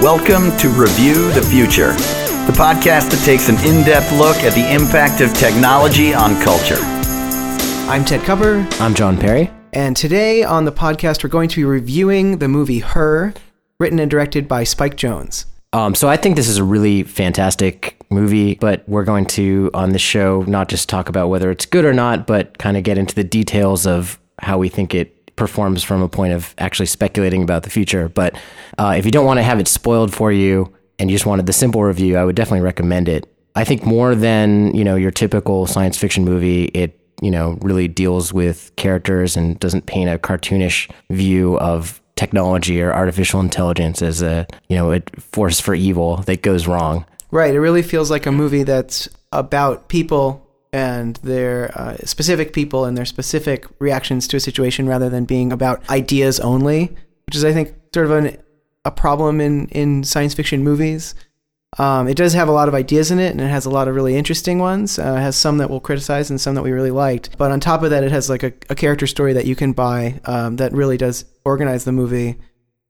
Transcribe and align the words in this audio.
Welcome 0.00 0.56
to 0.56 0.70
Review 0.70 1.30
the 1.32 1.42
Future, 1.42 1.92
the 2.46 2.56
podcast 2.56 3.10
that 3.10 3.22
takes 3.22 3.50
an 3.50 3.56
in 3.56 3.84
depth 3.84 4.10
look 4.12 4.36
at 4.38 4.54
the 4.54 4.72
impact 4.72 5.20
of 5.20 5.34
technology 5.34 6.14
on 6.14 6.40
culture. 6.42 6.78
I'm 7.86 8.02
Ted 8.06 8.22
Kupper, 8.22 8.66
I'm 8.80 8.94
John 8.94 9.18
Perry. 9.18 9.50
and 9.74 9.94
today 9.94 10.42
on 10.42 10.64
the 10.64 10.72
podcast, 10.72 11.22
we're 11.22 11.28
going 11.28 11.50
to 11.50 11.56
be 11.56 11.64
reviewing 11.64 12.38
the 12.38 12.48
movie 12.48 12.78
Her, 12.78 13.34
written 13.78 13.98
and 13.98 14.10
directed 14.10 14.48
by 14.48 14.64
Spike 14.64 14.96
Jonze. 14.96 15.44
Um, 15.74 15.94
so 15.94 16.08
I 16.08 16.16
think 16.16 16.36
this 16.36 16.48
is 16.48 16.56
a 16.56 16.64
really 16.64 17.02
fantastic 17.02 17.98
movie, 18.08 18.54
but 18.54 18.88
we're 18.88 19.04
going 19.04 19.26
to 19.26 19.70
on 19.74 19.90
this 19.90 20.00
show 20.00 20.44
not 20.46 20.70
just 20.70 20.88
talk 20.88 21.10
about 21.10 21.28
whether 21.28 21.50
it's 21.50 21.66
good 21.66 21.84
or 21.84 21.92
not, 21.92 22.26
but 22.26 22.56
kind 22.56 22.78
of 22.78 22.84
get 22.84 22.96
into 22.96 23.14
the 23.14 23.22
details 23.24 23.86
of 23.86 24.18
how 24.38 24.56
we 24.56 24.70
think 24.70 24.94
it 24.94 25.14
performs 25.40 25.82
from 25.82 26.02
a 26.02 26.08
point 26.08 26.34
of 26.34 26.54
actually 26.58 26.84
speculating 26.84 27.42
about 27.42 27.62
the 27.62 27.70
future. 27.70 28.10
But 28.10 28.38
uh, 28.76 28.94
if 28.98 29.06
you 29.06 29.10
don't 29.10 29.24
want 29.24 29.38
to 29.38 29.42
have 29.42 29.58
it 29.58 29.66
spoiled 29.66 30.14
for 30.14 30.30
you 30.30 30.70
and 30.98 31.10
you 31.10 31.14
just 31.16 31.24
wanted 31.24 31.46
the 31.46 31.54
simple 31.54 31.82
review, 31.82 32.18
I 32.18 32.24
would 32.26 32.36
definitely 32.36 32.60
recommend 32.60 33.08
it. 33.08 33.26
I 33.56 33.64
think 33.64 33.82
more 33.82 34.14
than 34.14 34.74
you 34.74 34.84
know 34.84 34.96
your 34.96 35.10
typical 35.10 35.66
science 35.66 35.96
fiction 35.96 36.26
movie, 36.26 36.64
it 36.66 37.00
you 37.22 37.30
know 37.30 37.58
really 37.62 37.88
deals 37.88 38.34
with 38.34 38.70
characters 38.76 39.34
and 39.34 39.58
doesn't 39.58 39.86
paint 39.86 40.10
a 40.10 40.18
cartoonish 40.18 40.90
view 41.08 41.58
of 41.58 42.02
technology 42.16 42.82
or 42.82 42.92
artificial 42.92 43.40
intelligence 43.40 44.02
as 44.02 44.20
a 44.20 44.46
you 44.68 44.76
know 44.76 44.92
a 44.92 45.00
force 45.18 45.58
for 45.58 45.74
evil 45.74 46.18
that 46.26 46.42
goes 46.42 46.66
wrong. 46.66 47.06
Right, 47.30 47.54
it 47.54 47.60
really 47.60 47.82
feels 47.82 48.10
like 48.10 48.26
a 48.26 48.32
movie 48.32 48.62
that's 48.62 49.08
about 49.32 49.88
people 49.88 50.46
and 50.72 51.16
their 51.16 51.76
uh, 51.78 51.96
specific 52.04 52.52
people 52.52 52.84
and 52.84 52.96
their 52.96 53.04
specific 53.04 53.66
reactions 53.78 54.28
to 54.28 54.36
a 54.36 54.40
situation 54.40 54.88
rather 54.88 55.08
than 55.08 55.24
being 55.24 55.52
about 55.52 55.88
ideas 55.90 56.38
only, 56.40 56.94
which 57.26 57.36
is, 57.36 57.44
I 57.44 57.52
think, 57.52 57.74
sort 57.92 58.06
of 58.06 58.12
an, 58.12 58.36
a 58.84 58.90
problem 58.90 59.40
in, 59.40 59.68
in 59.68 60.04
science 60.04 60.34
fiction 60.34 60.62
movies. 60.62 61.14
Um, 61.78 62.08
it 62.08 62.16
does 62.16 62.32
have 62.32 62.48
a 62.48 62.52
lot 62.52 62.68
of 62.68 62.74
ideas 62.74 63.10
in 63.10 63.20
it, 63.20 63.30
and 63.30 63.40
it 63.40 63.48
has 63.48 63.64
a 63.64 63.70
lot 63.70 63.86
of 63.86 63.94
really 63.94 64.16
interesting 64.16 64.58
ones. 64.58 64.98
Uh, 64.98 65.14
it 65.18 65.20
has 65.20 65.36
some 65.36 65.58
that 65.58 65.70
we'll 65.70 65.80
criticize 65.80 66.28
and 66.28 66.40
some 66.40 66.54
that 66.56 66.62
we 66.62 66.72
really 66.72 66.90
liked. 66.90 67.38
But 67.38 67.52
on 67.52 67.60
top 67.60 67.82
of 67.82 67.90
that, 67.90 68.02
it 68.02 68.10
has 68.10 68.28
like 68.28 68.42
a, 68.42 68.52
a 68.68 68.74
character 68.74 69.06
story 69.06 69.32
that 69.34 69.46
you 69.46 69.54
can 69.54 69.72
buy 69.72 70.20
um, 70.24 70.56
that 70.56 70.72
really 70.72 70.96
does 70.96 71.24
organize 71.44 71.84
the 71.84 71.92
movie. 71.92 72.38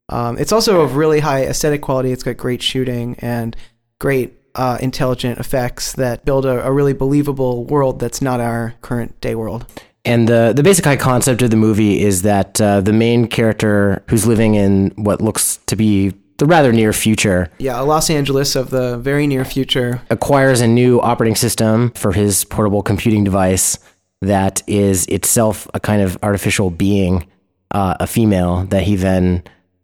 Um, 0.09 0.39
it's 0.39 0.53
also 0.53 0.81
of 0.81 0.97
really 0.97 1.21
high 1.21 1.45
aesthetic 1.45 1.83
quality. 1.83 2.11
It's 2.11 2.23
got 2.23 2.37
great 2.37 2.63
shooting 2.63 3.17
and 3.21 3.55
great 3.99 4.40
uh, 4.55 4.79
intelligent 4.81 5.39
effects 5.39 5.93
that 5.95 6.25
build 6.25 6.45
a, 6.47 6.65
a 6.67 6.73
really 6.73 6.93
believable 6.93 7.65
world 7.65 8.01
that's 8.01 8.21
not 8.23 8.41
our 8.41 8.75
current 8.81 9.21
day 9.21 9.35
world. 9.35 9.67
And 10.05 10.29
the 10.29 10.53
the 10.57 10.63
basic 10.63 10.85
high 10.85 10.97
concept 10.97 11.43
of 11.43 11.51
the 11.51 11.57
movie 11.57 12.01
is 12.01 12.23
that 12.23 12.61
uh, 12.61 12.81
the 12.81 12.93
main 12.93 13.27
character 13.27 14.03
who's 14.09 14.27
living 14.27 14.55
in 14.55 14.93
what 14.97 15.21
looks 15.21 15.59
to 15.67 15.77
be 15.77 16.15
the 16.39 16.47
rather 16.47 16.73
near 16.73 16.95
future 16.95 17.51
Yeah, 17.59 17.79
a 17.79 17.85
Los 17.85 18.09
Angeles 18.09 18.57
of 18.57 18.71
the 18.71 18.97
very 18.97 19.27
near 19.27 19.45
future. 19.45 20.01
acquires 20.09 20.63
a 20.63 20.67
new 20.67 20.99
operating 21.03 21.37
system 21.37 21.91
for 21.91 22.13
his 22.13 22.45
portable 22.45 22.83
computing 22.83 23.25
device 23.25 23.79
that 24.23 24.63
is 24.67 25.07
itself 25.07 25.69
a 25.75 25.81
kind 25.81 26.01
of 26.01 26.17
artificial 26.23 26.71
being, 26.71 27.27
uh, 27.73 27.95
a 28.01 28.07
female 28.07 28.65
that 28.71 28.85
he 28.85 28.97
then 28.97 29.43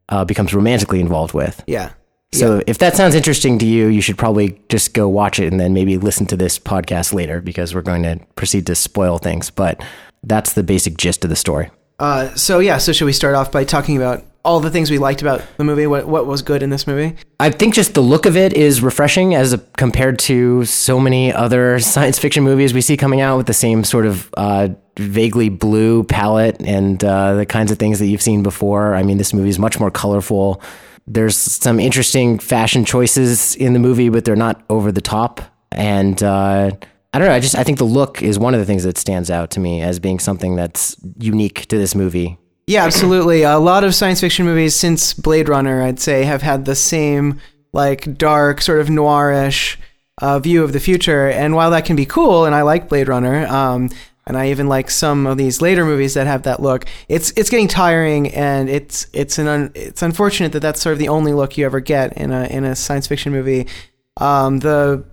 uh, 0.09 0.25
becomes 0.25 0.55
romantically 0.55 1.01
involved 1.01 1.35
with. 1.35 1.63
Yeah. 1.67 1.91
So 2.33 2.63
if 2.67 2.79
that 2.79 2.97
sounds 2.97 3.15
interesting 3.15 3.59
to 3.61 3.67
you, 3.67 3.87
you 3.87 4.01
should 4.01 4.19
probably 4.19 4.61
just 4.69 4.95
go 4.95 5.09
watch 5.09 5.39
it 5.39 5.51
and 5.51 5.61
then 5.61 5.73
maybe 5.73 5.97
listen 5.97 6.27
to 6.27 6.37
this 6.37 6.59
podcast 6.59 7.15
later 7.15 7.41
because 7.41 7.75
we're 7.75 7.83
going 7.83 8.03
to 8.03 8.19
proceed 8.35 8.67
to 8.67 8.75
spoil 8.75 9.19
things. 9.19 9.51
But 9.51 9.83
that's 10.23 10.53
the 10.53 10.63
basic 10.63 10.97
gist 10.97 11.25
of 11.25 11.31
the 11.31 11.37
story. 11.37 11.71
Uh, 11.99 12.35
so 12.35 12.59
yeah, 12.59 12.79
so 12.79 12.93
should 12.93 13.07
we 13.07 13.13
start 13.13 13.35
off 13.35 13.51
by 13.51 13.65
talking 13.65 13.97
about 13.97 14.25
all 14.45 14.61
the 14.61 14.71
things 14.71 14.91
we 14.91 14.99
liked 14.99 15.23
about 15.23 15.43
the 15.57 15.65
movie? 15.65 15.87
What 15.87 16.07
what 16.07 16.27
was 16.27 16.43
good 16.43 16.63
in 16.63 16.71
this 16.71 16.87
movie? 16.87 17.17
I 17.41 17.51
think 17.51 17.75
just 17.75 17.95
the 17.95 18.03
look 18.03 18.27
of 18.27 18.37
it 18.37 18.53
is 18.53 18.83
refreshing 18.83 19.35
as 19.35 19.53
a, 19.53 19.59
compared 19.77 20.19
to 20.21 20.65
so 20.67 21.01
many 21.01 21.33
other 21.33 21.79
science 21.81 22.19
fiction 22.19 22.45
movies 22.45 22.75
we 22.75 22.81
see 22.81 22.97
coming 22.97 23.21
out 23.21 23.39
with 23.39 23.47
the 23.47 23.55
same 23.55 23.83
sort 23.83 24.05
of 24.07 24.31
uh, 24.37 24.69
vaguely 24.99 25.49
blue 25.49 26.05
palette 26.05 26.61
and 26.61 27.03
uh, 27.03 27.35
the 27.35 27.47
kinds 27.47 27.71
of 27.73 27.79
things 27.79 27.99
that 27.99 28.07
you've 28.07 28.23
seen 28.23 28.43
before. 28.43 28.95
I 28.95 29.03
mean, 29.03 29.17
this 29.19 29.33
movie 29.33 29.49
is 29.49 29.59
much 29.59 29.81
more 29.81 29.91
colorful. 29.91 30.61
There's 31.07 31.37
some 31.37 31.79
interesting 31.79 32.39
fashion 32.39 32.85
choices 32.85 33.55
in 33.55 33.73
the 33.73 33.79
movie, 33.79 34.09
but 34.09 34.25
they're 34.25 34.37
not 34.37 34.65
over 34.69 34.91
the 34.91 35.01
top. 35.01 35.41
And 35.73 36.21
uh, 36.23 36.73
I 37.13 37.19
don't 37.19 37.29
know. 37.29 37.35
I 37.35 37.41
just 37.41 37.55
I 37.55 37.65
think 37.65 37.79
the 37.79 37.85
look 37.85 38.23
is 38.23 38.39
one 38.39 38.55
of 38.55 38.61
the 38.61 38.67
things 38.67 38.85
that 38.85 38.99
stands 38.99 39.31
out 39.31 39.51
to 39.53 39.61
me 39.61 39.83
as 39.83 39.99
being 39.99 40.19
something 40.19 40.57
that's 40.57 40.97
unique 41.19 41.67
to 41.67 41.79
this 41.79 41.95
movie. 41.95 42.39
Yeah, 42.67 42.85
absolutely. 42.85 43.43
A 43.43 43.59
lot 43.59 43.85
of 43.85 43.95
science 43.95 44.21
fiction 44.21 44.45
movies 44.45 44.75
since 44.75 45.15
Blade 45.15 45.49
Runner, 45.49 45.83
I'd 45.83 46.01
say, 46.01 46.25
have 46.25 46.43
had 46.43 46.65
the 46.65 46.75
same 46.75 47.41
like 47.73 48.19
dark, 48.19 48.61
sort 48.61 48.81
of 48.81 48.89
noirish 48.89 49.77
uh, 50.21 50.41
view 50.41 50.65
of 50.65 50.73
the 50.73 50.81
future. 50.81 51.29
And 51.29 51.55
while 51.55 51.71
that 51.71 51.85
can 51.85 51.95
be 51.95 52.07
cool, 52.07 52.45
and 52.45 52.55
I 52.55 52.63
like 52.63 52.89
Blade 52.89 53.09
Runner, 53.09 53.47
um, 53.47 53.91
and 54.27 54.37
I 54.37 54.51
even 54.51 54.69
like 54.69 54.91
some 54.91 55.27
of 55.27 55.39
these 55.39 55.63
later 55.63 55.85
movies 55.85 56.15
that 56.15 56.27
have 56.27 56.43
that 56.43 56.61
look. 56.61 56.85
It's 57.09 57.33
it's 57.37 57.49
getting 57.49 57.69
tiring, 57.69 58.35
and 58.35 58.69
it's 58.69 59.07
it's 59.13 59.39
an 59.39 59.47
un, 59.47 59.71
it's 59.75 60.03
unfortunate 60.03 60.53
that 60.53 60.61
that's 60.61 60.81
sort 60.81 60.95
of 60.95 60.99
the 60.99 61.09
only 61.09 61.33
look 61.33 61.57
you 61.57 61.65
ever 61.65 61.81
get 61.81 62.17
in 62.17 62.33
a 62.33 62.45
in 62.45 62.65
a 62.65 62.75
science 62.75 63.07
fiction 63.07 63.33
movie. 63.33 63.69
Um, 64.17 64.59
the 64.59 65.05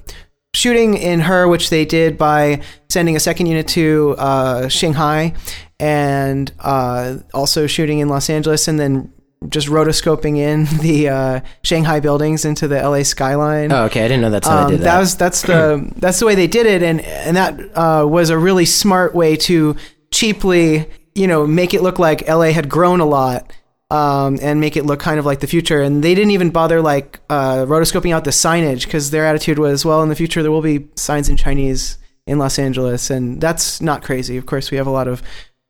shooting 0.56 0.96
in 0.96 1.20
her, 1.22 1.48
which 1.48 1.70
they 1.70 1.86
did 1.86 2.18
by 2.18 2.62
sending 2.90 3.16
a 3.16 3.20
second 3.20 3.46
unit 3.46 3.68
to 3.70 4.16
uh, 4.18 4.68
Shanghai, 4.68 5.36
and 5.80 6.52
uh, 6.60 7.18
also 7.34 7.68
shooting 7.68 8.00
in 8.00 8.10
Los 8.10 8.30
Angeles, 8.30 8.68
and 8.68 8.80
then 8.80 9.13
just 9.50 9.68
rotoscoping 9.68 10.38
in 10.38 10.66
the 10.82 11.10
uh, 11.10 11.40
Shanghai 11.64 12.00
buildings 12.00 12.46
into 12.46 12.68
the 12.68 12.82
LA 12.82 13.04
skyline. 13.04 13.72
Oh, 13.72 13.86
okay. 13.86 14.02
I 14.06 14.08
didn't 14.08 14.22
know 14.22 14.30
that's 14.30 14.48
how 14.48 14.64
Um, 14.66 14.72
they 14.72 14.78
did 14.78 14.86
that. 14.86 15.00
was 15.00 15.16
that's 15.18 15.42
the 15.44 15.92
that's 15.98 16.20
the 16.20 16.26
way 16.26 16.36
they 16.36 16.48
did 16.48 16.66
it, 16.66 16.84
and 16.84 17.02
and 17.02 17.38
that 17.38 17.60
uh, 17.78 18.06
was 18.08 18.30
a 18.30 18.38
really 18.38 18.66
smart 18.66 19.14
way 19.16 19.36
to 19.38 19.76
cheaply, 20.12 20.90
you 21.16 21.28
know, 21.28 21.46
make 21.48 21.74
it 21.74 21.82
look 21.82 22.00
like 22.00 22.28
LA 22.28 22.52
had 22.52 22.70
grown 22.70 23.00
a 23.00 23.06
lot. 23.06 23.52
Um, 23.92 24.40
and 24.42 24.60
make 24.60 24.76
it 24.76 24.88
look 24.88 25.00
kind 25.00 25.20
of 25.20 25.26
like 25.26 25.40
the 25.40 25.46
future. 25.46 25.80
And 25.80 26.04
they 26.04 26.16
didn't 26.16 26.32
even 26.32 26.50
bother 26.50 26.82
like 26.82 27.20
uh, 27.30 27.58
rotoscoping 27.68 28.12
out 28.12 28.24
the 28.24 28.32
signage 28.32 28.86
because 28.86 29.12
their 29.12 29.28
attitude 29.28 29.60
was, 29.60 29.86
well, 29.86 30.02
in 30.02 30.10
the 30.10 30.16
future 30.16 30.42
there 30.42 30.50
will 30.52 30.64
be 30.64 30.88
signs 30.96 31.30
in 31.30 31.38
Chinese 31.38 32.00
in 32.26 32.40
Los 32.40 32.58
Angeles, 32.58 33.12
and 33.12 33.40
that's 33.40 33.82
not 33.82 34.02
crazy. 34.02 34.36
Of 34.38 34.48
course, 34.48 34.72
we 34.72 34.78
have 34.78 34.88
a 34.88 34.90
lot 34.90 35.08
of 35.08 35.22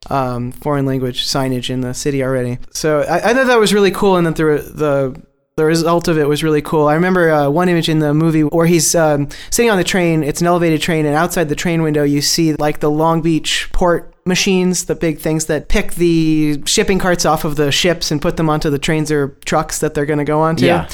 um, 0.09 0.51
foreign 0.51 0.85
language 0.85 1.25
signage 1.25 1.69
in 1.69 1.81
the 1.81 1.93
city 1.93 2.23
already. 2.23 2.59
So 2.71 3.01
I, 3.01 3.31
I 3.31 3.33
thought 3.33 3.47
that 3.47 3.59
was 3.59 3.73
really 3.73 3.91
cool, 3.91 4.17
and 4.17 4.27
that 4.27 4.35
the 4.35 4.43
the 4.73 5.21
the 5.55 5.65
result 5.65 6.07
of 6.07 6.17
it 6.17 6.27
was 6.27 6.43
really 6.43 6.61
cool. 6.61 6.87
I 6.87 6.95
remember 6.95 7.29
uh, 7.29 7.49
one 7.49 7.69
image 7.69 7.87
in 7.87 7.99
the 7.99 8.13
movie 8.13 8.41
where 8.41 8.65
he's 8.65 8.95
um, 8.95 9.29
sitting 9.51 9.69
on 9.69 9.77
the 9.77 9.83
train. 9.83 10.23
It's 10.23 10.41
an 10.41 10.47
elevated 10.47 10.81
train, 10.81 11.05
and 11.05 11.15
outside 11.15 11.49
the 11.49 11.55
train 11.55 11.83
window, 11.83 12.03
you 12.03 12.21
see 12.21 12.53
like 12.55 12.79
the 12.79 12.89
Long 12.89 13.21
Beach 13.21 13.69
port 13.71 14.13
machines, 14.25 14.85
the 14.85 14.95
big 14.95 15.19
things 15.19 15.45
that 15.47 15.67
pick 15.67 15.93
the 15.93 16.63
shipping 16.65 16.97
carts 16.97 17.25
off 17.25 17.43
of 17.43 17.55
the 17.55 17.71
ships 17.71 18.09
and 18.09 18.21
put 18.21 18.37
them 18.37 18.49
onto 18.49 18.69
the 18.69 18.79
trains 18.79 19.11
or 19.11 19.29
trucks 19.45 19.79
that 19.79 19.93
they're 19.93 20.05
going 20.05 20.19
to 20.19 20.25
go 20.25 20.39
onto. 20.39 20.65
Yeah. 20.65 20.89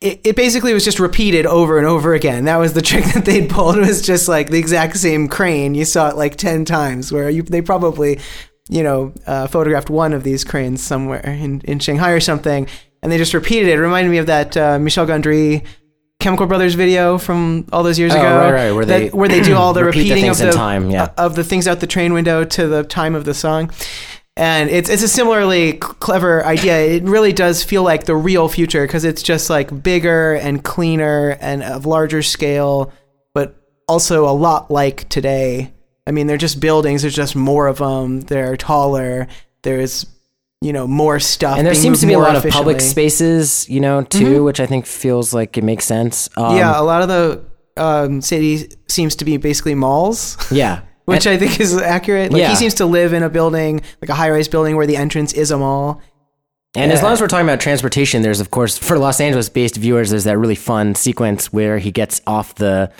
It, 0.00 0.20
it 0.24 0.36
basically 0.36 0.72
was 0.74 0.84
just 0.84 1.00
repeated 1.00 1.44
over 1.44 1.76
and 1.78 1.86
over 1.86 2.14
again. 2.14 2.44
That 2.44 2.56
was 2.56 2.72
the 2.72 2.82
trick 2.90 3.04
that 3.14 3.24
they'd 3.24 3.50
pulled. 3.50 3.76
It 3.78 3.86
was 3.86 4.00
just 4.02 4.28
like 4.28 4.48
the 4.50 4.58
exact 4.58 4.96
same 4.96 5.26
crane. 5.28 5.74
You 5.74 5.84
saw 5.84 6.08
it 6.08 6.16
like 6.16 6.36
ten 6.36 6.64
times. 6.64 7.10
Where 7.12 7.28
you 7.28 7.42
they 7.42 7.62
probably, 7.62 8.20
you 8.68 8.82
know, 8.82 9.12
uh, 9.26 9.48
photographed 9.48 9.90
one 9.90 10.12
of 10.12 10.22
these 10.22 10.44
cranes 10.44 10.82
somewhere 10.82 11.20
in, 11.26 11.60
in 11.62 11.78
Shanghai 11.80 12.10
or 12.10 12.20
something, 12.20 12.68
and 13.02 13.10
they 13.10 13.18
just 13.18 13.34
repeated 13.34 13.68
it. 13.68 13.72
It 13.78 13.80
reminded 13.80 14.10
me 14.10 14.18
of 14.18 14.26
that 14.26 14.56
uh, 14.56 14.78
Michel 14.78 15.04
Gondry 15.06 15.64
Chemical 16.20 16.46
Brothers 16.46 16.74
video 16.74 17.18
from 17.18 17.66
all 17.72 17.82
those 17.82 17.98
years 17.98 18.12
Oh, 18.14 18.18
ago, 18.18 18.38
right, 18.40 18.52
right, 18.52 18.72
where 18.72 18.84
that- 18.84 18.98
they 18.98 19.08
where 19.08 19.28
they 19.28 19.40
do 19.40 19.56
all 19.56 19.72
the 19.72 19.84
repeat 19.84 20.04
the 20.04 20.10
repeating 20.10 20.24
things 20.24 20.40
of 20.40 20.46
the 20.48 20.52
time, 20.52 20.90
yeah. 20.90 21.10
of 21.16 21.34
the 21.34 21.42
things 21.44 21.66
out 21.66 21.80
the 21.80 21.86
train 21.88 22.12
window 22.12 22.44
to 22.44 22.68
the 22.68 22.84
time 22.84 23.16
of 23.16 23.24
the 23.24 23.34
song. 23.34 23.70
And 24.38 24.70
it's 24.70 24.88
it's 24.88 25.02
a 25.02 25.08
similarly 25.08 25.74
clever 25.74 26.44
idea. 26.44 26.78
It 26.78 27.02
really 27.02 27.32
does 27.32 27.64
feel 27.64 27.82
like 27.82 28.04
the 28.04 28.14
real 28.14 28.48
future 28.48 28.86
because 28.86 29.04
it's 29.04 29.20
just 29.22 29.50
like 29.50 29.82
bigger 29.82 30.34
and 30.34 30.62
cleaner 30.62 31.36
and 31.40 31.64
of 31.64 31.86
larger 31.86 32.22
scale, 32.22 32.92
but 33.34 33.56
also 33.88 34.28
a 34.28 34.32
lot 34.32 34.70
like 34.70 35.08
today. 35.08 35.74
I 36.06 36.12
mean, 36.12 36.28
they're 36.28 36.36
just 36.38 36.60
buildings. 36.60 37.02
There's 37.02 37.16
just 37.16 37.34
more 37.34 37.66
of 37.66 37.78
them. 37.78 38.20
They're 38.20 38.56
taller. 38.56 39.26
There's 39.62 40.06
you 40.60 40.72
know 40.72 40.86
more 40.86 41.18
stuff. 41.18 41.58
and 41.58 41.66
there 41.66 41.74
seems 41.74 42.00
to 42.00 42.06
be 42.06 42.12
a 42.12 42.18
lot 42.20 42.36
of 42.36 42.44
public 42.48 42.80
spaces, 42.80 43.68
you 43.68 43.80
know, 43.80 44.02
too, 44.02 44.44
which 44.44 44.60
I 44.60 44.66
think 44.66 44.86
feels 44.86 45.34
like 45.34 45.58
it 45.58 45.64
makes 45.64 45.84
sense. 45.84 46.28
Um, 46.36 46.56
yeah, 46.56 46.80
a 46.80 46.82
lot 46.82 47.02
of 47.02 47.08
the 47.08 47.44
um, 47.76 48.20
city 48.20 48.70
seems 48.88 49.16
to 49.16 49.24
be 49.24 49.36
basically 49.36 49.74
malls. 49.74 50.36
yeah. 50.52 50.82
which 51.08 51.26
I 51.26 51.36
think 51.38 51.58
is 51.60 51.76
accurate. 51.76 52.32
Like 52.32 52.40
Yeah. 52.40 52.50
he 52.50 52.56
seems 52.56 52.74
to 52.74 52.86
live 52.86 53.12
in 53.12 53.22
a 53.22 53.28
building, 53.30 53.80
like 54.02 54.08
a 54.08 54.14
high-rise 54.14 54.48
building, 54.48 54.76
where 54.76 54.86
the 54.86 54.96
entrance 54.96 55.32
is 55.32 55.50
a 55.50 55.58
mall. 55.58 56.00
And 56.76 56.92
as 56.92 57.02
long 57.02 57.12
as 57.12 57.20
we're 57.20 57.28
talking 57.28 57.46
about 57.46 57.60
transportation, 57.60 58.22
there's 58.22 58.40
of 58.40 58.50
course 58.50 58.76
for 58.78 58.98
Los 58.98 59.20
Angeles-based 59.20 59.76
viewers, 59.76 60.10
there's 60.10 60.24
that 60.24 60.38
really 60.38 60.54
fun 60.54 60.94
sequence 60.94 61.52
where 61.52 61.78
he 61.78 61.90
gets 61.90 62.20
off 62.26 62.54
the 62.56 62.90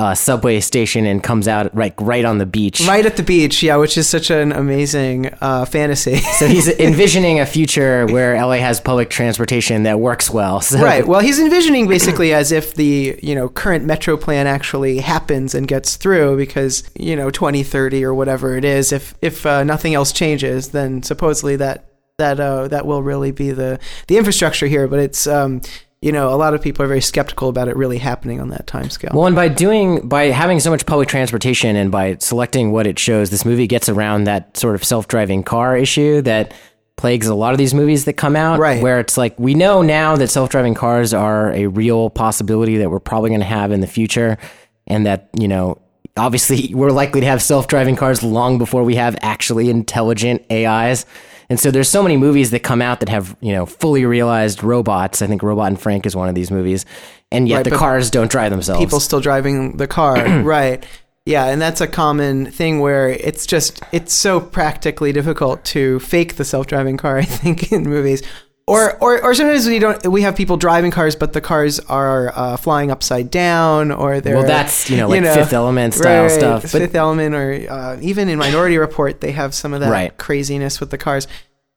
uh, 0.00 0.14
subway 0.14 0.60
station 0.60 1.04
and 1.04 1.22
comes 1.22 1.46
out 1.46 1.74
right 1.76 1.92
right 1.98 2.24
on 2.24 2.38
the 2.38 2.46
beach. 2.46 2.80
Right 2.88 3.04
at 3.04 3.18
the 3.18 3.22
beach, 3.22 3.62
yeah, 3.62 3.76
which 3.76 3.98
is 3.98 4.08
such 4.08 4.30
an 4.30 4.50
amazing 4.50 5.26
uh, 5.42 5.66
fantasy. 5.66 6.20
So 6.40 6.46
he's 6.46 6.68
envisioning 6.80 7.38
a 7.38 7.44
future 7.44 8.06
where 8.06 8.34
LA 8.34 8.54
has 8.54 8.80
public 8.80 9.10
transportation 9.10 9.82
that 9.82 10.00
works 10.00 10.30
well. 10.30 10.62
So. 10.62 10.80
Right. 10.80 11.06
Well, 11.06 11.20
he's 11.20 11.38
envisioning 11.38 11.86
basically 11.86 12.32
as 12.32 12.50
if 12.50 12.74
the 12.76 13.18
you 13.22 13.34
know 13.34 13.50
current 13.50 13.84
metro 13.84 14.16
plan 14.16 14.46
actually 14.46 14.98
happens 15.00 15.54
and 15.54 15.68
gets 15.68 15.96
through 15.96 16.38
because 16.38 16.82
you 16.98 17.14
know 17.14 17.28
2030 17.30 18.02
or 18.04 18.14
whatever 18.14 18.56
it 18.56 18.64
is. 18.64 18.90
If 18.90 19.14
if 19.20 19.44
uh, 19.44 19.64
nothing 19.64 19.92
else 19.92 20.12
changes, 20.12 20.68
then 20.68 21.02
supposedly 21.02 21.56
that 21.56 21.84
that 22.16 22.40
uh, 22.40 22.68
that 22.68 22.86
will 22.86 23.02
really 23.02 23.32
be 23.32 23.50
the 23.50 23.78
the 24.06 24.16
infrastructure 24.16 24.66
here. 24.66 24.88
But 24.88 25.00
it's 25.00 25.26
um, 25.26 25.60
you 26.02 26.12
know, 26.12 26.32
a 26.32 26.36
lot 26.36 26.54
of 26.54 26.62
people 26.62 26.82
are 26.82 26.88
very 26.88 27.02
skeptical 27.02 27.50
about 27.50 27.68
it 27.68 27.76
really 27.76 27.98
happening 27.98 28.40
on 28.40 28.48
that 28.48 28.66
time 28.66 28.88
scale. 28.88 29.10
Well, 29.12 29.26
and 29.26 29.36
by 29.36 29.48
doing 29.48 30.08
by 30.08 30.26
having 30.26 30.58
so 30.58 30.70
much 30.70 30.86
public 30.86 31.08
transportation 31.08 31.76
and 31.76 31.90
by 31.92 32.16
selecting 32.20 32.72
what 32.72 32.86
it 32.86 32.98
shows, 32.98 33.28
this 33.28 33.44
movie 33.44 33.66
gets 33.66 33.88
around 33.88 34.24
that 34.24 34.56
sort 34.56 34.74
of 34.74 34.82
self-driving 34.82 35.42
car 35.42 35.76
issue 35.76 36.22
that 36.22 36.54
plagues 36.96 37.26
a 37.26 37.34
lot 37.34 37.52
of 37.52 37.58
these 37.58 37.74
movies 37.74 38.06
that 38.06 38.14
come 38.14 38.34
out. 38.34 38.58
Right. 38.58 38.82
Where 38.82 38.98
it's 38.98 39.18
like 39.18 39.38
we 39.38 39.52
know 39.52 39.82
now 39.82 40.16
that 40.16 40.28
self-driving 40.28 40.74
cars 40.74 41.12
are 41.12 41.52
a 41.52 41.66
real 41.66 42.08
possibility 42.08 42.78
that 42.78 42.90
we're 42.90 43.00
probably 43.00 43.28
going 43.30 43.40
to 43.40 43.46
have 43.46 43.70
in 43.70 43.80
the 43.80 43.86
future, 43.86 44.38
and 44.86 45.06
that 45.06 45.28
you 45.38 45.48
know. 45.48 45.80
Obviously, 46.16 46.74
we're 46.74 46.90
likely 46.90 47.20
to 47.20 47.26
have 47.26 47.42
self-driving 47.42 47.96
cars 47.96 48.22
long 48.22 48.58
before 48.58 48.82
we 48.82 48.96
have 48.96 49.16
actually 49.20 49.68
intelligent 49.70 50.44
AIs. 50.50 51.04
And 51.50 51.58
so 51.58 51.72
there's 51.72 51.88
so 51.88 52.02
many 52.02 52.16
movies 52.16 52.52
that 52.52 52.60
come 52.60 52.80
out 52.80 53.00
that 53.00 53.08
have, 53.08 53.36
you 53.40 53.52
know, 53.52 53.66
fully 53.66 54.06
realized 54.06 54.62
robots. 54.62 55.20
I 55.20 55.26
think 55.26 55.42
Robot 55.42 55.66
and 55.66 55.80
Frank 55.80 56.06
is 56.06 56.14
one 56.14 56.28
of 56.28 56.36
these 56.36 56.50
movies. 56.50 56.86
And 57.32 57.48
yet 57.48 57.56
Right, 57.56 57.64
the 57.64 57.76
cars 57.76 58.08
don't 58.08 58.30
drive 58.30 58.50
themselves. 58.52 58.82
People 58.82 59.00
still 59.00 59.20
driving 59.20 59.76
the 59.76 59.88
car, 59.88 60.14
right? 60.42 60.86
Yeah, 61.26 61.46
and 61.46 61.60
that's 61.60 61.80
a 61.80 61.88
common 61.88 62.50
thing 62.50 62.80
where 62.80 63.08
it's 63.08 63.46
just 63.46 63.82
it's 63.92 64.14
so 64.14 64.40
practically 64.40 65.12
difficult 65.12 65.64
to 65.66 65.98
fake 66.00 66.36
the 66.36 66.44
self-driving 66.44 66.96
car. 66.96 67.18
I 67.18 67.24
think 67.24 67.72
in 67.72 67.82
movies, 67.82 68.22
or 68.70 68.96
or 69.02 69.22
or 69.22 69.34
sometimes 69.34 69.66
we 69.66 69.78
don't. 69.78 70.06
We 70.06 70.22
have 70.22 70.36
people 70.36 70.56
driving 70.56 70.90
cars, 70.90 71.16
but 71.16 71.32
the 71.32 71.40
cars 71.40 71.80
are 71.80 72.32
uh, 72.36 72.56
flying 72.56 72.90
upside 72.90 73.30
down, 73.30 73.90
or 73.90 74.20
they're 74.20 74.36
Well, 74.36 74.46
that's, 74.46 74.88
you 74.88 74.96
know, 74.96 75.08
like 75.08 75.22
Fifth 75.22 75.52
Element 75.52 75.94
style 75.94 76.22
right, 76.22 76.30
stuff, 76.30 76.62
but- 76.62 76.70
Fifth 76.70 76.94
Element, 76.94 77.34
or 77.34 77.66
uh, 77.70 77.96
even 78.00 78.28
in 78.28 78.38
Minority 78.38 78.78
Report, 78.78 79.20
they 79.20 79.32
have 79.32 79.54
some 79.54 79.74
of 79.74 79.80
that 79.80 79.90
Right. 79.90 80.16
craziness 80.16 80.80
with 80.80 80.90
the 80.90 80.98
cars, 80.98 81.26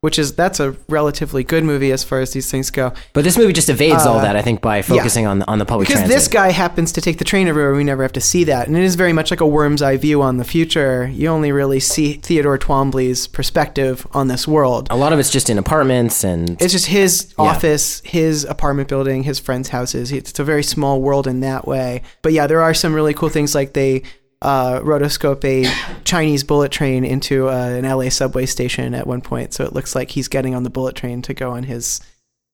which 0.04 0.18
is 0.18 0.34
that's 0.34 0.60
a 0.60 0.76
relatively 0.90 1.42
good 1.42 1.64
movie 1.64 1.90
as 1.90 2.04
far 2.04 2.20
as 2.20 2.32
these 2.34 2.50
things 2.50 2.70
go. 2.70 2.92
But 3.14 3.24
this 3.24 3.38
movie 3.38 3.54
just 3.54 3.70
evades 3.70 4.04
all 4.04 4.18
Uh, 4.18 4.22
that, 4.22 4.36
I 4.36 4.42
think, 4.42 4.60
by 4.60 4.82
focusing 4.82 5.26
on 5.26 5.38
the, 5.38 5.46
on 5.48 5.58
the 5.58 5.64
public 5.64 5.88
Because 5.88 6.00
transit. 6.02 6.14
this 6.18 6.28
guy 6.28 6.50
happens 6.50 6.92
to 6.92 7.00
take 7.00 7.16
the 7.16 7.24
train 7.24 7.48
everywhere, 7.48 7.74
we 7.74 7.84
never 7.84 8.02
have 8.02 8.12
to 8.12 8.20
see 8.20 8.44
that, 8.44 8.66
and 8.68 8.76
it 8.76 8.82
is 8.84 8.96
very 8.96 9.14
much 9.14 9.30
like 9.30 9.40
a 9.40 9.46
worm's 9.46 9.80
eye 9.80 9.96
view 9.96 10.20
on 10.20 10.36
the 10.36 10.44
future. 10.44 11.10
You 11.12 11.28
only 11.28 11.52
really 11.52 11.80
see 11.80 12.14
Theodore 12.14 12.58
Twombly's 12.58 13.26
perspective 13.28 14.06
on 14.12 14.28
this 14.28 14.46
world. 14.46 14.88
a 14.90 14.96
lot 14.96 15.14
of 15.14 15.18
it's 15.18 15.30
just 15.30 15.48
in 15.48 15.56
apartments 15.56 16.22
and 16.22 16.60
It's 16.60 16.72
just 16.74 16.86
his 16.86 17.32
Yeah. 17.38 17.44
office, 17.46 18.02
his 18.04 18.44
apartment 18.44 18.88
building, 18.90 19.22
his 19.22 19.38
friends' 19.38 19.70
houses. 19.70 20.12
It's 20.12 20.38
a 20.38 20.44
very 20.44 20.62
small 20.62 21.00
world 21.00 21.26
in 21.26 21.40
that 21.40 21.66
way. 21.66 22.02
But 22.20 22.32
yeah, 22.34 22.46
there 22.46 22.60
are 22.60 22.74
some 22.74 22.92
really 22.92 23.14
cool 23.14 23.30
things 23.30 23.54
like 23.54 23.72
they 23.72 24.02
uh, 24.42 24.80
rotoscope 24.80 25.44
a 25.44 25.70
Chinese 26.04 26.44
bullet 26.44 26.70
train 26.70 27.04
into 27.04 27.48
uh, 27.48 27.52
an 27.52 27.84
LA 27.84 28.08
subway 28.08 28.46
station 28.46 28.94
at 28.94 29.06
one 29.06 29.20
point, 29.20 29.54
so 29.54 29.64
it 29.64 29.72
looks 29.72 29.94
like 29.94 30.10
he's 30.10 30.28
getting 30.28 30.54
on 30.54 30.62
the 30.62 30.70
bullet 30.70 30.94
train 30.94 31.22
to 31.22 31.34
go 31.34 31.52
on 31.52 31.64
his 31.64 32.00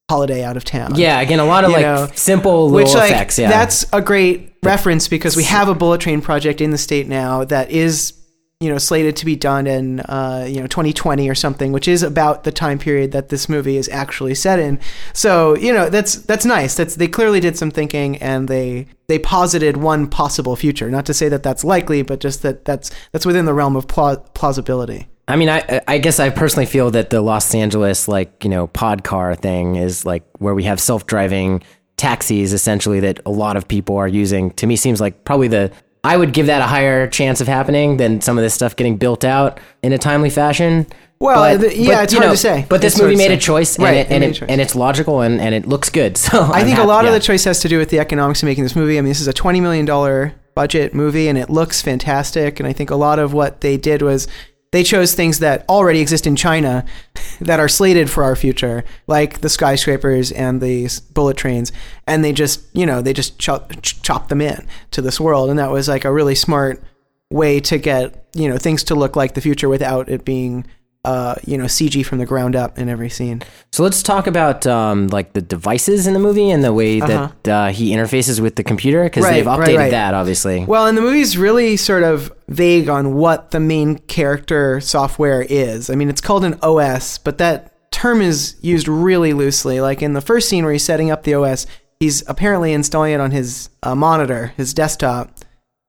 holiday 0.09 0.43
out 0.43 0.57
of 0.57 0.63
town. 0.63 0.95
yeah, 0.95 1.21
again, 1.21 1.39
a 1.39 1.45
lot 1.45 1.63
of 1.63 1.69
You 1.69 1.77
like 1.77 1.85
know, 1.85 2.09
simple 2.15 2.69
little 2.69 2.75
which 2.75 2.93
like 2.93 3.11
effects. 3.11 3.39
Yeah, 3.39 3.49
that's 3.49 3.85
a 3.93 4.01
great 4.01 4.53
reference 4.63 5.07
because 5.07 5.35
we 5.35 5.43
have 5.45 5.69
a 5.69 5.73
bullet 5.75 6.01
train 6.01 6.21
project 6.21 6.61
in 6.61 6.71
the 6.71 6.77
state 6.77 7.07
now 7.07 7.45
that 7.45 7.71
is 7.71 8.13
you 8.61 8.69
know 8.69 8.77
slated 8.77 9.15
to 9.17 9.25
be 9.25 9.35
done 9.35 9.65
in 9.65 9.99
uh, 10.01 10.45
you 10.47 10.61
know 10.61 10.67
2020 10.67 11.27
or 11.27 11.35
something 11.35 11.71
which 11.71 11.87
is 11.87 12.03
about 12.03 12.43
the 12.43 12.51
time 12.51 12.77
period 12.77 13.11
that 13.11 13.29
this 13.29 13.49
movie 13.49 13.75
is 13.75 13.89
actually 13.89 14.35
set 14.35 14.59
in. 14.59 14.79
So 15.13 15.57
you 15.57 15.73
know 15.73 15.89
that's 15.89 16.15
that's 16.15 16.45
nice. 16.45 16.75
That's 16.75 16.95
they 16.95 17.07
clearly 17.07 17.39
did 17.39 17.57
some 17.57 17.71
thinking 17.71 18.17
and 18.17 18.47
they 18.47 18.85
they 19.07 19.17
posited 19.19 19.77
one 19.77 20.07
possible 20.07 20.55
future. 20.55 20.89
Not 20.89 21.05
to 21.07 21.13
say 21.13 21.27
that 21.27 21.43
that's 21.43 21.63
likely 21.63 22.03
but 22.03 22.19
just 22.19 22.43
that 22.43 22.63
that's 22.63 22.91
that's 23.11 23.25
within 23.25 23.45
the 23.45 23.53
realm 23.53 23.75
of 23.75 23.87
pla- 23.87 24.17
plausibility. 24.33 25.07
I 25.27 25.35
mean, 25.37 25.49
I 25.49 25.81
I 25.87 25.97
guess 25.97 26.19
I 26.19 26.29
personally 26.29 26.65
feel 26.67 26.91
that 26.91 27.09
the 27.09 27.21
Los 27.21 27.55
Angeles 27.55 28.07
like 28.07 28.43
you 28.43 28.49
know 28.49 28.67
pod 28.67 29.03
car 29.03 29.33
thing 29.33 29.75
is 29.75 30.05
like 30.05 30.23
where 30.37 30.53
we 30.53 30.63
have 30.65 30.79
self 30.79 31.07
driving 31.07 31.63
taxis 31.97 32.51
essentially 32.53 32.99
that 32.99 33.19
a 33.25 33.31
lot 33.31 33.57
of 33.57 33.67
people 33.67 33.97
are 33.97 34.07
using. 34.07 34.51
To 34.51 34.67
me, 34.67 34.75
seems 34.75 35.01
like 35.01 35.23
probably 35.23 35.47
the 35.47 35.71
I 36.03 36.17
would 36.17 36.33
give 36.33 36.47
that 36.47 36.61
a 36.61 36.65
higher 36.67 37.07
chance 37.07 37.41
of 37.41 37.47
happening 37.47 37.97
than 37.97 38.21
some 38.21 38.37
of 38.37 38.43
this 38.43 38.53
stuff 38.53 38.75
getting 38.75 38.97
built 38.97 39.23
out 39.23 39.59
in 39.83 39.93
a 39.93 39.97
timely 39.97 40.29
fashion. 40.31 40.87
Well, 41.19 41.57
the- 41.59 41.77
yeah, 41.77 42.01
it's 42.01 42.13
you 42.13 42.19
hard 42.19 42.31
to 42.31 42.37
say. 42.37 42.65
But 42.67 42.81
this 42.81 42.93
It's 42.95 43.01
movie 43.03 43.15
made 43.15 43.29
a 43.31 43.37
choice, 43.37 43.75
and 43.75 43.83
Right, 43.83 43.97
it, 43.97 44.07
and, 44.09 44.23
it, 44.23 44.33
choice. 44.33 44.49
and 44.49 44.59
it's 44.59 44.75
logical, 44.75 45.21
and, 45.21 45.39
and 45.39 45.53
it 45.53 45.67
looks 45.67 45.89
good. 45.91 46.17
So 46.17 46.49
I 46.51 46.63
think 46.63 46.79
a 46.79 46.83
lot 46.83 47.05
of 47.05 47.13
the 47.13 47.19
choice 47.19 47.43
has 47.43 47.59
to 47.59 47.67
do 47.67 47.77
with 47.77 47.89
the 47.89 47.99
economics 47.99 48.41
of 48.41 48.47
making 48.47 48.63
this 48.63 48.75
movie. 48.75 48.97
I 48.97 49.01
mean, 49.01 49.09
this 49.09 49.21
is 49.21 49.27
a 49.27 49.33
twenty 49.33 49.61
million 49.61 49.85
dollar 49.85 50.33
budget 50.55 50.95
movie, 50.95 51.27
and 51.27 51.37
it 51.37 51.49
looks 51.51 51.81
fantastic. 51.83 52.59
And 52.59 52.67
I 52.67 52.73
think 52.73 52.89
a 52.89 52.95
lot 52.95 53.19
of 53.19 53.33
what 53.33 53.61
they 53.61 53.77
did 53.77 54.01
was 54.01 54.27
they 54.71 54.83
chose 54.83 55.13
things 55.13 55.39
that 55.39 55.67
already 55.69 55.99
exist 55.99 56.25
in 56.25 56.35
China 56.35 56.85
that 57.41 57.59
are 57.59 57.67
slated 57.67 58.09
for 58.09 58.23
our 58.23 58.35
future, 58.35 58.83
like 59.07 59.41
the 59.41 59.49
skyscrapers 59.49 60.31
and 60.31 60.61
the 60.61 60.89
bullet 61.13 61.37
trains, 61.37 61.71
and 62.07 62.23
they 62.23 62.33
just 62.33 62.61
you 62.73 62.85
know 62.85 63.01
they 63.01 63.13
just 63.13 63.37
chop 63.37 63.73
chop 63.81 64.29
them 64.29 64.41
in 64.41 64.65
to 64.91 65.01
this 65.01 65.19
world, 65.19 65.49
and 65.49 65.59
that 65.59 65.71
was 65.71 65.87
like 65.87 66.05
a 66.05 66.11
really 66.11 66.35
smart 66.35 66.83
way 67.29 67.59
to 67.61 67.77
get 67.77 68.25
you 68.33 68.49
know 68.49 68.57
things 68.57 68.83
to 68.83 68.95
look 68.95 69.15
like 69.15 69.33
the 69.33 69.41
future 69.41 69.69
without 69.69 70.09
it 70.09 70.25
being 70.25 70.65
uh, 71.03 71.35
you 71.45 71.57
know 71.57 71.65
CG 71.65 72.05
from 72.05 72.19
the 72.19 72.25
ground 72.25 72.55
up 72.55 72.77
in 72.77 72.87
every 72.87 73.09
scene. 73.09 73.41
So 73.71 73.81
let's 73.83 74.03
talk 74.03 74.27
about 74.27 74.67
um, 74.67 75.07
like 75.07 75.33
the 75.33 75.41
devices 75.41 76.05
in 76.05 76.13
the 76.13 76.19
movie 76.19 76.49
and 76.51 76.63
the 76.63 76.73
way 76.73 76.99
that 76.99 77.47
uh 77.47 77.67
he 77.69 77.91
interfaces 77.91 78.39
with 78.39 78.55
the 78.55 78.63
computer 78.63 79.03
because 79.03 79.23
Uh-huh. 79.25 79.31
Right, 79.31 79.37
they've 79.37 79.45
right, 79.47 79.59
updated 79.59 79.77
right. 79.77 79.91
that 79.91 80.13
obviously. 80.13 80.65
Well, 80.65 80.85
and 80.87 80.97
the 80.97 81.01
movie's 81.01 81.37
really 81.37 81.75
sort 81.77 82.03
of 82.03 82.31
vague 82.49 82.87
on 82.89 83.15
what 83.15 83.51
the 83.51 83.59
main 83.59 83.97
character 83.97 84.79
software 84.81 85.41
is. 85.41 85.89
I 85.89 85.95
mean, 85.95 86.09
it's 86.09 86.21
called 86.21 86.43
an 86.45 86.59
OS, 86.61 87.17
but 87.17 87.37
that 87.39 87.73
term 87.91 88.21
is 88.21 88.55
used 88.61 88.87
really 88.87 89.33
loosely. 89.33 89.81
Like 89.81 90.01
in 90.01 90.13
the 90.13 90.21
first 90.21 90.49
scene 90.49 90.63
where 90.63 90.73
he's 90.73 90.83
setting 90.85 91.09
up 91.11 91.23
the 91.23 91.33
OS, 91.33 91.65
he's 91.99 92.23
apparently 92.27 92.73
installing 92.73 93.13
it 93.13 93.19
on 93.19 93.31
his 93.31 93.69
uh, 93.83 93.95
monitor, 93.95 94.53
his 94.57 94.73
desktop. 94.73 95.31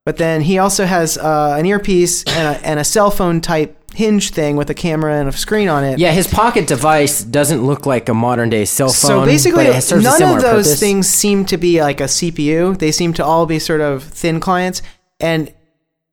But 0.05 0.17
then 0.17 0.41
he 0.41 0.59
also 0.59 0.85
has 0.85 1.17
uh, 1.17 1.55
an 1.57 1.65
earpiece 1.65 2.25
and 2.25 2.57
a, 2.57 2.67
and 2.67 2.81
a 2.81 2.85
cell 2.85 3.11
phone 3.11 3.41
type 3.41 3.79
hinge 3.95 4.31
thing 4.31 4.57
with 4.57 4.71
a 4.71 4.75
camera 4.75 5.21
and 5.21 5.29
a 5.29 5.33
screen 5.33 5.69
on 5.69 5.85
it. 5.85 5.99
Yeah, 5.99 6.13
his 6.13 6.27
pocket 6.27 6.67
device 6.67 7.23
doesn't 7.23 7.65
look 7.65 7.87
like 7.87 8.09
a 8.09 8.15
modern 8.15 8.51
day 8.51 8.65
cell 8.65 8.89
phone. 8.89 8.95
So 8.95 9.25
basically, 9.25 9.67
but 9.67 9.77
it 9.77 9.83
serves 9.83 10.05
a 10.05 10.09
none 10.09 10.37
of 10.37 10.43
those 10.43 10.67
purpose. 10.67 10.81
things 10.81 11.09
seem 11.09 11.45
to 11.47 11.57
be 11.57 11.81
like 11.81 12.01
a 12.01 12.05
CPU. 12.05 12.79
They 12.79 12.91
seem 12.91 13.13
to 13.15 13.25
all 13.25 13.47
be 13.47 13.59
sort 13.59 13.81
of 13.81 14.03
thin 14.03 14.41
clients. 14.41 14.83
And 15.21 15.55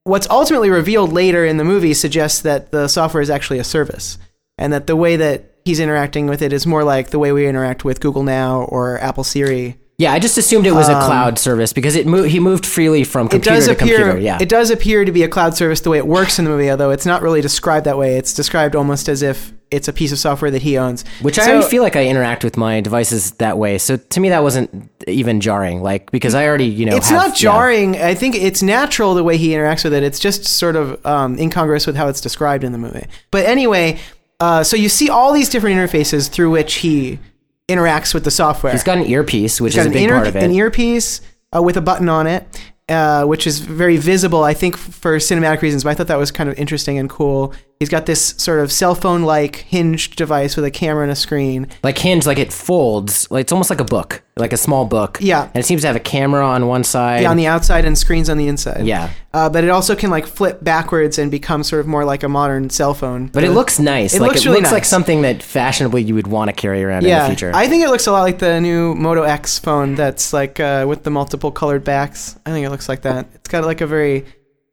what's 0.04 0.30
ultimately 0.30 0.70
revealed 0.70 1.12
later 1.12 1.46
in 1.46 1.58
the 1.58 1.64
movie 1.64 1.94
suggests 1.94 2.42
that 2.42 2.72
the 2.72 2.88
software 2.88 3.22
is 3.22 3.30
actually 3.30 3.60
a 3.60 3.64
service, 3.64 4.18
and 4.58 4.72
that 4.72 4.88
the 4.88 4.96
way 4.96 5.16
that 5.16 5.56
he's 5.66 5.80
interacting 5.80 6.28
with 6.28 6.42
it 6.42 6.54
is 6.54 6.68
more 6.68 6.84
like 6.84 7.10
the 7.10 7.20
way 7.20 7.32
we 7.32 7.48
interact 7.48 7.84
with 7.84 8.02
Google 8.02 8.24
Now 8.24 8.62
or 8.64 9.00
Apple 9.00 9.24
Siri. 9.24 9.80
Yeah, 10.00 10.14
I 10.14 10.20
just 10.20 10.38
assumed 10.38 10.66
it 10.66 10.72
was 10.72 10.88
a 10.88 10.94
cloud 10.94 11.38
service 11.38 11.74
because 11.74 11.96
it 11.98 12.08
mo- 12.08 12.24
he 12.24 12.40
moved 12.40 12.66
freely 12.66 13.04
from 13.04 13.28
computer 13.28 13.56
does 13.58 13.66
to 13.66 13.74
appear. 13.74 13.98
computer. 13.98 14.18
Yeah, 14.20 14.38
It 14.42 14.48
does 14.48 14.72
appear 14.72 15.04
to 15.04 15.12
be 15.12 15.24
a 15.24 15.28
cloud 15.28 15.56
service 15.58 15.82
the 15.82 15.90
way 15.90 15.98
it 15.98 16.08
works 16.08 16.40
in 16.40 16.46
the 16.46 16.52
movie, 16.52 16.72
although 16.72 16.90
it's 16.90 17.06
not 17.06 17.22
really 17.22 17.42
described 17.42 17.86
that 17.86 17.98
way. 17.98 18.16
It's 18.18 18.34
described 18.34 18.78
almost 18.78 19.10
as 19.10 19.22
if 19.22 19.52
it's 19.72 19.90
a 19.90 19.94
piece 19.94 20.14
of 20.14 20.18
software 20.18 20.50
that 20.52 20.62
he 20.62 20.78
owns. 20.78 21.04
which 21.22 21.38
I 21.38 21.52
already 21.52 21.68
feel 21.68 21.84
like 21.84 21.98
I 21.98 22.06
interact 22.08 22.46
with 22.46 22.56
my 22.56 22.80
devices 22.80 23.32
that 23.34 23.58
way. 23.58 23.78
So 23.78 23.98
to 23.98 24.20
me, 24.22 24.30
that 24.30 24.42
wasn't 24.42 24.90
even 25.06 25.42
jarring. 25.42 25.84
Like 25.84 26.10
because 26.12 26.34
I 26.34 26.48
already 26.48 26.66
you 26.68 26.86
know 26.86 26.96
it's 26.96 27.10
have- 27.10 27.18
not 27.18 27.30
yeah. 27.32 27.52
jarring. 27.52 27.98
I 28.02 28.16
think 28.16 28.36
it's 28.36 28.64
natural 28.64 29.14
the 29.16 29.24
way 29.26 29.36
he 29.36 29.50
interacts 29.50 29.84
with 29.84 29.94
it. 29.94 30.02
It's 30.04 30.20
just 30.20 30.46
sort 30.46 30.78
of 30.78 31.06
um, 31.06 31.38
incongruous 31.38 31.86
with 31.86 31.98
how 31.98 32.08
it's 32.08 32.22
described 32.22 32.64
in 32.64 32.72
the 32.72 32.78
movie. 32.80 33.06
But 33.32 33.46
anyway, 33.46 34.00
uh, 34.40 34.64
so 34.64 34.78
you 34.78 34.88
see 34.88 35.10
all 35.10 35.34
these 35.34 35.50
different 35.50 35.76
interfaces 35.78 36.30
through 36.30 36.52
which 36.52 36.76
he 36.76 37.20
interacts 37.70 38.14
with 38.14 38.24
the 38.26 38.32
software. 38.32 38.74
He's 38.74 38.84
got 38.84 38.98
an 38.98 39.06
earpiece, 39.06 39.62
which 39.62 39.76
He's 39.76 39.82
is 39.86 39.88
a 39.88 39.92
big 39.92 40.10
an, 40.10 40.16
part 40.16 40.28
of 40.28 40.36
it. 40.36 40.44
an 40.44 40.52
earpiece 40.52 41.22
uh, 41.56 41.62
with 41.62 41.78
a 41.78 41.82
button 41.82 42.10
on 42.10 42.28
it, 42.28 42.44
uh, 42.90 43.24
which 43.26 43.48
is 43.48 43.60
very 43.60 43.98
visible. 43.98 44.44
I 44.44 44.54
think 44.54 44.76
for 44.76 45.16
cinematic 45.18 45.62
reasons, 45.62 45.84
but 45.84 45.92
I 45.92 45.94
thought 45.96 46.08
that 46.08 46.18
was 46.18 46.32
kind 46.32 46.50
of 46.50 46.58
interesting 46.60 46.98
and 46.98 47.10
cool. 47.10 47.54
He's 47.80 47.88
got 47.88 48.06
this 48.06 48.22
sort 48.38 48.60
of 48.60 48.74
cell 48.74 48.94
phone 48.94 49.22
like 49.24 49.56
hinged 49.56 50.18
device 50.18 50.58
with 50.58 50.66
a 50.66 50.72
camera 50.72 51.04
and 51.04 51.12
a 51.14 51.16
screen. 51.16 51.70
Like 51.82 51.98
hinge, 51.98 52.26
like 52.26 52.38
it 52.38 52.52
folds. 52.52 53.32
Like 53.32 53.44
it's 53.44 53.54
almost 53.54 53.70
like 53.70 53.80
a 53.80 53.86
book, 53.86 54.22
like 54.36 54.52
a 54.52 54.58
small 54.58 54.84
book. 54.84 55.18
Yeah. 55.22 55.44
And 55.54 55.56
it 55.56 55.66
seems 55.66 55.84
to 55.84 55.88
have 55.88 55.96
a 55.96 56.02
camera 56.02 56.46
on 56.46 56.68
one 56.68 56.84
side. 56.84 57.22
Yeah, 57.22 57.30
on 57.32 57.38
the 57.38 57.48
outside 57.48 57.86
and 57.86 57.98
screens 57.98 58.30
on 58.30 58.38
the 58.38 58.50
inside. 58.50 58.86
Yeah. 58.86 59.12
Uh, 59.34 59.50
but 59.50 59.64
it 59.64 59.70
also 59.70 59.96
can 59.96 60.10
like 60.10 60.28
flip 60.28 60.62
backwards 60.62 61.18
and 61.18 61.32
become 61.32 61.64
sort 61.64 61.80
of 61.80 61.88
more 61.88 62.04
like 62.04 62.22
a 62.24 62.28
modern 62.28 62.70
cell 62.70 62.94
phone. 62.94 63.28
but 63.28 63.46
it 63.46 63.52
looks 63.52 63.80
nice. 63.80 64.14
It 64.14 64.20
like 64.20 64.32
looks 64.32 64.42
it 64.42 64.48
really 64.50 64.60
looks 64.60 64.74
like 64.74 64.84
something 64.84 65.22
that 65.22 65.42
fashionably 65.42 66.02
you 66.04 66.16
would 66.16 66.28
want 66.28 66.50
to 66.50 66.54
carry 66.54 66.84
around 66.84 67.06
in 67.06 67.18
the 67.18 67.26
future. 67.28 67.52
I 67.56 67.70
think 67.70 67.82
it 67.86 67.90
looks 67.90 68.08
a 68.08 68.12
lot 68.12 68.24
like 68.24 68.40
the 68.40 68.60
new 68.60 68.94
Moto 68.94 69.24
X 69.24 69.58
phone 69.58 69.96
that's 69.96 70.34
like 70.34 70.60
uh, 70.60 70.86
with 70.86 71.04
the 71.04 71.12
multiple 71.12 71.50
colored 71.54 71.86
backs. 71.86 72.38
I 72.46 72.52
think 72.52 72.66
it 72.66 72.72
looks 72.72 72.90
like 72.90 73.04
that. 73.04 73.28
It's 73.36 73.48
got 73.48 73.64
like 73.64 73.80
a 73.80 73.88
very 73.88 74.26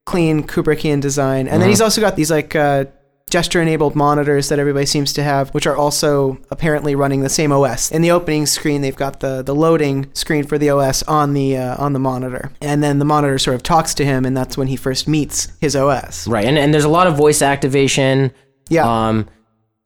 clean 0.07 0.43
Kubrickian 0.45 1.01
design, 1.01 1.41
and 1.41 1.49
Uh-huh. 1.51 1.59
then 1.59 1.69
he's 1.69 1.81
also 1.81 2.01
got 2.01 2.15
these 2.17 2.31
like 2.33 2.55
uh, 2.57 2.85
gesture-enabled 3.29 3.97
monitors 3.97 4.49
that 4.51 4.61
everybody 4.61 4.87
seems 4.87 5.13
to 5.13 5.21
have, 5.21 5.51
which 5.51 5.67
are 5.67 5.77
also 5.77 6.39
apparently 6.53 6.95
running 6.95 7.23
the 7.23 7.29
same 7.29 7.51
OS. 7.51 7.91
In 7.91 8.01
the 8.01 8.11
opening 8.13 8.47
screen, 8.47 8.83
they've 8.83 8.95
got 8.95 9.19
the 9.19 9.43
the 9.43 9.55
loading 9.55 10.09
screen 10.13 10.45
for 10.45 10.59
the 10.59 10.71
OS 10.71 11.03
on 11.05 11.35
the 11.35 11.57
uh, 11.57 11.83
on 11.83 11.93
the 11.93 11.99
monitor, 11.99 12.53
and 12.61 12.85
then 12.85 13.01
the 13.01 13.05
monitor 13.05 13.37
sort 13.39 13.57
of 13.57 13.65
talks 13.65 13.95
to 13.95 14.05
him, 14.05 14.25
and 14.25 14.37
that's 14.37 14.57
when 14.57 14.69
he 14.69 14.77
first 14.77 15.09
meets 15.09 15.49
his 15.61 15.75
OS. 15.75 16.29
right. 16.29 16.45
And 16.45 16.57
and 16.57 16.73
there's 16.73 16.85
a 16.85 16.89
lot 16.89 17.09
of 17.09 17.17
voice 17.17 17.43
activation. 17.43 18.33
Yeah. 18.69 18.87
Um, 19.09 19.29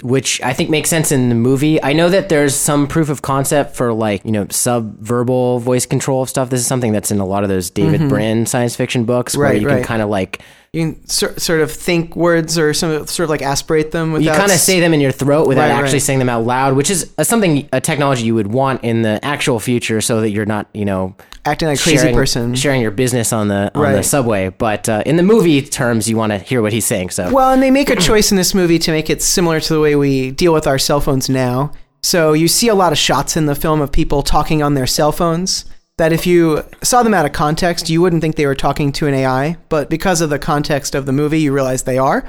which 0.03 0.41
I 0.41 0.55
think 0.55 0.71
makes 0.71 0.89
sense 0.89 1.13
in 1.13 1.29
the 1.29 1.35
movie. 1.35 1.83
I 1.83 1.93
know 1.93 2.09
that 2.09 2.31
there's 2.31 2.55
some 2.55 2.87
proof 2.87 3.11
of 3.11 3.21
concept 3.21 3.77
for 3.77 3.93
like, 3.93 4.25
you 4.25 4.33
know, 4.33 4.47
sub-verbal 4.49 5.59
voice 5.59 5.85
control 5.85 6.25
stuff. 6.25 6.49
This 6.49 6.61
is 6.61 6.67
something 6.67 6.91
that's 6.93 7.11
in 7.11 7.21
a 7.21 7.27
lot 7.27 7.43
of 7.43 7.51
those 7.51 7.69
David 7.69 8.09
Brin 8.09 8.47
science 8.47 8.75
fiction 8.75 9.05
books 9.05 9.37
where 9.37 9.49
Mm-hmm. 9.49 9.53
Right, 9.53 9.61
you 9.61 9.69
can 9.69 9.85
kind 9.85 10.01
of 10.01 10.09
like 10.09 10.41
You 10.73 10.93
can 10.93 11.07
sor- 11.09 11.37
sort 11.37 11.63
of 11.63 11.73
think 11.73 12.15
words 12.15 12.57
or 12.57 12.73
some 12.75 13.05
sort 13.09 13.25
of 13.25 13.31
like 13.31 13.43
aspirate 13.43 13.91
them 13.91 14.13
without 14.13 14.25
you 14.25 14.39
kind 14.39 14.53
of 14.53 14.59
say 14.59 14.79
them 14.79 14.95
in 14.95 15.01
your 15.01 15.11
throat 15.11 15.49
without 15.49 15.63
Right, 15.63 15.71
actually 15.73 15.95
right. 15.95 16.03
saying 16.03 16.21
them 16.21 16.29
out 16.29 16.45
loud, 16.45 16.77
which 16.77 16.91
is 16.91 17.13
a, 17.19 17.25
something 17.25 17.69
a 17.73 17.81
technology 17.81 18.25
you 18.25 18.37
would 18.37 18.47
want 18.47 18.85
in 18.85 19.03
the 19.03 19.19
actual 19.25 19.59
future, 19.59 20.01
so 20.01 20.21
that 20.21 20.31
you're 20.31 20.47
not 20.47 20.69
you 20.73 20.85
know 20.85 21.17
acting 21.45 21.67
like 21.67 21.81
a 21.81 21.83
crazy 21.83 22.13
person. 22.13 22.55
sharing 22.55 22.81
your 22.81 22.93
business 22.93 23.33
on 23.33 23.49
the 23.49 23.73
on 23.75 23.95
the 23.95 24.05
subway. 24.05 24.51
But 24.51 24.89
uh, 24.89 25.03
in 25.07 25.17
the 25.17 25.25
movie 25.25 25.61
terms, 25.61 26.09
you 26.09 26.17
want 26.17 26.31
to 26.31 26.39
hear 26.39 26.63
what 26.63 26.73
he's 26.73 26.87
saying. 26.87 27.11
So 27.11 27.33
Well, 27.33 27.53
and 27.53 27.61
they 27.61 27.73
make 27.73 27.91
a 27.91 27.97
choice 27.97 28.31
in 28.31 28.37
this 28.37 28.55
movie 28.55 28.79
to 28.79 28.93
make 28.93 29.11
it 29.11 29.23
similar 29.23 29.59
to 29.59 29.75
the 29.75 29.81
way 29.81 29.97
we 29.97 30.31
deal 30.31 30.53
with 30.53 30.69
our 30.69 30.79
cell 30.79 31.01
phones 31.01 31.29
now. 31.29 31.73
So 32.05 32.33
you 32.33 32.47
see 32.47 32.69
a 32.69 32.77
lot 32.77 32.93
of 32.93 32.99
shots 32.99 33.37
in 33.37 33.47
the 33.47 33.57
film 33.57 33.81
of 33.81 33.91
people 33.91 34.23
talking 34.23 34.63
on 34.63 34.75
their 34.75 34.87
cell 34.87 35.11
phones 35.11 35.65
that 36.01 36.13
if 36.13 36.27
you 36.27 36.63
saw 36.83 37.03
them 37.03 37.13
out 37.15 37.27
of 37.27 37.33
context, 37.33 37.91
you 37.91 38.01
wouldn't 38.01 38.23
think 38.23 38.37
they 38.37 38.47
were 38.47 38.55
talking 38.55 38.91
to 38.93 39.07
an 39.07 39.15
AI, 39.15 39.57
but 39.69 39.91
because 39.91 40.21
of 40.23 40.31
the 40.31 40.39
context 40.39 40.95
of 40.95 41.05
the 41.07 41.13
movie, 41.13 41.41
you 41.41 41.53
realize 41.53 41.83
they 41.85 41.99
are. 41.99 42.25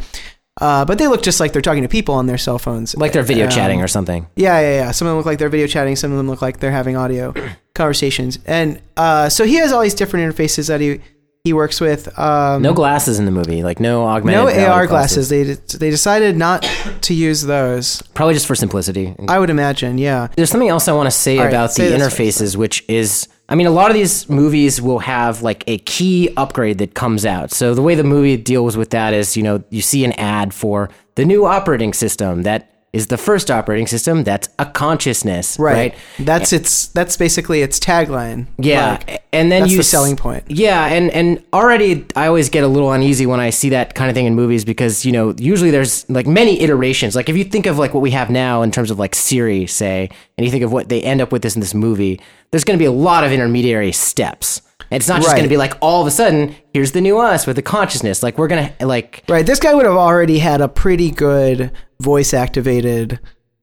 Uh, 0.60 0.84
but 0.84 0.98
they 0.98 1.08
look 1.08 1.24
just 1.24 1.40
like 1.40 1.54
they're 1.54 1.62
talking 1.62 1.82
to 1.82 1.88
people 1.88 2.14
on 2.14 2.26
their 2.28 2.38
cell 2.38 2.60
phones. 2.60 2.96
like 2.98 3.14
they're 3.14 3.24
video 3.24 3.46
Um, 3.46 3.52
chatting 3.52 3.82
or 3.82 3.88
something. 3.88 4.28
Yeah, 4.36 4.60
yeah, 4.60 4.70
yeah. 4.82 4.92
Some 4.92 5.08
of 5.08 5.12
them 5.12 5.18
look 5.18 5.26
like 5.26 5.40
they're 5.40 5.50
video 5.50 5.66
chatting. 5.68 5.96
Some 5.96 6.12
of 6.12 6.18
them 6.18 6.28
look 6.30 6.42
like 6.42 6.60
they're 6.60 6.72
having 6.72 6.98
audio 6.98 7.34
conversations. 7.74 8.38
And 8.46 8.82
uh, 8.98 9.30
so 9.30 9.46
he 9.46 9.56
has 9.56 9.72
all 9.72 9.82
these 9.82 9.94
different 9.96 10.24
interfaces 10.36 10.68
that 10.68 10.82
he 10.82 11.00
he 11.44 11.54
works 11.54 11.82
with. 11.82 12.04
Um, 12.20 12.62
No 12.62 12.74
glasses 12.74 13.18
in 13.18 13.26
the 13.26 13.32
movie, 13.32 13.64
like 13.64 13.80
no 13.80 14.06
augmented. 14.06 14.56
no 14.58 14.68
AR 14.72 14.86
glasses. 14.86 15.30
They 15.30 15.44
de- 15.56 15.78
they 15.78 15.90
decided 15.90 16.36
not 16.38 16.62
to 17.08 17.14
use 17.16 17.42
those. 17.44 18.02
Probably 18.14 18.36
just 18.36 18.46
for 18.46 18.54
simplicity. 18.54 19.16
I 19.28 19.40
would 19.40 19.50
imagine. 19.50 19.98
Yeah. 19.98 20.28
There's 20.36 20.52
something 20.52 20.70
else 20.70 20.88
I 20.88 20.92
want 20.94 21.08
to 21.08 21.12
say 21.12 21.38
All 21.38 21.46
right, 21.46 21.50
about 21.50 21.72
say 21.72 21.90
the 21.90 21.96
interfaces, 21.98 22.56
which 22.56 22.84
is, 22.88 23.28
I 23.52 23.56
mean, 23.56 23.68
a 23.68 23.72
lot 23.72 23.92
of 23.92 23.96
these 23.96 24.30
movies 24.30 24.82
will 24.82 25.00
have 25.00 25.42
like 25.42 25.66
a 25.68 25.80
key 25.80 26.30
upgrade 26.38 26.78
that 26.78 26.94
comes 26.94 27.26
out. 27.26 27.52
So 27.52 27.76
the 27.76 27.82
way 27.82 27.96
the 27.96 28.04
movie 28.04 28.38
deals 28.38 28.78
with 28.78 28.92
that 28.92 29.14
is, 29.14 29.36
you 29.36 29.44
know, 29.44 29.62
you 29.70 29.82
see 29.82 30.06
an 30.06 30.14
ad 30.14 30.54
for 30.54 30.90
the 31.16 31.26
new 31.26 31.46
operating 31.46 31.92
system 31.92 32.44
that 32.44 32.81
is 32.94 33.08
the 33.08 33.18
first 33.18 33.50
operating 33.50 33.88
system 33.88 34.24
that's 34.26 34.50
a 34.60 34.66
consciousness, 34.66 35.58
right? 35.58 35.74
Right. 35.94 35.96
That's 36.20 36.52
its. 36.52 36.88
That's 36.88 37.16
basically 37.16 37.62
its 37.62 37.80
tagline. 37.80 38.48
Yeah, 38.58 38.98
Like, 39.08 39.24
and 39.32 39.50
then 39.52 39.62
that's 39.62 39.72
you 39.72 39.78
the 39.78 39.84
selling 39.84 40.18
point. 40.18 40.44
Yeah, 40.50 40.88
and 40.88 41.10
and 41.12 41.42
already 41.54 42.06
I 42.18 42.28
always 42.28 42.50
get 42.50 42.64
a 42.64 42.68
little 42.68 42.92
uneasy 42.92 43.26
when 43.26 43.40
I 43.40 43.50
see 43.50 43.70
that 43.70 43.96
kind 43.96 44.10
of 44.10 44.16
thing 44.16 44.26
in 44.26 44.36
movies 44.36 44.66
because 44.66 45.06
you 45.06 45.14
know 45.14 45.34
usually 45.38 45.72
there's 45.72 46.10
like 46.10 46.28
many 46.28 46.60
iterations. 46.62 47.16
Like 47.16 47.30
if 47.30 47.38
you 47.38 47.46
think 47.46 47.66
of 47.66 47.78
like 47.78 47.94
what 47.94 48.02
we 48.02 48.12
have 48.12 48.30
now 48.30 48.62
in 48.62 48.72
terms 48.72 48.92
of 48.92 49.00
like 49.00 49.16
Siri, 49.16 49.68
say, 49.68 50.10
and 50.38 50.46
you 50.46 50.52
think 50.52 50.64
of 50.64 50.74
what 50.74 50.90
they 50.90 51.02
end 51.02 51.22
up 51.22 51.32
with 51.32 51.44
this 51.44 51.56
in 51.56 51.62
this 51.62 51.74
movie, 51.74 52.20
there's 52.52 52.66
going 52.66 52.78
to 52.78 52.82
be 52.82 52.86
a 52.88 52.92
lot 52.92 53.24
of 53.24 53.32
intermediary 53.32 53.94
steps. 53.94 54.62
It's 54.90 55.08
not 55.08 55.18
just 55.18 55.28
Right. 55.30 55.36
going 55.38 55.44
to 55.44 55.50
be 55.50 55.56
like 55.56 55.76
all 55.80 56.02
of 56.02 56.08
a 56.08 56.12
sudden 56.12 56.54
here's 56.74 56.92
the 56.92 57.00
new 57.00 57.18
us 57.18 57.48
with 57.48 57.56
the 57.56 57.62
consciousness. 57.62 58.22
Like 58.22 58.38
we're 58.38 58.50
gonna 58.50 58.74
like 58.82 59.24
Right. 59.30 59.46
This 59.46 59.60
guy 59.62 59.74
would 59.74 59.86
have 59.86 59.96
already 59.96 60.40
had 60.40 60.60
a 60.60 60.68
pretty 60.68 61.12
good 61.12 61.72
voice 62.02 62.34
activated, 62.34 63.20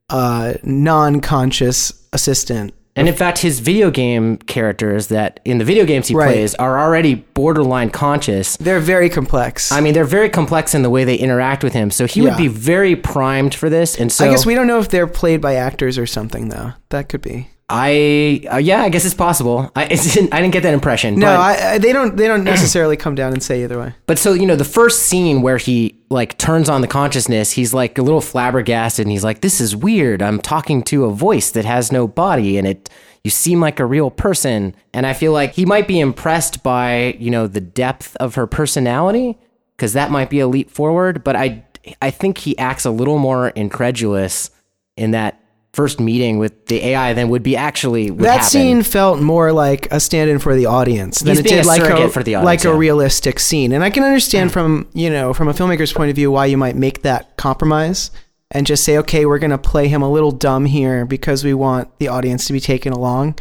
uh, 0.08 0.54
non 0.62 1.20
conscious 1.20 1.92
assistant. 2.12 2.72
And 2.96 3.06
in 3.08 3.14
fact, 3.14 3.38
his 3.38 3.60
video 3.60 3.92
game 3.92 4.38
characters 4.38 5.06
that 5.06 5.38
in 5.44 5.58
the 5.58 5.64
video 5.64 5.84
games 5.84 6.08
he 6.08 6.16
Right. 6.16 6.32
plays 6.32 6.56
are 6.56 6.80
already 6.80 7.14
borderline 7.14 7.90
conscious. 7.90 8.56
They're 8.56 8.80
very 8.80 9.08
complex. 9.08 9.70
I 9.70 9.80
mean, 9.80 9.94
they're 9.94 10.04
very 10.04 10.28
complex 10.28 10.74
in 10.74 10.82
the 10.82 10.90
way 10.90 11.04
they 11.04 11.14
interact 11.14 11.62
with 11.62 11.74
him. 11.74 11.92
So 11.92 12.06
he 12.06 12.22
would 12.22 12.36
be 12.36 12.48
very 12.48 12.96
primed 12.96 13.54
for 13.54 13.70
this. 13.70 13.94
And 13.96 14.10
so 14.10 14.26
I 14.26 14.30
guess 14.30 14.44
we 14.44 14.56
don't 14.56 14.66
know 14.66 14.80
if 14.80 14.88
they're 14.88 15.06
played 15.06 15.40
by 15.40 15.54
actors 15.54 15.96
or 15.96 16.06
something, 16.06 16.48
though. 16.48 16.72
That 16.88 17.08
could 17.08 17.22
be. 17.22 17.50
I 17.70 18.46
uh, 18.50 18.56
yeah, 18.56 18.82
I 18.82 18.88
guess 18.88 19.04
it's 19.04 19.14
possible. 19.14 19.70
I 19.76 19.84
it's, 19.90 20.16
I 20.16 20.22
didn't 20.22 20.50
get 20.50 20.62
that 20.62 20.72
impression. 20.72 21.16
No, 21.16 21.26
but, 21.26 21.38
I, 21.38 21.72
I, 21.74 21.78
they 21.78 21.92
don't. 21.92 22.16
They 22.16 22.26
don't 22.26 22.44
necessarily 22.44 22.96
come 22.96 23.14
down 23.14 23.32
and 23.32 23.42
say 23.42 23.62
either 23.62 23.78
way. 23.78 23.94
but 24.06 24.18
so 24.18 24.32
you 24.32 24.46
know, 24.46 24.56
the 24.56 24.64
first 24.64 25.02
scene 25.02 25.42
where 25.42 25.58
he 25.58 25.98
like 26.08 26.38
turns 26.38 26.68
on 26.68 26.80
the 26.80 26.86
consciousness, 26.86 27.52
he's 27.52 27.74
like 27.74 27.98
a 27.98 28.02
little 28.02 28.22
flabbergasted, 28.22 29.04
and 29.04 29.12
he's 29.12 29.24
like, 29.24 29.42
"This 29.42 29.60
is 29.60 29.76
weird. 29.76 30.22
I'm 30.22 30.40
talking 30.40 30.82
to 30.84 31.04
a 31.04 31.10
voice 31.10 31.50
that 31.50 31.64
has 31.64 31.92
no 31.92 32.06
body, 32.08 32.56
and 32.58 32.66
it." 32.66 32.88
You 33.24 33.32
seem 33.32 33.60
like 33.60 33.80
a 33.80 33.84
real 33.84 34.10
person, 34.12 34.74
and 34.94 35.04
I 35.04 35.12
feel 35.12 35.32
like 35.32 35.52
he 35.52 35.66
might 35.66 35.88
be 35.88 35.98
impressed 35.98 36.62
by 36.62 37.16
you 37.18 37.30
know 37.30 37.46
the 37.46 37.60
depth 37.60 38.16
of 38.16 38.36
her 38.36 38.46
personality, 38.46 39.36
because 39.76 39.92
that 39.92 40.12
might 40.12 40.30
be 40.30 40.38
a 40.38 40.46
leap 40.46 40.70
forward. 40.70 41.24
But 41.24 41.36
I 41.36 41.64
I 42.00 42.10
think 42.10 42.38
he 42.38 42.56
acts 42.56 42.84
a 42.84 42.90
little 42.90 43.18
more 43.18 43.48
incredulous 43.50 44.50
in 44.96 45.10
that 45.10 45.42
first 45.72 46.00
meeting 46.00 46.38
with 46.38 46.66
the 46.66 46.84
AI 46.84 47.12
than 47.12 47.28
would 47.28 47.42
be 47.42 47.56
actually 47.56 48.10
would 48.10 48.24
that 48.24 48.38
happen. 48.38 48.48
scene 48.48 48.82
felt 48.82 49.20
more 49.20 49.52
like 49.52 49.86
a 49.92 50.00
stand-in 50.00 50.38
for 50.38 50.54
the 50.54 50.66
audience 50.66 51.20
than 51.20 51.36
He's 51.36 51.40
it 51.40 51.48
did 51.48 51.64
a 51.64 51.68
like 51.68 51.82
a 51.82 52.08
for 52.08 52.22
the 52.22 52.36
audience, 52.36 52.64
like 52.64 52.64
a 52.64 52.76
realistic 52.76 53.38
scene. 53.38 53.72
And 53.72 53.84
I 53.84 53.90
can 53.90 54.02
understand 54.02 54.50
hmm. 54.50 54.54
from 54.54 54.88
you 54.94 55.10
know 55.10 55.32
from 55.32 55.48
a 55.48 55.52
filmmaker's 55.52 55.92
point 55.92 56.10
of 56.10 56.16
view 56.16 56.30
why 56.30 56.46
you 56.46 56.56
might 56.56 56.76
make 56.76 57.02
that 57.02 57.36
compromise 57.36 58.10
and 58.50 58.66
just 58.66 58.82
say, 58.82 58.96
okay, 58.98 59.26
we're 59.26 59.38
going 59.38 59.50
to 59.50 59.58
play 59.58 59.88
him 59.88 60.00
a 60.00 60.10
little 60.10 60.32
dumb 60.32 60.64
here 60.64 61.04
because 61.04 61.44
we 61.44 61.52
want 61.52 61.98
the 61.98 62.08
audience 62.08 62.46
to 62.46 62.52
be 62.52 62.60
taken 62.60 62.92
along. 62.94 63.38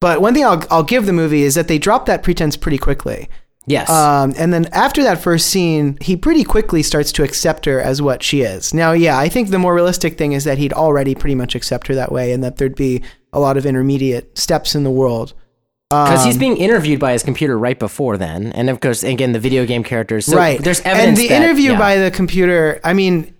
But 0.00 0.20
one 0.20 0.34
thing 0.34 0.44
I'll 0.44 0.64
I'll 0.70 0.82
give 0.82 1.06
the 1.06 1.12
movie 1.12 1.42
is 1.42 1.54
that 1.54 1.68
they 1.68 1.78
drop 1.78 2.06
that 2.06 2.22
pretense 2.22 2.56
pretty 2.56 2.78
quickly. 2.78 3.28
Yes. 3.66 3.88
Um, 3.88 4.34
and 4.36 4.52
then 4.52 4.66
after 4.72 5.02
that 5.04 5.20
first 5.20 5.46
scene, 5.48 5.96
he 6.00 6.16
pretty 6.16 6.42
quickly 6.42 6.82
starts 6.82 7.12
to 7.12 7.22
accept 7.22 7.64
her 7.66 7.80
as 7.80 8.02
what 8.02 8.22
she 8.22 8.40
is. 8.42 8.74
Now, 8.74 8.90
yeah, 8.92 9.16
I 9.18 9.28
think 9.28 9.50
the 9.50 9.58
more 9.58 9.74
realistic 9.74 10.18
thing 10.18 10.32
is 10.32 10.44
that 10.44 10.58
he'd 10.58 10.72
already 10.72 11.14
pretty 11.14 11.36
much 11.36 11.54
accept 11.54 11.86
her 11.86 11.94
that 11.94 12.10
way, 12.10 12.32
and 12.32 12.42
that 12.42 12.56
there'd 12.56 12.74
be 12.74 13.02
a 13.32 13.38
lot 13.38 13.56
of 13.56 13.64
intermediate 13.64 14.36
steps 14.36 14.74
in 14.74 14.82
the 14.82 14.90
world. 14.90 15.32
because 15.90 16.20
Um, 16.22 16.26
he's 16.26 16.38
being 16.38 16.56
interviewed 16.56 16.98
by 16.98 17.12
his 17.12 17.22
computer 17.22 17.56
right 17.58 17.78
before 17.78 18.16
then, 18.16 18.50
and 18.52 18.68
of 18.68 18.80
course, 18.80 19.04
again, 19.04 19.32
the 19.32 19.38
video 19.38 19.64
game 19.64 19.84
characters. 19.84 20.26
So 20.26 20.36
right. 20.36 20.58
There's 20.60 20.80
evidence. 20.80 21.08
And 21.08 21.16
the 21.18 21.28
that- 21.28 21.42
interview 21.42 21.72
yeah. 21.72 21.78
by 21.78 21.96
the 21.98 22.10
computer, 22.10 22.80
I 22.82 22.94
mean, 22.94 23.32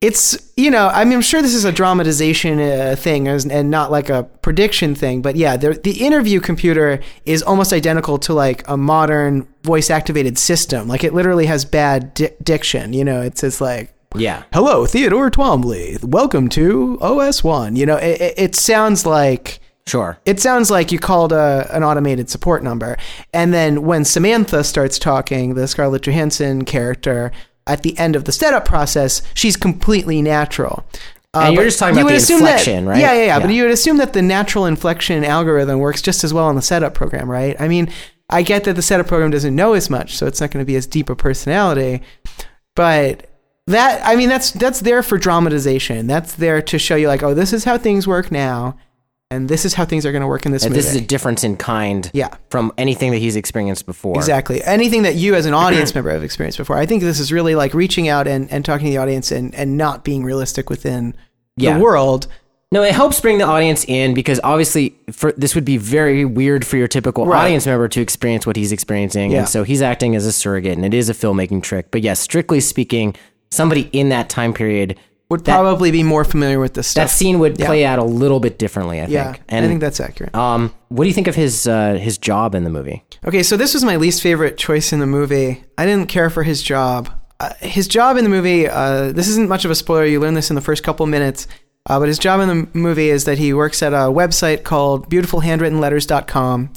it's 0.00 0.50
you 0.56 0.70
know, 0.70 0.88
I 0.88 1.04
mean, 1.04 1.14
I'm 1.14 1.20
sure 1.22 1.42
this 1.42 1.54
is 1.54 1.64
a 1.64 1.72
dramatization 1.72 2.58
uh, 2.58 2.96
thing 2.98 3.28
as- 3.28 3.44
and 3.46 3.70
not 3.70 3.90
like 3.90 4.08
a 4.08 4.22
prediction 4.42 4.94
thing, 4.94 5.20
but 5.20 5.36
yeah, 5.36 5.56
the 5.56 5.74
the 5.74 6.04
interview 6.04 6.40
computer 6.40 7.00
is 7.26 7.42
almost 7.42 7.72
identical 7.72 8.18
to 8.20 8.32
like 8.32 8.66
a 8.68 8.76
modern 8.76 9.46
voice 9.62 9.90
activated 9.90 10.38
system. 10.38 10.88
Like 10.88 11.04
it 11.04 11.12
literally 11.12 11.46
has 11.46 11.64
bad 11.64 12.14
di- 12.14 12.30
diction. 12.42 12.92
You 12.92 13.04
know, 13.04 13.20
it 13.22 13.38
says 13.38 13.60
like. 13.60 13.92
Yeah. 14.16 14.42
Hello, 14.52 14.86
Theodore 14.86 15.30
Twombly. 15.30 16.02
Welcome 16.02 16.48
to 16.48 16.98
OS 17.00 17.44
One. 17.44 17.76
You 17.76 17.86
know, 17.86 17.96
it, 17.96 18.20
it, 18.20 18.34
it 18.36 18.54
sounds 18.56 19.06
like 19.06 19.60
Sure. 19.86 20.18
it 20.24 20.40
sounds 20.40 20.68
like 20.68 20.90
you 20.90 20.98
called 20.98 21.32
a, 21.32 21.68
an 21.70 21.84
automated 21.84 22.28
support 22.28 22.64
number. 22.64 22.96
And 23.32 23.54
then 23.54 23.82
when 23.82 24.04
Samantha 24.04 24.64
starts 24.64 24.98
talking, 24.98 25.54
the 25.54 25.68
Scarlett 25.68 26.02
Johansson 26.02 26.64
character, 26.64 27.30
at 27.72 27.82
the 27.82 27.96
end 27.98 28.16
of 28.16 28.24
the 28.24 28.32
setup 28.32 28.64
process, 28.64 29.22
she's 29.34 29.56
completely 29.56 30.20
natural. 30.22 30.84
Uh, 31.32 31.42
And 31.44 31.54
you're 31.54 31.64
just 31.64 31.78
talking 31.78 31.94
you 31.96 32.00
about 32.02 32.10
the 32.10 32.16
assume 32.16 32.40
that- 32.40 32.58
inflection, 32.58 32.86
right? 32.86 32.98
Yeah, 33.00 33.12
yeah, 33.14 33.24
yeah, 33.26 33.38
But 33.38 33.50
you 33.50 33.62
would 33.62 33.70
assume 33.72 33.98
that 33.98 34.12
the 34.12 34.22
natural 34.22 34.66
inflection 34.66 35.24
algorithm 35.24 35.78
works 35.78 36.02
just 36.02 36.24
as 36.24 36.34
well 36.34 36.46
on 36.46 36.56
the 36.56 36.62
setup 36.62 36.92
program, 36.94 37.30
right? 37.30 37.54
I 37.60 37.68
mean, 37.68 37.88
I 38.28 38.42
get 38.42 38.64
that 38.64 38.74
the 38.74 38.82
setup 38.82 39.06
program 39.06 39.30
doesn't 39.30 39.54
know 39.54 39.74
as 39.74 39.88
much, 39.90 40.16
so 40.16 40.26
it's 40.26 40.40
not 40.40 40.50
going 40.50 40.62
to 40.64 40.66
be 40.66 40.76
as 40.76 40.86
deep 40.86 41.08
a 41.08 41.14
personality. 41.16 42.02
But 42.76 43.26
that, 43.66 44.00
I 44.04 44.16
mean, 44.16 44.28
that's 44.28 44.50
that's 44.52 44.80
there 44.80 45.02
for 45.02 45.18
dramatization. 45.18 46.06
That's 46.06 46.34
there 46.34 46.62
to 46.62 46.78
show 46.78 46.96
you, 46.96 47.08
like, 47.08 47.22
oh, 47.22 47.34
this 47.34 47.52
is 47.52 47.64
how 47.64 47.78
things 47.78 48.06
work 48.06 48.30
now. 48.32 48.76
And 49.30 49.48
this 49.48 49.64
is 49.64 49.74
how 49.74 49.84
things 49.84 50.04
are 50.04 50.12
going 50.12 50.22
to 50.22 50.26
work 50.28 50.44
in 50.44 50.52
this 50.52 50.64
And 50.64 50.72
movie. 50.72 50.82
this 50.82 50.90
is 50.94 50.96
a 51.00 51.04
difference 51.04 51.44
in 51.44 51.56
kind 51.56 52.10
Yeah. 52.12 52.34
from 52.50 52.72
anything 52.76 53.12
that 53.12 53.18
he's 53.18 53.36
experienced 53.36 53.86
before. 53.86 54.16
Exactly. 54.16 54.62
Anything 54.64 55.02
that 55.02 55.14
you 55.14 55.34
as 55.36 55.46
an 55.46 55.54
audience 55.54 55.94
member 55.94 56.10
have 56.10 56.24
experienced 56.24 56.58
before. 56.58 56.76
I 56.76 56.86
think 56.86 57.02
this 57.02 57.20
is 57.20 57.32
really 57.32 57.54
like 57.54 57.72
reaching 57.72 58.08
out 58.08 58.26
and, 58.26 58.50
and 58.50 58.64
talking 58.64 58.86
to 58.86 58.90
the 58.90 58.98
audience 58.98 59.30
and, 59.30 59.54
and 59.54 59.76
not 59.76 60.02
being 60.04 60.24
realistic 60.24 60.68
within 60.68 61.14
Yeah. 61.56 61.74
the 61.74 61.80
world. 61.84 62.26
No, 62.72 62.82
it 62.82 62.92
helps 62.94 63.20
bring 63.20 63.38
the 63.38 63.44
audience 63.44 63.84
in 63.88 64.14
because 64.14 64.40
obviously 64.44 64.94
for 65.12 65.32
this 65.32 65.54
would 65.56 65.64
be 65.64 65.76
very 65.76 66.24
weird 66.24 66.64
for 66.66 66.76
your 66.76 66.86
typical 66.88 67.26
Right. 67.26 67.44
audience 67.44 67.66
member 67.66 67.88
to 67.88 68.00
experience 68.00 68.46
what 68.46 68.56
he's 68.56 68.72
experiencing. 68.72 69.30
Yeah. 69.32 69.38
And 69.40 69.48
so 69.48 69.62
he's 69.64 69.82
acting 69.82 70.14
as 70.16 70.26
a 70.26 70.32
surrogate 70.32 70.76
and 70.76 70.84
it 70.84 70.94
is 70.94 71.08
a 71.08 71.14
filmmaking 71.14 71.62
trick. 71.62 71.90
But 71.92 72.02
yes, 72.02 72.18
strictly 72.20 72.60
speaking, 72.60 73.14
somebody 73.50 73.88
in 73.92 74.08
that 74.10 74.28
time 74.28 74.52
period 74.54 74.96
Would 75.30 75.44
That- 75.44 75.54
probably 75.54 75.90
be 75.90 76.02
more 76.02 76.24
familiar 76.24 76.58
with 76.58 76.74
this 76.74 76.88
stuff. 76.88 77.04
that 77.08 77.10
scene 77.14 77.38
would 77.38 77.58
Yeah. 77.58 77.66
play 77.66 77.84
out 77.84 77.98
a 77.98 78.04
little 78.04 78.40
bit 78.40 78.58
differently, 78.58 79.00
I 79.00 79.06
yeah, 79.06 79.32
think. 79.32 79.42
And 79.48 79.64
I 79.64 79.68
think 79.68 79.80
that's 79.80 80.00
accurate. 80.00 80.34
um 80.34 80.72
what 80.88 81.04
do 81.04 81.08
you 81.08 81.14
think 81.14 81.28
of 81.28 81.36
his 81.36 81.66
uh 81.68 81.94
his 81.94 82.18
job 82.18 82.54
in 82.54 82.64
the 82.64 82.70
movie? 82.70 83.04
Okay, 83.26 83.42
so 83.42 83.56
this 83.56 83.72
was 83.74 83.84
my 83.84 83.96
least 83.96 84.22
favorite 84.22 84.56
choice 84.58 84.92
in 84.92 84.98
the 85.00 85.06
movie. 85.06 85.62
I 85.78 85.86
didn't 85.86 86.08
care 86.08 86.30
for 86.30 86.42
his 86.42 86.62
job. 86.62 87.08
Uh, 87.38 87.50
his 87.60 87.88
job 87.88 88.16
in 88.18 88.24
the 88.24 88.28
movie, 88.30 88.68
uh, 88.68 89.12
this 89.12 89.26
isn't 89.28 89.48
much 89.48 89.64
of 89.64 89.70
a 89.70 89.74
spoiler. 89.74 90.04
You 90.04 90.20
learn 90.20 90.34
this 90.34 90.50
in 90.50 90.56
the 90.56 90.60
first 90.60 90.82
couple 90.82 91.06
minutes. 91.06 91.46
Uh, 91.88 91.98
but 91.98 92.08
his 92.08 92.18
job 92.18 92.40
in 92.40 92.48
the 92.48 92.68
movie 92.74 93.08
is 93.08 93.24
that 93.24 93.38
he 93.38 93.54
works 93.54 93.82
at 93.82 93.94
a 93.94 94.12
website 94.12 94.62
called 94.64 95.08
beautifulhandwrittenletters.com, 95.08 96.70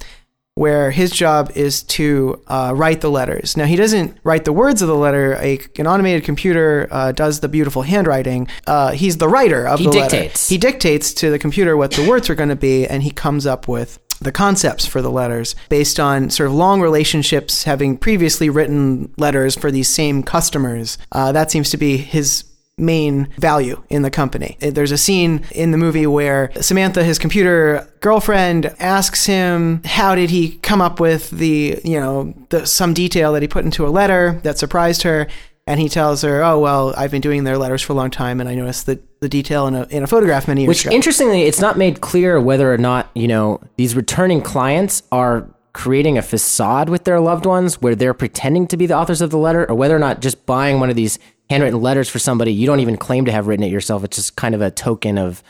where 0.56 0.92
his 0.92 1.12
job 1.12 1.52
is 1.56 1.82
to 1.84 2.40
uh, 2.48 2.74
write 2.76 3.02
the 3.02 3.10
letters. 3.10 3.58
Now, 3.58 3.66
he 3.66 3.76
doesn't 3.76 4.18
write 4.24 4.46
the 4.46 4.54
words 4.54 4.82
of 4.82 4.88
the 4.88 4.96
letter. 4.96 5.34
A, 5.42 5.60
an 5.78 5.88
automated 5.88 6.24
computer 6.24 6.88
uh, 6.92 7.12
does 7.12 7.40
the 7.40 7.50
beautiful 7.50 7.82
handwriting. 7.82 8.48
Uh, 8.68 8.92
he's 8.92 9.18
the 9.18 9.28
writer 9.28 9.68
of 9.68 9.80
He 9.80 9.86
the 9.86 9.92
letter. 9.92 10.10
dictates. 10.18 10.50
He 10.50 10.58
dictates 10.60 11.14
to 11.16 11.32
the 11.32 11.40
computer 11.40 11.76
what 11.76 11.92
the 11.92 12.08
words 12.08 12.30
are 12.30 12.36
going 12.36 12.50
to 12.50 12.56
be, 12.56 12.86
and 12.86 13.02
he 13.02 13.10
comes 13.12 13.48
up 13.48 13.68
with 13.68 14.00
the 14.22 14.32
concepts 14.32 14.86
for 14.86 15.02
the 15.02 15.12
letters 15.12 15.56
based 15.70 16.00
on 16.00 16.30
sort 16.30 16.48
of 16.48 16.54
long 16.56 16.82
relationships, 16.82 17.64
having 17.64 17.98
previously 17.98 18.50
written 18.50 19.12
letters 19.18 19.56
for 19.56 19.72
these 19.72 19.90
same 19.90 20.22
customers. 20.24 20.98
Uh, 21.12 21.32
that 21.32 21.50
seems 21.52 21.72
to 21.72 21.78
be 21.78 21.98
his 21.98 22.44
main 22.78 23.28
value 23.38 23.84
in 23.90 24.02
the 24.02 24.10
company. 24.10 24.58
Uh, 24.62 24.72
There's 24.72 24.92
a 24.92 24.98
scene 24.98 25.46
in 25.52 25.72
the 25.72 25.78
movie 25.78 26.08
where 26.08 26.52
Samantha, 26.60 27.04
his 27.04 27.20
computer 27.20 27.88
girlfriend, 28.00 28.74
asks 28.80 29.26
him 29.26 29.82
how 29.86 30.16
did 30.16 30.32
he 30.32 30.58
come 30.58 30.82
up 30.82 31.00
with 31.00 31.30
the, 31.30 31.80
you 31.84 32.00
know, 32.00 32.34
the, 32.50 32.66
some 32.66 32.94
detail 32.94 33.34
that 33.34 33.42
he 33.42 33.48
put 33.48 33.64
into 33.64 33.86
a 33.86 33.90
letter 33.90 34.40
that 34.44 34.58
surprised 34.58 35.04
her. 35.04 35.28
And 35.66 35.80
he 35.80 35.88
tells 35.88 36.24
her, 36.24 36.44
"Oh 36.44 36.60
well, 36.60 36.94
I've 36.98 37.12
been 37.12 37.22
doing 37.22 37.46
their 37.46 37.58
letters 37.58 37.82
for 37.82 37.94
a 37.94 37.96
long 37.96 38.12
time, 38.12 38.42
and 38.42 38.50
I 38.50 38.56
noticed 38.56 38.86
the, 38.86 39.00
the 39.22 39.30
detail 39.30 39.66
in 39.66 39.76
a, 39.76 39.84
in 39.84 40.04
a 40.04 40.08
photograph 40.08 40.46
many 40.46 40.64
years 40.64 40.68
Which 40.68 40.86
ago." 40.86 40.94
interestingly, 40.94 41.44
it's 41.44 41.62
not 41.62 41.78
made 41.78 42.02
clear 42.02 42.38
whether 42.38 42.74
or 42.74 42.78
not, 42.78 43.10
you 43.16 43.30
know, 43.30 43.62
these 43.78 43.96
returning 43.96 44.42
clients 44.42 45.04
are 45.10 45.48
creating 45.72 46.18
a 46.18 46.22
facade 46.22 46.90
with 46.90 47.06
their 47.06 47.22
loved 47.22 47.46
ones 47.46 47.82
where 47.82 47.96
they're 47.96 48.14
pretending 48.14 48.68
to 48.68 48.76
be 48.76 48.86
the 48.86 48.94
authors 48.94 49.22
of 49.22 49.30
the 49.30 49.38
letter 49.38 49.66
or 49.70 49.74
whether 49.74 49.96
or 49.96 50.00
not 50.00 50.22
just 50.22 50.46
buying 50.46 50.82
one 50.82 50.90
of 50.90 50.98
these 50.98 51.18
handwritten 51.50 51.82
letters 51.82 52.10
for 52.10 52.20
somebody 52.20 52.54
you 52.54 52.66
don't 52.66 52.80
even 52.80 52.98
claim 52.98 53.26
to 53.26 53.32
have 53.32 53.48
written 53.48 53.66
it 53.66 53.72
yourself. 53.72 54.04
It's 54.04 54.18
just 54.18 54.36
kind 54.36 54.56
of 54.56 54.62
a 54.62 54.72
token 54.72 55.18
of, 55.18 55.44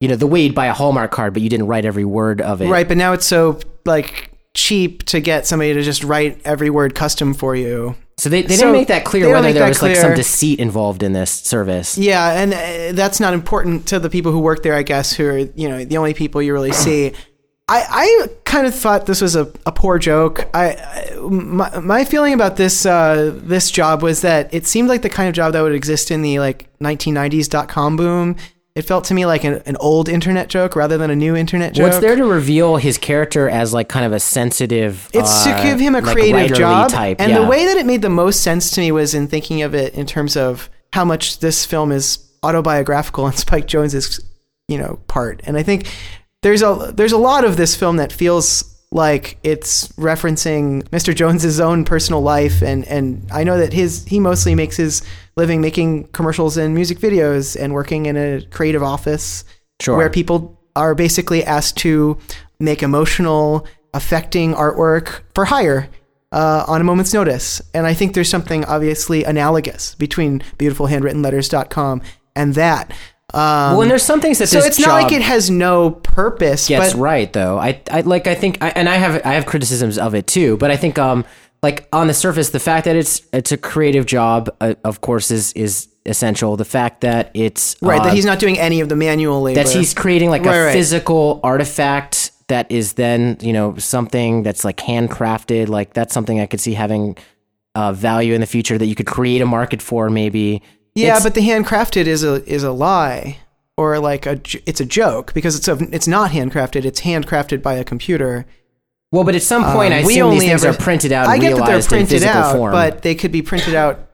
you 0.00 0.08
know, 0.08 0.16
the 0.16 0.26
way 0.26 0.42
you'd 0.42 0.54
buy 0.54 0.66
a 0.66 0.72
Hallmark 0.72 1.10
card, 1.10 1.32
but 1.32 1.42
you 1.42 1.48
didn't 1.48 1.66
write 1.66 1.84
every 1.84 2.04
word 2.04 2.40
of 2.40 2.60
it. 2.60 2.68
Right, 2.68 2.86
but 2.88 2.96
now 2.96 3.12
it's 3.12 3.26
so 3.26 3.58
like 3.84 4.30
cheap 4.54 5.02
to 5.04 5.20
get 5.20 5.46
somebody 5.46 5.74
to 5.74 5.82
just 5.82 6.04
write 6.04 6.40
every 6.44 6.70
word 6.70 6.94
custom 6.94 7.34
for 7.34 7.54
you. 7.56 7.96
So 8.16 8.28
they, 8.28 8.42
they 8.42 8.54
So 8.54 8.66
didn't 8.66 8.72
make 8.74 8.88
that 8.88 9.04
clear 9.04 9.28
whether 9.32 9.52
there 9.52 9.68
was 9.68 9.82
like 9.82 9.96
some 9.96 10.14
deceit 10.14 10.60
involved 10.60 11.02
in 11.02 11.12
this 11.12 11.30
service. 11.30 11.98
Yeah, 11.98 12.32
and 12.32 12.54
uh, 12.54 12.96
that's 12.96 13.18
not 13.18 13.34
important 13.34 13.88
to 13.88 13.98
the 13.98 14.08
people 14.08 14.30
who 14.30 14.38
work 14.38 14.62
there, 14.62 14.76
I 14.76 14.84
guess, 14.84 15.12
who 15.12 15.26
are 15.26 15.38
you 15.38 15.68
know 15.68 15.84
the 15.84 15.96
only 15.96 16.14
people 16.14 16.40
you 16.40 16.52
really 16.52 16.72
see. 16.72 17.12
I, 17.66 17.86
I 17.88 18.28
kind 18.44 18.66
of 18.66 18.74
thought 18.74 19.06
this 19.06 19.22
was 19.22 19.36
a, 19.36 19.50
a 19.64 19.72
poor 19.72 19.98
joke. 19.98 20.48
I, 20.52 20.74
I 20.74 21.16
my, 21.18 21.78
my 21.80 22.04
feeling 22.04 22.34
about 22.34 22.56
this 22.56 22.84
uh, 22.84 23.32
this 23.34 23.70
job 23.70 24.02
was 24.02 24.20
that 24.20 24.52
it 24.52 24.66
seemed 24.66 24.88
like 24.88 25.00
the 25.00 25.08
kind 25.08 25.28
of 25.28 25.34
job 25.34 25.54
that 25.54 25.62
would 25.62 25.74
exist 25.74 26.10
in 26.10 26.20
the 26.20 26.38
like 26.40 26.68
1990s 26.80 27.48
dot 27.48 27.68
com 27.68 27.96
boom. 27.96 28.36
It 28.74 28.82
felt 28.82 29.04
to 29.04 29.14
me 29.14 29.24
like 29.24 29.44
an, 29.44 29.62
an 29.66 29.76
old 29.76 30.08
internet 30.08 30.48
joke 30.48 30.74
rather 30.74 30.98
than 30.98 31.08
a 31.08 31.16
new 31.16 31.36
internet 31.36 31.74
joke. 31.74 31.84
What's 31.84 32.00
there 32.00 32.16
to 32.16 32.24
reveal 32.24 32.76
his 32.76 32.98
character 32.98 33.48
as 33.48 33.72
like 33.72 33.88
kind 33.88 34.04
of 34.04 34.12
a 34.12 34.20
sensitive? 34.20 35.08
It's 35.14 35.46
uh, 35.46 35.56
to 35.56 35.62
give 35.62 35.78
him 35.78 35.94
a 35.94 36.00
like, 36.00 36.12
creative 36.12 36.56
job. 36.56 36.90
type. 36.90 37.20
And 37.20 37.30
yeah. 37.30 37.38
the 37.38 37.46
way 37.46 37.66
that 37.66 37.76
it 37.76 37.86
made 37.86 38.02
the 38.02 38.10
most 38.10 38.42
sense 38.42 38.72
to 38.72 38.80
me 38.80 38.90
was 38.90 39.14
in 39.14 39.28
thinking 39.28 39.62
of 39.62 39.74
it 39.74 39.94
in 39.94 40.06
terms 40.06 40.36
of 40.36 40.68
how 40.92 41.04
much 41.04 41.38
this 41.38 41.64
film 41.64 41.92
is 41.92 42.18
autobiographical 42.42 43.24
on 43.24 43.32
Spike 43.34 43.68
Jonze's, 43.68 44.20
you 44.66 44.76
know, 44.76 44.98
part. 45.06 45.40
And 45.44 45.56
I 45.56 45.62
think 45.62 45.86
there's 46.44 46.62
a 46.62 46.92
there's 46.94 47.12
a 47.12 47.18
lot 47.18 47.44
of 47.44 47.56
this 47.56 47.74
film 47.74 47.96
that 47.96 48.12
feels 48.12 48.70
like 48.92 49.38
it's 49.42 49.88
referencing 49.96 50.82
Mr. 50.90 51.12
Jonze's 51.12 51.58
own 51.58 51.84
personal 51.84 52.20
life 52.20 52.62
and 52.62 52.86
and 52.86 53.26
I 53.32 53.42
know 53.42 53.58
that 53.58 53.72
his 53.72 54.04
he 54.04 54.20
mostly 54.20 54.54
makes 54.54 54.76
his 54.76 55.02
living 55.36 55.60
making 55.60 56.08
commercials 56.08 56.56
and 56.56 56.74
music 56.74 56.98
videos 56.98 57.60
and 57.60 57.72
working 57.72 58.06
in 58.06 58.16
a 58.16 58.42
creative 58.50 58.82
office 58.82 59.44
Sure. 59.80 59.96
where 59.96 60.10
people 60.10 60.60
are 60.76 60.94
basically 60.94 61.42
asked 61.44 61.76
to 61.78 62.18
make 62.60 62.82
emotional, 62.82 63.66
affecting 63.92 64.54
artwork 64.54 65.22
for 65.34 65.46
hire 65.46 65.88
uh, 66.30 66.64
on 66.68 66.80
a 66.80 66.84
moment's 66.84 67.12
notice. 67.14 67.60
And 67.72 67.86
I 67.86 67.94
think 67.94 68.14
there's 68.14 68.28
something 68.30 68.64
obviously 68.64 69.24
analogous 69.24 69.94
between 69.96 70.40
beautifulhandwrittenletters.com 70.58 72.02
and 72.36 72.54
that. 72.54 72.92
Um, 73.34 73.72
well, 73.72 73.82
and 73.82 73.90
there's 73.90 74.02
some 74.02 74.20
things 74.20 74.38
that 74.38 74.48
so 74.48 74.58
it's 74.58 74.78
not 74.78 75.02
like 75.02 75.12
it 75.12 75.22
has 75.22 75.50
no 75.50 75.90
purpose, 75.90 76.68
gets 76.68 76.92
but 76.92 77.00
right 77.00 77.32
though. 77.32 77.58
I, 77.58 77.80
I 77.90 78.00
like 78.02 78.26
I 78.26 78.34
think 78.34 78.58
I, 78.62 78.68
and 78.70 78.88
I 78.88 78.96
have 78.96 79.24
I 79.26 79.34
have 79.34 79.46
criticisms 79.46 79.98
of 79.98 80.14
it 80.14 80.26
too, 80.26 80.56
but 80.58 80.70
I 80.70 80.76
think 80.76 80.98
um 80.98 81.24
like 81.62 81.88
on 81.92 82.06
the 82.06 82.14
surface 82.14 82.50
the 82.50 82.60
fact 82.60 82.84
that 82.84 82.94
it's 82.96 83.22
it's 83.32 83.50
a 83.52 83.56
creative 83.56 84.06
job 84.06 84.54
uh, 84.60 84.74
of 84.84 85.00
course 85.00 85.30
is 85.30 85.52
is 85.54 85.88
essential. 86.06 86.56
The 86.56 86.64
fact 86.66 87.00
that 87.00 87.30
it's 87.34 87.76
right 87.80 88.00
uh, 88.00 88.04
that 88.04 88.14
he's 88.14 88.26
not 88.26 88.38
doing 88.38 88.58
any 88.58 88.80
of 88.80 88.88
the 88.88 88.96
manual 88.96 89.42
labor. 89.42 89.62
that 89.64 89.72
he's 89.72 89.94
creating 89.94 90.30
like 90.30 90.44
Right, 90.44 90.56
a 90.56 90.64
right. 90.66 90.72
physical 90.72 91.40
artifact 91.42 92.30
that 92.48 92.70
is 92.70 92.92
then 92.92 93.38
you 93.40 93.52
know 93.54 93.76
something 93.78 94.42
that's 94.42 94.64
like 94.66 94.76
handcrafted 94.76 95.68
like 95.68 95.94
that's 95.94 96.12
something 96.12 96.40
i 96.40 96.46
could 96.46 96.60
see 96.60 96.74
having 96.74 97.16
uh, 97.74 97.90
value 97.94 98.34
in 98.34 98.42
the 98.42 98.46
future 98.46 98.76
that 98.76 98.84
you 98.84 98.94
could 98.94 99.06
create 99.06 99.40
a 99.40 99.46
market 99.46 99.80
for 99.80 100.10
maybe 100.10 100.60
Yeah, 100.94 101.06
It's- 101.08 101.22
but 101.24 101.34
the 101.34 101.40
handcrafted 101.40 102.06
is 102.06 102.22
a 102.22 102.44
is 102.50 102.62
a 102.62 102.70
lie 102.72 103.38
or 103.76 103.98
like 103.98 104.26
a 104.26 104.40
it's 104.66 104.80
a 104.80 104.84
joke 104.84 105.34
because 105.34 105.56
it's 105.56 105.66
a, 105.68 105.76
it's 105.92 106.06
not 106.06 106.30
handcrafted. 106.30 106.84
It's 106.84 107.00
handcrafted 107.00 107.62
by 107.62 107.74
a 107.74 107.84
computer. 107.84 108.46
well 109.12 109.24
but 109.24 109.34
at 109.34 109.42
some 109.42 109.64
point 109.64 109.92
Um, 109.92 110.00
i 110.02 110.06
we 110.06 110.14
assume 110.14 110.30
these 110.30 110.42
only 110.42 110.46
things 110.48 110.64
ever- 110.64 110.74
are 110.76 110.80
printed 110.80 111.12
out 111.12 111.26
I 111.28 111.38
get 111.38 111.56
that 111.56 111.66
they're 111.66 111.82
printed 111.82 112.22
out, 112.24 112.56
form 112.56 112.72
but 112.72 113.02
they 113.02 113.14
could 113.14 113.30
be 113.32 113.42
printed 113.42 113.74
out 113.74 114.08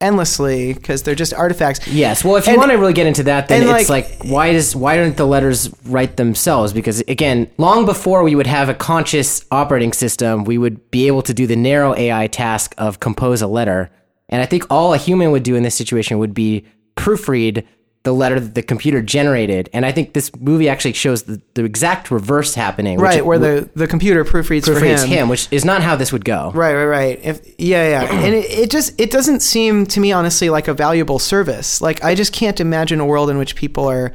endlessly 0.00 0.72
because 0.74 1.02
they're 1.02 1.14
just 1.14 1.34
artifacts. 1.34 1.86
yes 1.88 2.22
well 2.24 2.36
if 2.36 2.46
you 2.46 2.52
And- 2.52 2.58
want 2.60 2.70
to 2.70 2.78
really 2.78 2.92
get 2.92 3.06
into 3.06 3.24
that 3.24 3.48
then 3.48 3.62
it's 3.62 3.88
like, 3.90 4.20
like- 4.20 4.30
why 4.30 4.52
does 4.52 4.76
why 4.76 4.96
don't 4.96 5.16
the 5.16 5.26
letters 5.26 5.70
write 5.86 6.16
themselves 6.16 6.72
because 6.72 7.00
again 7.08 7.48
long 7.58 7.84
before 7.84 8.22
we 8.22 8.34
would 8.34 8.46
have 8.46 8.68
a 8.68 8.74
conscious 8.74 9.44
operating 9.50 9.92
system 9.92 10.44
we 10.44 10.56
would 10.56 10.90
be 10.90 11.06
able 11.08 11.22
to 11.22 11.34
do 11.34 11.46
the 11.46 11.56
narrow 11.56 11.94
ai 11.96 12.26
task 12.28 12.74
of 12.78 13.00
compose 13.00 13.42
a 13.42 13.46
letter 13.48 13.90
and 14.28 14.42
i 14.42 14.46
think 14.46 14.64
all 14.70 14.94
a 14.94 14.98
human 14.98 15.30
would 15.30 15.42
do 15.42 15.54
in 15.54 15.62
this 15.62 15.74
situation 15.74 16.18
would 16.18 16.34
be 16.34 16.64
proofread 16.96 17.64
the 18.04 18.12
letter 18.14 18.38
that 18.40 18.54
the 18.54 18.62
computer 18.62 19.02
generated 19.02 19.68
and 19.72 19.84
i 19.84 19.92
think 19.92 20.14
this 20.14 20.34
movie 20.36 20.68
actually 20.68 20.92
shows 20.92 21.24
the, 21.24 21.40
the 21.54 21.64
exact 21.64 22.10
reverse 22.10 22.54
happening 22.54 22.96
which 22.96 23.04
Right, 23.04 23.26
where 23.26 23.38
the, 23.38 23.68
the 23.74 23.86
computer 23.86 24.24
proofreads, 24.24 24.64
for 24.64 24.72
proofreads 24.74 25.02
him. 25.04 25.08
him. 25.08 25.28
which 25.28 25.48
is 25.50 25.64
not 25.64 25.82
how 25.82 25.96
this 25.96 26.12
would 26.12 26.24
go 26.24 26.50
Right, 26.52 26.74
right, 26.74 26.86
right. 26.86 27.20
If 27.22 27.40
yeah, 27.58 27.88
yeah, 27.88 28.12
and 28.24 28.34
it, 28.34 28.50
it 28.50 28.70
just 28.70 28.98
it 28.98 29.10
doesn't 29.10 29.40
seem 29.40 29.84
to 29.86 30.00
me 30.00 30.12
honestly 30.12 30.48
like 30.48 30.68
a 30.68 30.74
valuable 30.74 31.18
service. 31.18 31.80
Like 31.80 32.02
I 32.02 32.14
just 32.14 32.32
can't 32.32 32.60
imagine 32.60 33.00
a 33.00 33.04
world 33.06 33.30
in 33.30 33.36
which 33.38 33.54
people 33.56 33.86
are 33.90 34.12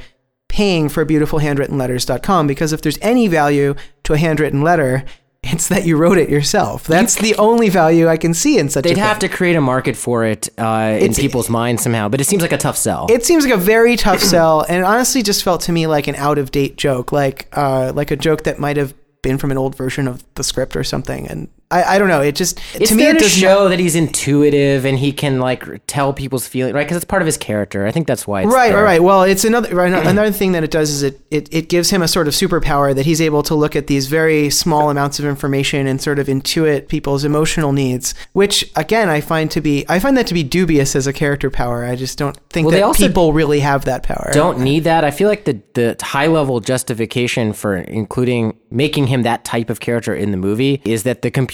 paying 0.49 0.87
for 0.89 1.05
beautifulhandwrittenletters.com 1.05 2.47
because 2.47 2.73
if 2.73 2.81
there's 2.81 2.97
any 3.01 3.27
value 3.27 3.75
to 4.03 4.13
a 4.13 4.17
handwritten 4.17 4.61
letter, 4.61 5.03
it's 5.43 5.67
that 5.67 5.85
you 5.85 5.97
wrote 5.97 6.17
it 6.17 6.29
yourself. 6.29 6.85
That's 6.85 7.15
the 7.15 7.35
only 7.35 7.69
value 7.69 8.07
I 8.07 8.17
can 8.17 8.33
see 8.33 8.57
in 8.57 8.69
such 8.69 8.81
a 8.85 8.89
thing. 8.89 8.95
they'd 8.95 9.01
thing. 9.01 9.03
have 9.09 9.19
to 9.19 9.29
create 9.29 9.55
a 9.55 9.61
market 9.61 9.95
for 9.97 10.23
it 10.25 10.47
uh, 10.57 10.63
in 10.97 11.03
It's- 11.11 11.19
people's 11.19 11.49
minds 11.49 11.83
somehow 11.83 12.07
but 12.09 12.21
it 12.21 12.23
seems 12.25 12.41
like 12.41 12.53
a 12.53 12.57
tough 12.57 12.77
sell 12.77 13.07
It 13.09 13.25
seems 13.25 13.43
like 13.43 13.53
a 13.53 13.57
very 13.57 13.95
tough 13.97 14.19
sell, 14.33 14.61
and 14.61 14.77
it 14.77 14.83
honestly 14.83 15.21
just 15.21 15.43
felt 15.43 15.61
to 15.61 15.71
me 15.71 15.85
like 15.87 16.07
an 16.07 16.15
out 16.15 16.37
of 16.37 16.51
date 16.51 16.77
joke, 16.77 17.11
like 17.11 17.47
uh, 17.53 17.91
like 17.93 18.09
a 18.11 18.15
joke 18.15 18.43
that 18.43 18.57
might 18.59 18.77
have 18.77 18.93
been 19.21 19.37
from 19.37 19.51
an 19.51 19.57
old 19.57 19.75
version 19.75 20.07
of 20.07 20.23
the 20.35 20.43
script 20.43 20.75
or 20.75 20.83
something. 20.83 21.27
And 21.27 21.47
I, 21.73 21.95
I 21.95 21.97
don't 21.97 22.07
know. 22.07 22.21
It 22.21 22.35
just 22.35 22.59
It's 22.75 22.91
to 22.91 22.95
me 22.95 23.07
it 23.07 23.17
does 23.17 23.31
show 23.31 23.67
that 23.69 23.79
he's 23.79 23.95
intuitive 23.95 24.85
and 24.85 24.97
he 24.97 25.11
can 25.11 25.39
like 25.39 25.65
tell 25.87 26.13
people's 26.13 26.47
feelings, 26.47 26.75
right? 26.75 26.83
Because 26.83 26.97
it's 26.97 27.05
part 27.05 27.23
of 27.23 27.25
his 27.25 27.37
character. 27.37 27.87
I 27.87 27.91
think 27.91 28.05
that's 28.05 28.27
why. 28.27 28.43
It's 28.43 28.53
right, 28.53 28.69
there. 28.69 28.77
right, 28.77 28.83
right. 28.83 29.03
Well, 29.03 29.23
it's 29.23 29.43
another 29.43 29.73
right, 29.75 29.91
another 29.91 30.31
thing 30.31 30.51
that 30.51 30.63
it 30.63 30.69
does 30.69 30.91
is 30.91 31.01
it, 31.01 31.19
it 31.31 31.49
it 31.51 31.69
gives 31.69 31.89
him 31.89 32.03
a 32.03 32.07
sort 32.07 32.27
of 32.27 32.35
superpower 32.35 32.93
that 32.93 33.07
he's 33.07 33.19
able 33.19 33.41
to 33.43 33.55
look 33.55 33.75
at 33.75 33.87
these 33.87 34.05
very 34.05 34.51
small 34.51 34.91
amounts 34.91 35.17
of 35.17 35.25
information 35.25 35.87
and 35.87 35.99
sort 35.99 36.19
of 36.19 36.27
intuit 36.27 36.89
people's 36.89 37.23
emotional 37.25 37.71
needs, 37.71 38.13
which 38.33 38.71
again 38.75 39.09
I 39.09 39.19
find 39.19 39.49
to 39.51 39.61
be 39.61 39.83
I 39.89 39.97
find 39.97 40.15
that 40.17 40.27
to 40.27 40.35
be 40.35 40.43
dubious 40.43 40.95
as 40.95 41.07
a 41.07 41.13
character 41.13 41.49
power. 41.49 41.85
I 41.85 41.95
just 41.95 42.19
don't 42.19 42.37
think 42.51 42.67
Well, 42.67 42.91
that 42.93 42.97
people 42.97 43.33
really 43.33 43.61
have 43.61 43.85
that 43.85 44.03
power. 44.03 44.29
Don't 44.31 44.59
need 44.59 44.83
that. 44.83 45.03
I 45.03 45.09
feel 45.09 45.27
like 45.27 45.45
the 45.45 45.59
the 45.73 45.97
high 46.03 46.27
level 46.27 46.59
justification 46.59 47.51
for 47.53 47.77
including 47.77 48.59
making 48.69 49.07
him 49.07 49.23
that 49.23 49.43
type 49.43 49.71
of 49.71 49.79
character 49.79 50.13
in 50.13 50.31
the 50.31 50.37
movie 50.37 50.81
is 50.85 51.03
that 51.03 51.23
the 51.23 51.31
computer 51.31 51.52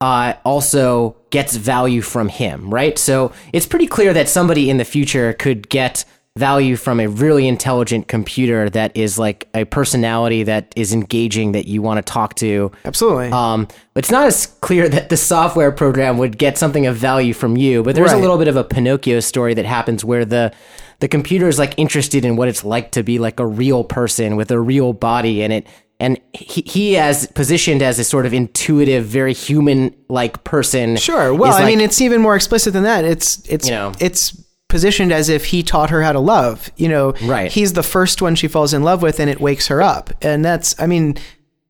uh, 0.00 0.34
also 0.44 1.16
gets 1.30 1.56
value 1.56 2.02
from 2.02 2.28
him, 2.28 2.72
right? 2.72 2.98
So 2.98 3.32
it's 3.52 3.66
pretty 3.66 3.86
clear 3.86 4.12
that 4.12 4.28
somebody 4.28 4.68
in 4.70 4.76
the 4.76 4.84
future 4.84 5.32
could 5.32 5.68
get 5.68 6.04
value 6.36 6.74
from 6.74 6.98
a 6.98 7.06
really 7.06 7.46
intelligent 7.46 8.08
computer 8.08 8.68
that 8.68 8.96
is 8.96 9.20
like 9.20 9.48
a 9.54 9.64
personality 9.64 10.42
that 10.42 10.72
is 10.74 10.92
engaging 10.92 11.52
that 11.52 11.66
you 11.66 11.80
want 11.80 12.04
to 12.04 12.12
talk 12.12 12.34
to. 12.34 12.72
Absolutely. 12.84 13.28
Um, 13.28 13.68
it's 13.94 14.10
not 14.10 14.26
as 14.26 14.46
clear 14.60 14.88
that 14.88 15.10
the 15.10 15.16
software 15.16 15.70
program 15.70 16.18
would 16.18 16.36
get 16.36 16.58
something 16.58 16.86
of 16.86 16.96
value 16.96 17.34
from 17.34 17.56
you, 17.56 17.84
but 17.84 17.94
there's 17.94 18.12
a 18.12 18.16
little 18.16 18.36
bit 18.36 18.48
of 18.48 18.56
a 18.56 18.64
Pinocchio 18.64 19.20
story 19.20 19.54
that 19.54 19.64
happens 19.64 20.04
where 20.04 20.24
the 20.24 20.52
the 21.00 21.08
computer 21.08 21.48
is 21.48 21.58
like 21.58 21.74
interested 21.76 22.24
in 22.24 22.36
what 22.36 22.48
it's 22.48 22.64
like 22.64 22.92
to 22.92 23.02
be 23.02 23.18
like 23.18 23.38
a 23.38 23.46
real 23.46 23.84
person 23.84 24.36
with 24.36 24.50
a 24.50 24.58
real 24.58 24.92
body, 24.92 25.42
and 25.42 25.52
it 25.52 25.66
and 26.00 26.20
he, 26.32 26.62
he 26.62 26.96
as 26.96 27.26
positioned 27.28 27.82
as 27.82 27.98
a 27.98 28.04
sort 28.04 28.26
of 28.26 28.34
intuitive, 28.34 29.04
very 29.04 29.32
human 29.32 29.94
like 30.08 30.44
person. 30.44 30.96
Sure. 30.96 31.32
Well, 31.34 31.52
I 31.52 31.60
like- 31.60 31.66
mean, 31.66 31.80
it's 31.80 32.00
even 32.00 32.20
more 32.20 32.36
explicit 32.36 32.72
than 32.72 32.82
that. 32.84 33.04
It's 33.04 33.38
it's 33.48 33.68
You 33.68 33.74
know. 33.74 33.92
it's 34.00 34.36
positioned 34.68 35.12
as 35.12 35.28
if 35.28 35.44
he 35.46 35.62
taught 35.62 35.90
her 35.90 36.02
how 36.02 36.12
to 36.12 36.18
love. 36.20 36.70
You 36.76 36.88
know, 36.88 37.14
Right. 37.22 37.50
He's 37.50 37.74
the 37.74 37.82
first 37.82 38.20
one 38.20 38.34
she 38.34 38.48
falls 38.48 38.74
in 38.74 38.82
love 38.82 39.02
with, 39.02 39.20
and 39.20 39.30
it 39.30 39.40
wakes 39.40 39.68
her 39.68 39.80
up. 39.80 40.10
And 40.20 40.44
that's, 40.44 40.74
I 40.80 40.86
mean, 40.86 41.16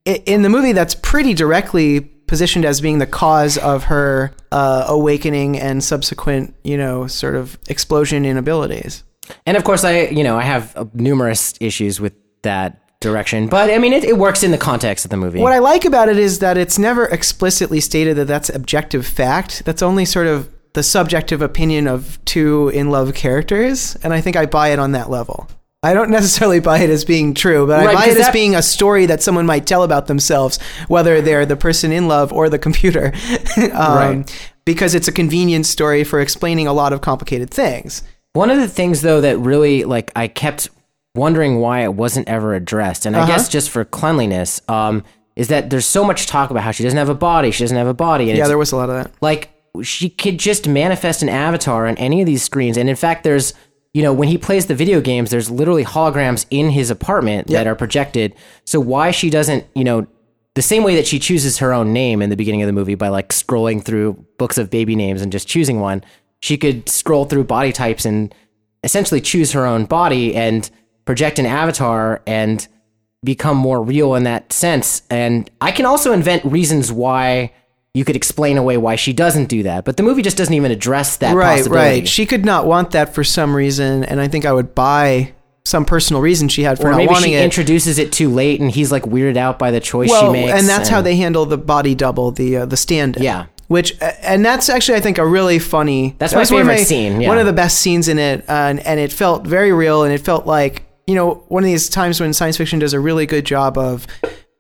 in 0.05 0.43
the 0.43 0.49
movie, 0.49 0.73
that's 0.73 0.95
pretty 0.95 1.35
directly 1.35 2.01
positioned 2.01 2.65
as 2.65 2.81
being 2.81 2.99
the 2.99 3.07
cause 3.07 3.59
of 3.59 3.85
her 3.85 4.33
uh, 4.51 4.87
awakening 4.89 5.59
and 5.59 5.85
subsequent, 5.85 6.55
you 6.65 6.79
know, 6.79 7.07
sort 7.07 7.37
of 7.37 7.59
explosion 7.69 8.25
in 8.25 8.39
abilities. 8.39 9.05
And 9.47 9.57
of 9.59 9.65
course, 9.65 9.85
I 9.85 10.07
you 10.09 10.23
know 10.25 10.37
I 10.37 10.43
have 10.43 10.95
numerous 10.95 11.55
issues 11.61 12.01
with 12.01 12.13
that 12.43 12.83
direction, 13.05 13.47
but 13.47 13.71
I 13.71 13.79
mean 13.79 13.93
it, 13.93 14.03
it 14.03 14.19
works 14.19 14.43
in 14.43 14.51
the 14.51 14.59
context 14.59 15.05
of 15.05 15.11
the 15.13 15.17
movie. 15.17 15.39
What 15.41 15.53
I 15.53 15.61
like 15.61 15.85
about 15.85 16.09
it 16.09 16.19
is 16.19 16.41
that 16.41 16.59
it's 16.59 16.79
never 16.79 17.05
explicitly 17.07 17.81
stated 17.81 18.17
that 18.17 18.27
that's 18.27 18.49
objective 18.49 19.07
fact. 19.07 19.65
That's 19.65 19.83
only 19.83 20.05
sort 20.05 20.27
of 20.27 20.51
the 20.73 20.83
subjective 20.83 21.41
opinion 21.41 21.87
of 21.87 22.19
two 22.25 22.69
in 22.71 22.91
love 22.91 23.15
characters, 23.15 23.95
and 24.03 24.13
I 24.13 24.21
think 24.21 24.35
I 24.35 24.47
buy 24.47 24.71
it 24.71 24.81
on 24.81 24.91
that 24.93 25.09
level. 25.09 25.49
I 25.85 25.93
don't 25.95 26.11
necessarily 26.11 26.61
buy 26.61 26.79
it 26.81 26.91
as 26.91 27.05
being 27.05 27.35
true, 27.35 27.67
but 27.67 27.79
I 27.87 27.95
buy 27.95 28.07
it 28.07 28.17
as 28.17 28.31
being 28.31 28.57
a 28.57 28.63
story 28.63 29.07
that 29.07 29.23
someone 29.23 29.47
might 29.47 29.67
tell 29.67 29.83
about 29.85 30.07
themselves, 30.07 30.59
whether 30.89 31.21
they're 31.21 31.47
the 31.47 31.57
person 31.57 31.93
in 31.93 32.09
love 32.09 32.33
or 32.33 32.49
the 32.49 32.59
computer, 32.59 33.13
um, 33.57 33.71
Right. 33.97 34.51
because 34.65 34.95
it's 34.95 35.09
a 35.09 35.13
convenient 35.13 35.67
story 35.67 36.03
for 36.03 36.21
explaining 36.21 36.67
a 36.67 36.73
lot 36.73 36.93
of 36.95 37.03
complicated 37.03 37.51
things. 37.51 38.03
One 38.33 38.51
of 38.51 38.59
the 38.59 38.67
things 38.67 39.03
though 39.03 39.21
that 39.21 39.39
really 39.39 39.85
like 39.85 40.11
I 40.17 40.27
kept 40.27 40.71
wondering 41.19 41.61
why 41.61 41.83
it 41.83 41.95
wasn't 41.95 42.29
ever 42.29 42.55
addressed, 42.55 43.07
and 43.07 43.17
I 43.17 43.21
Uh-huh. 43.21 43.29
guess 43.33 43.49
just 43.49 43.71
for 43.71 43.85
cleanliness, 43.85 44.61
um, 44.69 45.05
is 45.37 45.49
that 45.49 45.71
there's 45.71 45.87
so 45.87 46.05
much 46.05 46.27
talk 46.27 46.51
about 46.51 46.63
how 46.65 46.71
she 46.73 46.83
doesn't 46.83 46.99
have 46.99 47.09
a 47.09 47.15
body, 47.15 47.51
she 47.51 47.63
doesn't 47.65 47.77
have 47.77 47.87
a 47.87 47.95
body, 47.95 48.31
and 48.31 48.39
Yeah, 48.39 48.49
there 48.49 48.59
was 48.59 48.73
a 48.73 48.77
lot 48.77 48.91
of 48.91 48.97
that. 48.97 49.11
like 49.21 49.51
she 49.83 50.09
could 50.09 50.39
just 50.39 50.69
manifest 50.69 51.23
an 51.23 51.29
avatar 51.29 51.87
on 51.87 51.97
any 51.99 52.21
of 52.21 52.27
these 52.27 52.43
screens, 52.43 52.77
and 52.77 52.89
in 52.89 52.97
fact, 52.97 53.25
there's 53.25 53.55
you 53.93 54.03
know 54.03 54.13
when 54.13 54.29
he 54.29 54.37
plays 54.37 54.67
the 54.67 54.75
video 54.75 55.01
games, 55.01 55.31
there's 55.31 55.51
literally 55.51 55.85
holograms 55.85 56.47
in 56.51 56.71
his 56.71 56.91
apartment 56.91 57.47
that 57.49 57.67
are 57.69 57.77
projected. 57.77 58.35
So 58.65 58.81
why 58.81 59.11
she 59.13 59.31
doesn't, 59.31 59.65
you 59.75 59.85
know. 59.85 60.07
The 60.55 60.63
same 60.63 60.85
way 60.85 60.95
that 60.95 61.05
she 61.05 61.19
chooses 61.19 61.59
her 61.59 61.73
own 61.73 61.93
name 61.93 62.23
in 62.23 62.31
the 62.31 62.37
beginning 62.37 62.63
of 62.63 62.69
the 62.69 62.73
movie 62.73 62.95
by 62.95 63.09
like 63.09 63.31
scrolling 63.31 63.83
through 63.83 64.25
books 64.39 64.57
of 64.57 64.71
baby 64.71 64.95
names 64.95 65.21
and 65.21 65.33
just 65.33 65.49
choosing 65.49 65.81
one, 65.81 66.05
she 66.39 66.57
could 66.57 66.89
scroll 66.89 67.25
through 67.25 67.43
body 67.43 67.73
types 67.73 68.05
and 68.05 68.33
essentially 68.85 69.21
choose 69.21 69.51
her 69.51 69.67
own 69.67 69.85
body 69.85 70.33
and 70.37 70.71
project 71.05 71.39
an 71.39 71.47
avatar 71.47 72.23
and 72.27 72.67
become 73.23 73.57
more 73.57 73.83
real 73.83 74.15
in 74.15 74.25
that 74.25 74.53
sense. 74.53 75.03
And 75.11 75.51
I 75.61 75.73
can 75.73 75.87
also 75.87 76.13
invent 76.13 76.45
reasons 76.45 76.93
why 76.93 77.53
you 77.95 78.05
could 78.05 78.17
explain 78.17 78.59
away 78.59 78.77
why 78.77 78.97
she 78.97 79.13
doesn't 79.13 79.47
do 79.47 79.63
that. 79.63 79.85
But 79.85 79.97
the 79.97 80.03
movie 80.03 80.23
just 80.23 80.37
doesn't 80.37 80.53
even 80.53 80.71
address 80.71 81.17
that 81.19 81.35
right, 81.35 81.59
possibility. 81.59 82.01
right. 82.01 82.09
She 82.09 82.27
could 82.27 82.45
not 82.45 82.67
want 82.67 82.91
that 82.91 83.15
for 83.15 83.25
some 83.25 83.55
reason, 83.55 84.05
and 84.05 84.21
I 84.21 84.29
think 84.29 84.45
I 84.45 84.53
would 84.53 84.75
buy 84.75 85.33
some 85.65 85.85
personal 85.85 86.21
reason 86.21 86.49
she 86.49 86.63
had 86.63 86.79
for 86.79 86.89
or 86.89 86.91
not 86.91 86.97
maybe 86.99 87.13
wanting 87.13 87.31
she 87.31 87.37
it. 87.37 87.45
introduces 87.45 87.99
it 87.99 88.13
too 88.13 88.29
late 88.29 88.61
and 88.61 88.71
he's 88.71 88.93
like 88.93 89.05
weirded 89.05 89.39
out 89.39 89.59
by 89.59 89.71
the 89.71 89.81
choice 89.81 90.11
well, 90.11 90.27
she 90.27 90.33
makes. 90.41 90.53
and 90.53 90.69
that's 90.69 90.91
how 90.91 91.01
they 91.01 91.17
handle 91.17 91.47
the 91.47 91.57
body 91.57 91.95
double, 91.95 92.31
the 92.31 92.59
uh, 92.59 92.67
the 92.67 92.77
stand. 92.77 93.17
Yeah. 93.19 93.47
Which 93.69 93.97
and 94.01 94.45
that's 94.45 94.69
actually 94.69 94.99
I 94.99 95.01
think 95.01 95.17
a 95.17 95.27
really 95.27 95.59
funny. 95.59 96.17
That's 96.19 96.33
that 96.33 96.37
my 96.37 96.43
was 96.43 96.51
one 96.51 96.61
of 96.61 96.67
favorite 96.69 96.87
scene, 96.87 97.21
yeah. 97.23 97.29
One 97.29 97.39
of 97.39 97.47
the 97.47 97.53
best 97.55 97.81
scenes 97.81 98.09
in 98.09 98.19
it, 98.19 98.41
uh, 98.47 98.53
and 98.53 98.81
and 98.81 99.01
it 99.01 99.11
felt 99.11 99.47
very 99.47 99.73
real, 99.73 100.05
and 100.05 100.13
it 100.13 100.21
felt 100.21 100.47
like 100.47 100.84
you 101.07 101.15
know 101.15 101.45
one 101.49 101.63
of 101.63 101.67
these 101.67 101.89
times 101.89 102.21
when 102.21 102.33
science 102.33 102.57
fiction 102.57 102.79
does 102.79 102.93
a 102.93 103.01
really 103.01 103.27
good 103.27 103.45
job 103.45 103.79
of. 103.79 104.07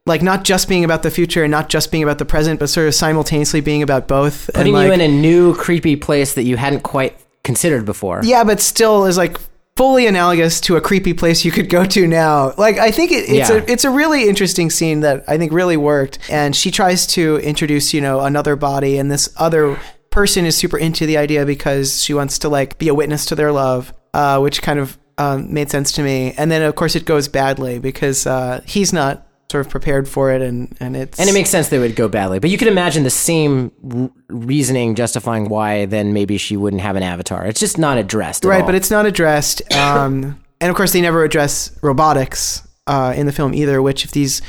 Like 0.06 0.20
not 0.20 0.44
just 0.44 0.68
being 0.68 0.84
about 0.84 1.02
the 1.02 1.10
future 1.10 1.44
and 1.44 1.50
not 1.50 1.70
just 1.70 1.90
being 1.90 2.02
about 2.02 2.18
the 2.18 2.26
present, 2.26 2.60
but 2.60 2.68
sort 2.68 2.86
of 2.86 2.94
simultaneously 2.94 3.62
being 3.62 3.82
about 3.82 4.06
both. 4.06 4.48
and 4.48 4.56
putting 4.56 4.74
like, 4.74 4.86
you 4.88 4.92
in 4.92 5.00
a 5.00 5.08
new 5.08 5.54
creepy 5.54 5.96
place 5.96 6.34
that 6.34 6.42
you 6.42 6.58
hadn't 6.58 6.82
quite 6.82 7.16
considered 7.42 7.86
before. 7.86 8.20
yeah, 8.22 8.44
but 8.44 8.60
still 8.60 9.06
is 9.06 9.16
like 9.16 9.38
fully 9.78 10.06
analogous 10.06 10.60
to 10.60 10.76
a 10.76 10.80
creepy 10.82 11.14
place 11.14 11.42
you 11.42 11.50
could 11.50 11.70
go 11.70 11.86
to 11.86 12.06
now. 12.06 12.52
Like 12.58 12.76
I 12.76 12.90
think 12.90 13.12
it, 13.12 13.30
it's 13.30 13.48
Yeah. 13.48 13.52
a 13.56 13.64
it's 13.66 13.86
a 13.86 13.90
really 13.90 14.28
interesting 14.28 14.68
scene 14.68 15.00
that 15.00 15.24
I 15.26 15.38
think 15.38 15.54
really 15.54 15.78
worked. 15.78 16.18
And 16.28 16.54
she 16.54 16.70
tries 16.70 17.06
to 17.16 17.38
introduce 17.38 17.94
you 17.94 18.02
know 18.02 18.20
another 18.20 18.56
body, 18.56 18.98
and 18.98 19.10
this 19.10 19.30
other 19.38 19.78
person 20.10 20.44
is 20.44 20.54
super 20.54 20.76
into 20.76 21.06
the 21.06 21.16
idea 21.16 21.46
because 21.46 22.02
she 22.04 22.12
wants 22.12 22.38
to 22.40 22.50
like 22.50 22.76
be 22.78 22.88
a 22.88 22.94
witness 22.94 23.24
to 23.24 23.34
their 23.34 23.52
love, 23.52 23.94
uh, 24.12 24.38
which 24.38 24.60
kind 24.60 24.78
of 24.78 24.98
um, 25.18 25.52
made 25.52 25.70
sense 25.70 25.92
to 25.92 26.02
me. 26.02 26.34
And 26.36 26.50
then 26.50 26.62
of 26.62 26.74
course 26.74 26.94
it 26.96 27.04
goes 27.04 27.28
badly 27.28 27.78
because 27.78 28.26
uh, 28.26 28.62
he's 28.66 28.92
not 28.92 29.26
sort 29.50 29.64
of 29.64 29.70
prepared 29.70 30.08
for 30.08 30.32
it, 30.32 30.42
and 30.42 30.74
and 30.80 30.96
it's 30.96 31.18
And 31.18 31.28
it 31.28 31.32
makes 31.32 31.50
sense 31.50 31.68
that 31.68 31.76
it 31.76 31.80
would 31.80 31.96
go 31.96 32.08
badly. 32.08 32.38
But 32.38 32.50
you 32.50 32.58
can 32.58 32.68
imagine 32.68 33.04
the 33.04 33.10
same 33.10 33.70
r- 33.88 34.10
reasoning 34.28 34.94
justifying 34.94 35.48
why 35.48 35.86
then 35.86 36.12
maybe 36.12 36.38
she 36.38 36.56
wouldn't 36.56 36.82
have 36.82 36.96
an 36.96 37.02
avatar. 37.02 37.46
It's 37.46 37.60
just 37.60 37.78
not 37.78 37.98
addressed. 37.98 38.44
right, 38.44 38.60
all. 38.60 38.66
but 38.66 38.74
it's 38.74 38.90
not 38.90 39.06
addressed. 39.06 39.62
Um, 39.72 40.42
and 40.60 40.70
of 40.70 40.76
course, 40.76 40.92
they 40.92 41.00
never 41.00 41.24
address 41.24 41.76
robotics 41.82 42.66
uh, 42.86 43.14
in 43.16 43.26
the 43.26 43.32
film 43.32 43.54
either. 43.54 43.80
Which, 43.80 44.04
if 44.04 44.10
these 44.10 44.42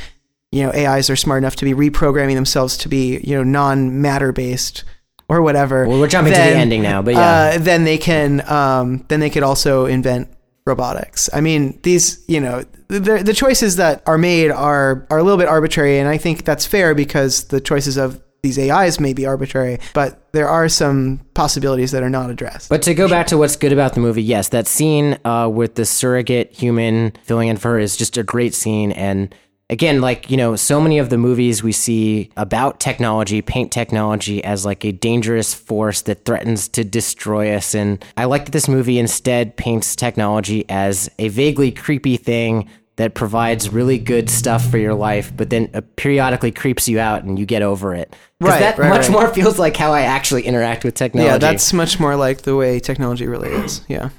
you 0.52 0.64
know 0.64 0.72
AIs 0.72 1.10
are 1.10 1.16
smart 1.16 1.40
enough 1.44 1.56
to 1.58 1.66
be 1.66 1.74
reprogramming 1.74 2.36
themselves 2.36 2.78
to 2.78 2.90
be 2.90 3.20
you 3.24 3.36
know 3.36 3.44
non-matter 3.44 4.32
based 4.32 4.86
or 5.28 5.42
whatever, 5.42 5.88
Well, 5.88 6.00
we're 6.00 6.08
jumping 6.08 6.34
to 6.34 6.40
the 6.40 6.46
ending 6.46 6.82
now, 6.82 7.02
but 7.02 7.16
yeah. 7.16 7.54
uh, 7.56 7.58
then 7.58 7.84
they 7.84 7.98
can 7.98 8.48
um, 8.50 9.06
then 9.10 9.20
they 9.20 9.30
could 9.30 9.44
also 9.44 9.86
invent 9.86 10.35
robotics. 10.66 11.30
I 11.34 11.42
mean, 11.42 11.80
these 11.84 12.24
you 12.28 12.40
know 12.40 12.64
the 12.88 13.22
the 13.24 13.34
choices 13.34 13.76
that 13.78 14.04
are 14.06 14.18
made 14.18 14.52
are 14.52 15.06
are 15.10 15.18
a 15.18 15.24
little 15.24 15.38
bit 15.38 15.48
arbitrary, 15.48 16.00
and 16.00 16.08
I 16.08 16.18
think 16.18 16.44
that's 16.44 16.66
fair 16.66 16.96
because 16.96 17.46
the 17.46 17.62
choices 17.62 17.98
of 17.98 18.22
these 18.46 18.60
AIs 18.60 19.00
may 19.00 19.14
be 19.14 19.26
arbitrary, 19.26 19.80
but 19.96 20.32
there 20.32 20.48
are 20.48 20.70
some 20.70 21.20
possibilities 21.34 21.92
that 21.92 22.04
are 22.04 22.12
not 22.12 22.30
addressed. 22.30 22.70
But 22.70 22.84
to 22.84 22.94
go 22.94 23.10
back 23.10 23.26
to 23.28 23.40
what's 23.40 23.56
good 23.56 23.74
about 23.74 23.96
the 23.96 24.02
movie, 24.02 24.22
yes, 24.22 24.50
that 24.50 24.68
scene 24.68 25.18
uh, 25.26 25.50
with 25.52 25.74
the 25.76 25.86
surrogate 25.86 26.52
human 26.54 27.14
filling 27.24 27.48
in 27.48 27.58
for 27.58 27.72
her 27.72 27.80
is 27.80 27.98
just 27.98 28.18
a 28.18 28.24
great 28.24 28.54
scene. 28.54 28.92
And 28.92 29.34
again, 29.70 30.02
like, 30.02 30.30
you 30.30 30.38
know, 30.38 30.56
so 30.56 30.80
many 30.80 31.00
of 31.00 31.10
the 31.10 31.18
movies 31.18 31.64
we 31.64 31.72
see 31.72 32.30
about 32.38 32.80
technology 32.80 33.42
paint 33.42 33.72
technology 33.72 34.44
as 34.44 34.66
like 34.66 34.86
a 34.86 34.92
dangerous 34.92 35.54
force 35.54 36.02
that 36.04 36.26
threatens 36.26 36.68
to 36.70 36.84
destroy 36.84 37.54
us. 37.56 37.74
And 37.74 38.04
I 38.18 38.26
like 38.26 38.46
that 38.46 38.52
this 38.52 38.68
movie 38.68 39.00
instead 39.00 39.58
paints 39.58 39.96
technology 39.96 40.66
as 40.70 41.10
a 41.18 41.30
vaguely 41.30 41.72
creepy 41.72 42.18
thing 42.18 42.70
that 42.98 43.14
provides 43.14 43.70
really 43.70 43.98
good 43.98 44.30
stuff 44.30 44.70
for 44.70 44.78
your 44.78 44.94
life, 44.94 45.36
but 45.36 45.50
then 45.50 45.70
uh, 45.74 45.82
periodically 45.98 46.52
creeps 46.52 46.88
you 46.88 46.98
out 46.98 47.24
and 47.24 47.38
you 47.38 47.46
get 47.46 47.62
over 47.62 47.94
it. 47.94 48.16
Right, 48.40 48.60
that 48.60 48.78
right, 48.78 48.90
much 48.90 49.10
right. 49.10 49.12
more 49.12 49.34
feels 49.34 49.60
like 49.60 49.76
how 49.76 49.92
I 49.92 50.02
actually 50.02 50.44
interact 50.44 50.86
with 50.86 50.96
technology. 50.96 51.30
Yeah, 51.30 51.38
that's 51.38 51.74
much 51.74 52.00
more 52.00 52.16
like 52.16 52.44
the 52.44 52.56
way 52.56 52.80
technology 52.80 53.28
really 53.28 53.50
is. 53.50 53.82
Yeah. 53.90 54.12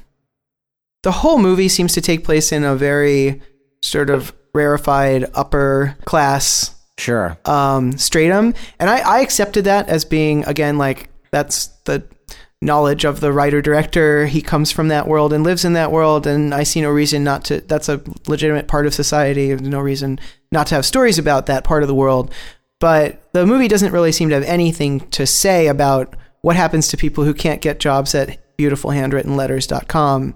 The 1.04 1.12
whole 1.12 1.38
movie 1.38 1.68
seems 1.68 1.94
to 1.94 2.02
take 2.02 2.22
place 2.22 2.52
in 2.52 2.64
a 2.64 2.76
very 2.76 3.40
sort 3.80 4.10
of 4.10 4.34
rarefied 4.56 5.26
upper 5.34 5.96
class 6.04 6.74
sure. 6.98 7.38
um, 7.44 7.96
stratum. 7.98 8.54
And 8.78 8.90
I, 8.90 8.98
I 8.98 9.20
accepted 9.20 9.64
that 9.64 9.88
as 9.88 10.04
being, 10.04 10.44
again, 10.46 10.78
like 10.78 11.10
that's 11.30 11.68
the 11.84 12.02
knowledge 12.62 13.04
of 13.04 13.20
the 13.20 13.32
writer 13.32 13.60
director. 13.60 14.26
He 14.26 14.40
comes 14.42 14.72
from 14.72 14.88
that 14.88 15.06
world 15.06 15.32
and 15.32 15.44
lives 15.44 15.64
in 15.64 15.74
that 15.74 15.92
world. 15.92 16.26
And 16.26 16.54
I 16.54 16.62
see 16.64 16.80
no 16.80 16.90
reason 16.90 17.22
not 17.22 17.44
to, 17.44 17.60
that's 17.60 17.88
a 17.88 18.00
legitimate 18.26 18.66
part 18.66 18.86
of 18.86 18.94
society. 18.94 19.48
There's 19.48 19.60
no 19.60 19.80
reason 19.80 20.18
not 20.50 20.66
to 20.68 20.74
have 20.74 20.86
stories 20.86 21.18
about 21.18 21.46
that 21.46 21.64
part 21.64 21.82
of 21.82 21.88
the 21.88 21.94
world. 21.94 22.32
but 22.80 23.22
the 23.32 23.46
movie 23.46 23.68
doesn't 23.68 23.92
really 23.92 24.12
seem 24.12 24.28
to 24.30 24.34
have 24.34 24.44
anything 24.44 25.00
to 25.10 25.26
say 25.26 25.66
about 25.68 26.16
what 26.42 26.56
happens 26.56 26.88
to 26.88 26.96
people 26.96 27.24
who 27.24 27.34
can't 27.34 27.60
get 27.60 27.80
jobs 27.80 28.14
at 28.14 28.38
beautifulhandwrittenletters.com. 28.58 30.34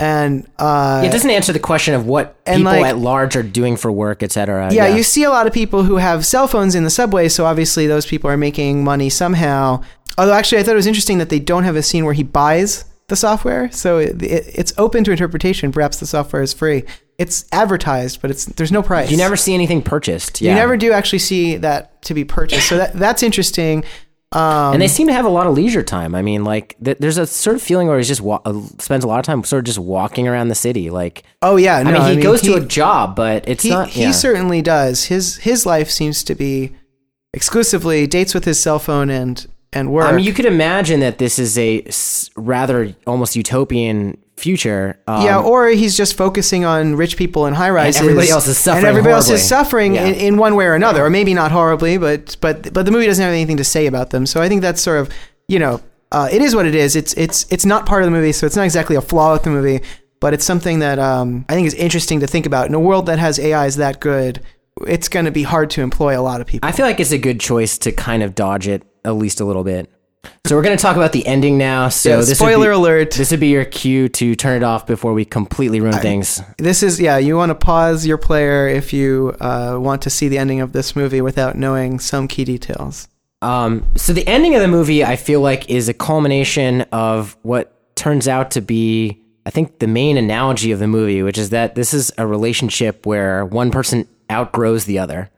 And 0.00 0.48
uh, 0.58 1.02
It 1.04 1.12
doesn't 1.12 1.28
answer 1.28 1.52
the 1.52 1.58
question 1.58 1.92
of 1.92 2.06
what 2.06 2.42
people 2.46 2.64
like- 2.64 2.86
at 2.86 2.96
large 2.96 3.36
are 3.36 3.42
doing 3.42 3.76
for 3.76 3.92
work, 3.92 4.22
etc. 4.22 4.72
yeah, 4.72 4.88
you 4.96 5.02
see 5.02 5.24
a 5.24 5.30
lot 5.30 5.46
of 5.46 5.52
people 5.52 5.82
who 5.84 5.96
have 5.96 6.24
cell 6.24 6.48
phones 6.48 6.74
in 6.74 6.84
the 6.84 6.90
subway, 6.90 7.28
so 7.28 7.44
obviously 7.44 7.86
those 7.86 8.06
people 8.06 8.30
are 8.30 8.38
making 8.38 8.82
money 8.82 9.10
somehow. 9.10 9.82
Although 10.16 10.32
actually, 10.32 10.58
I 10.58 10.62
thought 10.62 10.72
it 10.72 10.76
was 10.76 10.86
interesting 10.86 11.18
that 11.18 11.28
they 11.28 11.38
don't 11.38 11.64
have 11.64 11.76
a 11.76 11.82
scene 11.82 12.04
where 12.06 12.14
he 12.14 12.22
buys 12.22 12.84
the 13.08 13.16
software, 13.16 13.70
so 13.72 13.98
it, 13.98 14.22
it, 14.22 14.46
it's 14.54 14.72
open 14.78 15.04
to 15.04 15.10
interpretation. 15.10 15.70
Perhaps 15.70 15.98
the 16.00 16.06
software 16.06 16.40
is 16.42 16.52
free. 16.54 16.84
It's 17.18 17.44
advertised, 17.52 18.22
but 18.22 18.30
it's 18.30 18.46
there's 18.46 18.72
no 18.72 18.82
price. 18.82 19.10
You 19.10 19.18
never 19.18 19.36
see 19.36 19.52
anything 19.52 19.82
purchased. 19.82 20.40
Yeah. 20.40 20.52
you 20.52 20.56
never 20.56 20.78
do 20.78 20.92
actually 20.92 21.18
see 21.18 21.56
that 21.58 22.00
to 22.02 22.14
be 22.14 22.24
purchased. 22.24 22.68
So 22.68 22.78
that 22.78 22.94
that's 22.94 23.22
interesting. 23.22 23.84
Um, 24.32 24.74
And 24.74 24.80
they 24.82 24.86
seem 24.86 25.08
to 25.08 25.12
have 25.12 25.24
a 25.24 25.28
lot 25.28 25.48
of 25.48 25.54
leisure 25.54 25.82
time. 25.82 26.14
I 26.14 26.22
mean, 26.22 26.44
like 26.44 26.76
th- 26.84 26.98
there's 26.98 27.18
a 27.18 27.26
sort 27.26 27.56
of 27.56 27.62
feeling 27.62 27.88
where 27.88 27.98
he 27.98 28.04
just 28.04 28.20
wa- 28.20 28.40
uh, 28.44 28.60
spends 28.78 29.02
a 29.04 29.08
lot 29.08 29.18
of 29.18 29.24
time 29.24 29.42
sort 29.42 29.58
of 29.60 29.64
just 29.66 29.78
walking 29.80 30.28
around 30.28 30.48
the 30.48 30.54
city. 30.54 30.88
Like, 30.88 31.24
oh 31.42 31.56
yeah, 31.56 31.82
no, 31.82 31.90
I 31.90 32.08
mean, 32.10 32.18
he 32.18 32.22
goes 32.22 32.40
to 32.42 32.54
a 32.54 32.60
job, 32.60 33.16
but 33.16 33.48
it's 33.48 33.64
he, 33.64 33.70
not. 33.70 33.88
he 33.88 34.02
yeah. 34.02 34.10
certainly 34.12 34.62
does. 34.62 35.06
His 35.06 35.38
his 35.38 35.66
life 35.66 35.90
seems 35.90 36.22
to 36.24 36.36
be 36.36 36.76
exclusively 37.34 38.06
dates 38.06 38.34
with 38.34 38.44
his 38.44 38.60
cell 38.60 38.78
phone 38.78 39.10
and 39.10 39.46
and 39.72 39.90
work. 39.92 40.06
I 40.06 40.12
mean, 40.12 40.24
you 40.24 40.32
could 40.32 40.46
imagine 40.46 41.00
that 41.00 41.18
this 41.18 41.38
is 41.38 41.56
a 41.58 41.82
s- 41.82 42.30
rather 42.36 42.94
almost 43.06 43.34
utopian 43.36 44.16
future. 44.40 44.98
Um, 45.06 45.24
yeah, 45.24 45.40
or 45.40 45.68
he's 45.68 45.96
just 45.96 46.16
focusing 46.16 46.64
on 46.64 46.96
rich 46.96 47.16
people 47.16 47.46
in 47.46 47.54
high 47.54 47.70
rises. 47.70 48.00
everybody 48.00 48.28
else 48.30 48.46
is 48.48 48.58
suffering 48.58 48.78
And 48.78 48.86
everybody 48.88 49.12
else 49.14 49.30
is 49.30 49.46
suffering 49.46 49.94
Yeah. 49.94 50.06
in, 50.06 50.14
in 50.14 50.36
one 50.36 50.56
way 50.56 50.64
or 50.66 50.74
another, 50.74 51.04
or 51.04 51.10
maybe 51.10 51.34
not 51.34 51.50
horribly, 51.52 51.98
but 51.98 52.36
but 52.40 52.72
but 52.72 52.84
the 52.86 52.90
movie 52.92 53.06
doesn't 53.06 53.22
have 53.22 53.32
anything 53.32 53.56
to 53.58 53.64
say 53.64 53.86
about 53.86 54.10
them. 54.10 54.26
So 54.26 54.40
I 54.42 54.48
think 54.48 54.62
that's 54.62 54.80
sort 54.80 54.98
of 54.98 55.08
you 55.48 55.58
know 55.58 55.80
uh, 56.12 56.28
it 56.32 56.42
is 56.42 56.54
what 56.56 56.66
it 56.66 56.74
is. 56.74 56.96
It's 56.96 57.12
it's 57.14 57.46
it's 57.50 57.64
not 57.64 57.86
part 57.86 58.02
of 58.02 58.06
the 58.06 58.10
movie, 58.10 58.32
so 58.32 58.46
it's 58.46 58.56
not 58.56 58.64
exactly 58.64 58.96
a 58.96 59.00
flaw 59.00 59.32
with 59.34 59.44
the 59.44 59.50
movie, 59.50 59.80
but 60.20 60.34
it's 60.34 60.44
something 60.44 60.80
that 60.80 60.98
um, 60.98 61.44
I 61.48 61.54
think 61.54 61.66
is 61.68 61.74
interesting 61.74 62.20
to 62.20 62.26
think 62.26 62.46
about 62.46 62.66
in 62.66 62.74
a 62.74 62.80
world 62.80 63.06
that 63.06 63.18
has 63.18 63.38
AIs 63.38 63.76
that 63.76 64.00
good. 64.00 64.40
It's 64.86 65.08
going 65.08 65.26
to 65.26 65.30
be 65.30 65.42
hard 65.42 65.68
to 65.70 65.82
employ 65.82 66.18
a 66.18 66.22
lot 66.22 66.40
of 66.40 66.46
people. 66.46 66.66
I 66.68 66.72
feel 66.72 66.86
like 66.86 67.00
it's 67.00 67.12
a 67.12 67.18
good 67.18 67.38
choice 67.38 67.76
to 67.78 67.92
kind 67.92 68.22
of 68.22 68.34
dodge 68.34 68.66
it 68.66 68.82
at 69.04 69.10
least 69.12 69.40
a 69.40 69.44
little 69.44 69.64
bit. 69.64 69.90
So 70.46 70.56
we're 70.56 70.62
going 70.62 70.76
to 70.76 70.82
talk 70.82 70.96
about 70.96 71.12
the 71.12 71.26
ending 71.26 71.58
now. 71.58 71.88
So 71.88 72.10
Yeah, 72.10 72.16
this 72.16 72.38
spoiler 72.38 72.70
be, 72.70 72.74
alert. 72.74 73.10
This 73.12 73.30
would 73.30 73.40
be 73.40 73.48
your 73.48 73.64
cue 73.64 74.08
to 74.08 74.34
turn 74.34 74.56
it 74.56 74.64
off 74.64 74.86
before 74.86 75.12
we 75.12 75.24
completely 75.24 75.80
ruin 75.80 75.98
things. 75.98 76.42
This 76.58 76.82
is 76.82 77.00
yeah. 77.00 77.18
You 77.18 77.36
want 77.36 77.50
to 77.50 77.54
pause 77.54 78.06
your 78.06 78.18
player 78.18 78.66
if 78.66 78.92
you 78.92 79.36
uh, 79.40 79.78
want 79.80 80.02
to 80.02 80.10
see 80.10 80.28
the 80.28 80.38
ending 80.38 80.60
of 80.60 80.72
this 80.72 80.96
movie 80.96 81.20
without 81.20 81.56
knowing 81.56 82.00
some 82.00 82.26
key 82.26 82.44
details. 82.44 83.06
Um, 83.42 83.86
so 83.96 84.12
the 84.12 84.26
ending 84.26 84.54
of 84.54 84.60
the 84.60 84.68
movie, 84.68 85.04
I 85.04 85.16
feel 85.16 85.40
like, 85.40 85.70
is 85.70 85.88
a 85.88 85.94
culmination 85.94 86.82
of 86.92 87.36
what 87.42 87.94
turns 87.96 88.28
out 88.28 88.50
to 88.52 88.60
be, 88.60 89.22
I 89.46 89.50
think, 89.50 89.78
the 89.78 89.86
main 89.86 90.16
analogy 90.16 90.72
of 90.72 90.78
the 90.78 90.88
movie, 90.88 91.22
which 91.22 91.38
is 91.38 91.50
that 91.50 91.74
this 91.74 91.94
is 91.94 92.12
a 92.18 92.26
relationship 92.26 93.06
where 93.06 93.44
one 93.46 93.70
person 93.70 94.08
outgrows 94.30 94.84
the 94.84 94.98
other. 94.98 95.30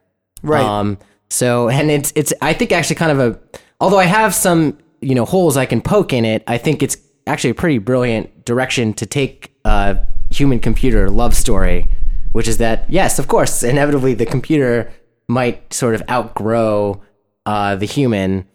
Right. 0.43 0.65
Um, 0.65 0.99
so, 1.31 1.69
and 1.69 1.91
it's 1.91 2.13
it's 2.17 2.33
I 2.43 2.53
think 2.53 2.73
actually 2.73 2.97
kind 2.97 3.13
of 3.13 3.21
a, 3.21 3.59
although 3.83 3.99
I 3.99 4.05
have 4.05 4.35
some 4.35 4.79
you 5.01 5.15
know 5.15 5.27
holes 5.27 5.57
I 5.59 5.67
can 5.67 5.83
poke 5.83 6.15
in 6.15 6.25
it, 6.25 6.43
I 6.47 6.57
think 6.57 6.83
it's 6.83 6.97
actually 7.27 7.51
a 7.51 7.55
pretty 7.55 7.79
brilliant 7.79 8.45
direction 8.47 8.95
to 8.95 9.05
take 9.05 9.53
a 9.65 9.99
human 10.31 10.61
computer 10.61 11.11
love 11.11 11.35
story, 11.35 11.87
which 12.33 12.49
is 12.49 12.57
that 12.59 12.89
yes, 12.89 13.19
of 13.19 13.29
course, 13.29 13.63
inevitably 13.63 14.15
the 14.15 14.27
computer 14.27 14.91
might 15.29 15.75
sort 15.75 15.95
of 15.95 16.03
outgrow 16.09 17.03
uh, 17.45 17.75
the 17.75 17.87
human, 17.87 18.47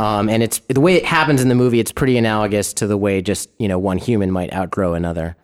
um, 0.00 0.28
and 0.28 0.42
it's 0.42 0.60
the 0.68 0.80
way 0.80 0.94
it 0.94 1.04
happens 1.04 1.42
in 1.42 1.48
the 1.48 1.54
movie. 1.54 1.80
It's 1.80 1.92
pretty 1.92 2.16
analogous 2.16 2.72
to 2.74 2.86
the 2.86 2.96
way 2.96 3.20
just 3.20 3.50
you 3.58 3.68
know 3.68 3.78
one 3.78 3.98
human 3.98 4.30
might 4.30 4.54
outgrow 4.54 4.94
another. 4.94 5.36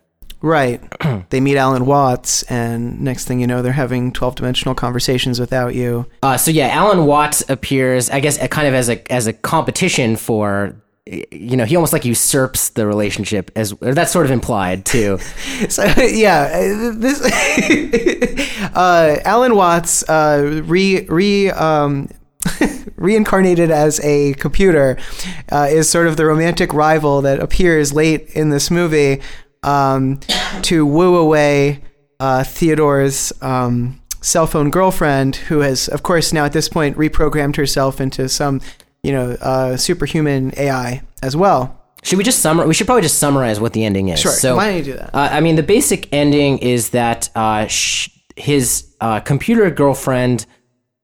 Right. 0.43 0.83
they 1.29 1.39
meet 1.39 1.55
Alan 1.55 1.85
Watts, 1.85 2.43
and 2.43 2.99
next 2.99 3.25
thing 3.25 3.39
you 3.39 3.47
know, 3.47 3.61
they're 3.61 3.71
having 3.71 4.11
12 4.11 4.35
dimensional 4.35 4.75
conversations 4.75 5.39
without 5.39 5.73
you. 5.73 6.05
Uh, 6.21 6.35
so 6.35 6.51
yeah, 6.51 6.67
Alan 6.67 7.05
Watts 7.05 7.49
appears, 7.49 8.09
I 8.09 8.19
guess, 8.19 8.37
kind 8.49 8.67
of 8.67 8.73
as 8.73 8.89
a 8.89 9.11
as 9.11 9.25
a 9.25 9.31
competition 9.31 10.17
for, 10.17 10.75
you 11.05 11.55
know, 11.55 11.63
he 11.63 11.77
almost 11.77 11.93
like 11.93 12.03
usurps 12.03 12.69
the 12.71 12.85
relationship 12.85 13.51
as 13.55 13.71
or 13.81 13.93
that's 13.93 14.11
sort 14.11 14.25
of 14.25 14.31
implied 14.31 14.85
too. 14.85 15.17
So, 15.69 15.85
yeah, 16.01 16.49
uh, 16.51 16.91
this 16.93 17.21
uh, 18.75 19.19
Alan 19.23 19.55
Watts 19.55 20.03
uh, 20.09 20.61
re 20.65 21.05
re 21.07 21.51
um, 21.51 22.09
reincarnated 22.97 23.71
as 23.71 24.01
a 24.01 24.33
computer 24.33 24.97
uh, 25.53 25.67
is 25.69 25.89
sort 25.89 26.07
of 26.07 26.17
the 26.17 26.25
romantic 26.25 26.73
rival 26.73 27.21
that 27.21 27.39
appears 27.39 27.93
late 27.93 28.29
in 28.31 28.49
this 28.49 28.69
movie 28.69 29.21
um, 29.63 30.19
to 30.63 30.85
woo 30.85 31.15
away 31.15 31.81
uh, 32.19 32.43
Theodore's 32.43 33.33
um, 33.41 34.01
cell 34.21 34.47
phone 34.47 34.69
girlfriend, 34.69 35.35
who 35.35 35.59
has, 35.59 35.87
of 35.89 36.03
course, 36.03 36.31
now 36.31 36.45
at 36.45 36.53
this 36.53 36.69
point 36.69 36.97
reprogrammed 36.97 37.55
herself 37.55 37.99
into 37.99 38.29
some, 38.29 38.61
you 39.03 39.11
know, 39.11 39.31
uh, 39.41 39.75
superhuman 39.77 40.53
AI 40.57 41.01
as 41.21 41.35
well. 41.35 41.79
Should 42.03 42.17
we 42.17 42.23
just 42.23 42.39
summarize? 42.39 42.67
We 42.67 42.73
should 42.73 42.87
probably 42.87 43.01
just 43.01 43.17
summarize 43.17 43.59
what 43.59 43.73
the 43.73 43.85
ending 43.85 44.09
is. 44.09 44.19
Sure. 44.19 44.31
So, 44.31 44.55
Why 44.57 44.67
don't 44.67 44.77
you 44.77 44.83
do 44.83 44.93
that? 44.93 45.15
Uh, 45.15 45.29
I 45.31 45.39
mean, 45.39 45.55
the 45.55 45.63
basic 45.63 46.11
ending 46.13 46.57
is 46.59 46.89
that 46.89 47.29
uh, 47.35 47.67
sh- 47.67 48.09
his 48.35 48.93
uh, 48.99 49.21
computer 49.21 49.69
girlfriend 49.69 50.45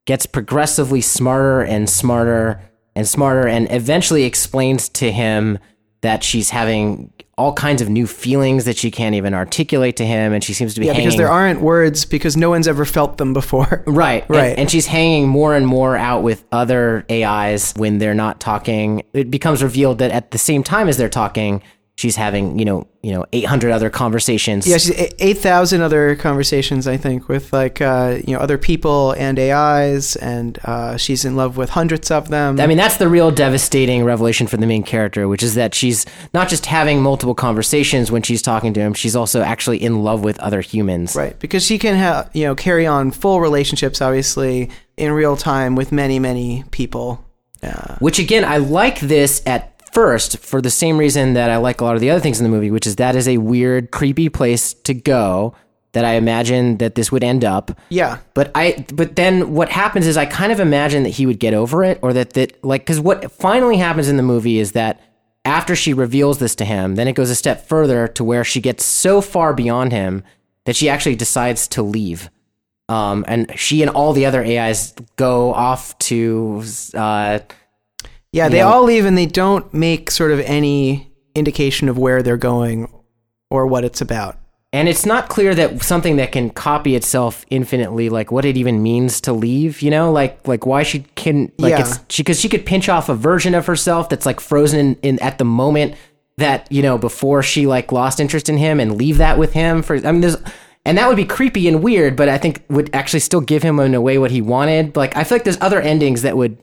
gets 0.06 0.26
progressively 0.26 1.02
smarter 1.02 1.62
and 1.62 1.90
smarter 1.90 2.62
and 2.96 3.08
smarter, 3.08 3.48
and 3.48 3.72
eventually 3.72 4.24
explains 4.24 4.90
to 4.90 5.12
him 5.12 5.58
that 6.02 6.24
she's 6.24 6.50
having 6.50 7.14
all 7.40 7.54
kinds 7.54 7.82
of 7.82 7.90
new 7.90 8.06
feelings 8.06 8.66
that 8.66 8.78
she 8.78 8.92
can't 8.92 9.16
even 9.16 9.34
articulate 9.34 9.96
to 9.98 10.06
him, 10.06 10.34
and 10.34 10.44
she 10.44 10.54
seems 10.54 10.74
to 10.74 10.80
be 10.82 10.86
Yeah, 10.88 10.94
hanging 10.94 11.08
because 11.08 11.18
there 11.18 11.30
aren't 11.30 11.62
words 11.62 12.06
because 12.06 12.36
no 12.38 12.50
one's 12.50 12.68
ever 12.68 12.86
felt 12.86 13.18
them 13.18 13.34
before. 13.34 13.84
Right, 13.88 14.24
and- 14.28 14.30
Right. 14.38 14.58
And, 14.60 14.70
she's 14.70 14.86
hanging 14.86 15.28
more 15.28 15.56
and 15.56 15.66
more 15.66 15.96
out 15.96 16.22
with 16.22 16.44
other 16.52 17.06
AIs 17.10 17.74
when 17.78 17.98
they're 17.98 18.14
not 18.14 18.40
talking. 18.40 19.04
It 19.14 19.32
becomes 19.32 19.64
revealed 19.64 19.98
that 20.00 20.12
at 20.12 20.32
the 20.32 20.38
same 20.38 20.64
time 20.64 20.88
as 20.90 20.98
they're 20.98 21.10
talking, 21.10 21.64
she's 22.00 22.16
having 22.16 22.58
you 22.58 22.64
know 22.64 22.88
you 23.04 23.12
know 23.12 23.26
eight 23.34 23.46
hundred 23.46 23.72
other 23.72 23.90
conversations. 23.90 24.66
Yeah, 24.66 24.78
she's 24.78 25.14
eight 25.20 25.38
thousand 25.38 25.82
other 25.82 26.16
conversations, 26.16 26.88
I 26.88 26.96
think, 26.96 27.28
with 27.28 27.52
like 27.52 27.82
uh, 27.82 28.20
you 28.26 28.34
know 28.34 28.40
other 28.40 28.58
people 28.58 29.12
and 29.12 29.38
AIs, 29.38 30.16
and 30.16 30.58
uh, 30.64 30.96
she's 30.98 31.26
in 31.26 31.36
love 31.36 31.58
with 31.58 31.72
hundreds 31.72 32.10
of 32.10 32.30
them. 32.30 32.60
I 32.60 32.68
mean, 32.68 32.78
that's 32.78 32.98
the 32.98 33.10
real 33.10 33.32
devastating 33.32 34.06
revelation 34.06 34.48
for 34.48 34.58
the 34.58 34.66
main 34.66 34.84
character, 34.84 35.28
which 35.28 35.44
is 35.44 35.56
that 35.56 35.76
she's 35.76 36.06
not 36.34 36.48
just 36.48 36.66
having 36.66 37.02
multiple 37.02 37.36
conversations 37.36 38.12
when 38.12 38.22
she's 38.22 38.42
talking 38.42 38.74
to 38.74 38.80
him, 38.80 38.94
she's 38.94 39.16
also 39.16 39.42
actually 39.42 39.84
in 39.84 40.02
love 40.02 40.24
with 40.24 40.40
other 40.40 40.62
humans. 40.62 41.16
right, 41.16 41.38
because 41.40 41.64
she 41.64 41.78
can 41.78 41.96
have 41.96 42.30
you 42.34 42.46
know 42.46 42.56
carry 42.56 42.88
on 42.88 43.12
full 43.12 43.42
relationships, 43.42 44.02
obviously 44.02 44.70
in 44.96 45.12
real 45.12 45.36
time 45.36 45.76
with 45.76 45.92
many 45.92 46.18
many 46.18 46.64
people. 46.72 47.26
Uh, 47.62 47.98
Which 48.00 48.20
again, 48.20 48.46
I 48.46 48.56
like 48.58 49.02
this 49.02 49.42
at 49.46 49.79
first 49.94 50.38
for 50.40 50.62
the 50.62 50.70
same 50.70 50.98
reason 50.98 51.34
that 51.34 51.50
I 51.50 51.58
like 51.58 51.82
a 51.82 51.84
lot 51.84 51.96
of 51.96 52.02
the 52.02 52.10
other 52.10 52.20
things 52.20 52.40
in 52.40 52.44
the 52.44 52.50
movie, 52.50 52.72
which 52.72 52.88
is 52.88 52.96
that 52.98 53.16
is 53.16 53.28
a 53.28 53.38
weird, 53.38 53.92
creepy 53.92 54.30
place 54.30 54.74
to 54.74 54.94
go 54.94 55.56
that 55.94 56.06
I 56.06 56.14
imagine 56.14 56.78
that 56.78 56.96
this 56.96 57.12
would 57.12 57.24
end 57.24 57.44
up. 57.44 57.72
yeah, 57.90 58.20
But 58.36 58.52
I 58.54 58.86
but 58.94 59.16
then 59.16 59.54
what 59.54 59.70
happens 59.70 60.06
is 60.06 60.18
I 60.18 60.26
kind 60.26 60.52
of 60.52 60.60
imagine 60.60 61.04
that 61.04 61.10
he 61.10 61.26
would 61.26 61.40
get 61.40 61.54
over 61.54 61.84
it 61.84 61.98
or 62.04 62.14
that 62.14 62.34
that 62.34 62.64
like 62.64 62.86
cuz 62.86 63.00
what 63.00 63.32
finally 63.32 63.78
happens 63.78 64.08
in 64.08 64.18
the 64.18 64.24
movie 64.24 64.60
is 64.60 64.74
that 64.74 65.02
after 65.46 65.76
she 65.76 65.94
reveals 65.94 66.38
this 66.38 66.54
to 66.56 66.66
him, 66.66 66.96
then 66.96 67.08
it 67.08 67.14
goes 67.14 67.30
a 67.32 67.36
step 67.36 67.68
further 67.68 68.08
to 68.10 68.24
where 68.24 68.44
she 68.44 68.62
gets 68.62 68.86
so 68.86 69.20
far 69.22 69.54
beyond 69.54 69.92
him 69.92 70.22
that 70.66 70.76
she 70.76 70.90
actually 70.90 71.16
decides 71.16 71.68
to 71.70 71.82
leave. 71.82 72.30
Um, 72.88 73.24
and 73.28 73.52
she 73.58 73.82
and 73.82 73.90
all 73.90 74.14
the 74.14 74.26
other 74.26 74.44
AIs 74.44 74.94
go 75.16 75.54
off 75.54 75.98
to 76.00 76.64
uh, 76.94 77.40
yeah, 78.32 78.50
they 78.50 78.58
Yeah. 78.58 78.66
all 78.72 78.84
leave 78.84 79.06
and 79.06 79.18
they 79.18 79.26
don't 79.26 79.72
make 79.74 80.12
sort 80.12 80.32
of 80.32 80.40
any 80.42 81.12
indication 81.36 81.90
of 81.90 81.98
where 81.98 82.22
they're 82.22 82.38
going 82.38 82.90
or 83.50 83.66
what 83.68 83.84
it's 83.84 84.02
about. 84.02 84.38
And 84.72 84.88
it's 84.88 85.04
not 85.06 85.30
clear 85.30 85.56
that 85.56 85.82
something 85.82 86.18
that 86.18 86.32
can 86.32 86.52
copy 86.52 86.96
itself 86.96 87.44
infinitely, 87.50 88.08
like 88.10 88.32
what 88.32 88.46
it 88.46 88.56
even 88.56 88.84
means 88.84 89.20
to 89.22 89.34
leave, 89.34 89.82
you 89.82 89.90
know, 89.90 90.12
like 90.12 90.48
like 90.48 90.68
why 90.68 90.84
she 90.84 91.06
can 91.16 91.52
like 91.58 91.72
Yeah. 91.72 91.80
it's 91.80 92.00
she 92.10 92.22
because 92.22 92.40
she 92.40 92.50
could 92.50 92.68
pinch 92.68 92.88
off 92.88 93.10
a 93.10 93.16
version 93.16 93.56
of 93.56 93.66
herself 93.66 94.10
that's 94.10 94.28
like 94.28 94.40
frozen 94.40 94.80
in, 94.80 94.96
in 95.02 95.20
at 95.24 95.40
the 95.40 95.44
moment 95.46 95.96
that 96.38 96.72
you 96.72 96.84
know 96.84 96.98
before 97.00 97.42
she 97.42 97.66
like 97.66 97.92
lost 97.92 98.20
interest 98.20 98.48
in 98.48 98.58
him 98.58 98.80
and 98.80 98.96
leave 98.96 99.18
that 99.18 99.40
with 99.40 99.54
him 99.54 99.82
for. 99.82 99.96
I 100.06 100.12
mean, 100.12 100.22
there's 100.22 100.38
and 100.86 101.00
that 101.00 101.08
would 101.08 101.18
be 101.18 101.26
creepy 101.26 101.68
and 101.68 101.82
weird, 101.82 102.16
but 102.16 102.30
I 102.30 102.38
think 102.38 102.64
would 102.70 102.92
actually 102.94 103.20
still 103.22 103.42
give 103.42 103.64
him 103.64 103.80
in 103.80 103.96
a 103.96 104.02
way 104.02 104.20
what 104.20 104.30
he 104.30 104.40
wanted. 104.42 104.96
Like 104.96 105.18
I 105.18 105.24
feel 105.24 105.36
like 105.38 105.46
there's 105.46 105.60
other 105.62 105.82
endings 105.82 106.22
that 106.22 106.38
would 106.38 106.58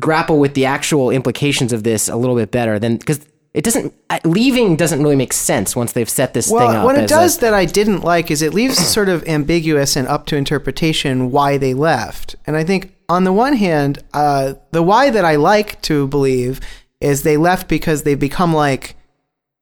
grapple 0.00 0.38
with 0.38 0.54
the 0.54 0.64
actual 0.66 1.10
implications 1.10 1.72
of 1.72 1.82
this 1.82 2.08
a 2.08 2.16
little 2.16 2.36
bit 2.36 2.50
better 2.50 2.78
than 2.78 2.96
because 2.96 3.20
it 3.54 3.64
doesn't 3.64 3.92
leaving 4.24 4.76
doesn't 4.76 5.02
really 5.02 5.16
make 5.16 5.32
sense 5.32 5.74
once 5.74 5.92
they've 5.92 6.08
set 6.08 6.34
this 6.34 6.46
thing 6.48 6.56
Well, 6.56 6.68
up. 6.76 6.84
what 6.84 6.94
it 6.96 7.04
as 7.04 7.10
a- 7.10 7.14
does 7.14 7.38
that 7.38 7.54
I 7.54 7.64
didn't 7.64 8.02
like 8.04 8.30
is 8.30 8.42
it 8.42 8.54
leaves 8.54 8.78
sort 8.78 9.08
of 9.08 9.26
ambiguous 9.26 9.96
and 9.96 10.06
up 10.06 10.26
to 10.26 10.36
interpretation 10.36 11.30
why 11.32 11.56
they 11.58 11.74
left. 11.74 12.36
And 12.46 12.56
I 12.56 12.62
think 12.64 12.94
on 13.08 13.24
the 13.24 13.32
one 13.32 13.54
hand, 13.54 14.00
uh, 14.12 14.54
the 14.70 14.82
why 14.82 15.10
that 15.10 15.24
I 15.24 15.36
like 15.36 15.80
to 15.82 16.06
believe 16.08 16.60
is 17.00 17.22
they 17.22 17.36
left 17.36 17.68
because 17.68 18.02
they've 18.02 18.18
become 18.18 18.52
like, 18.52 18.94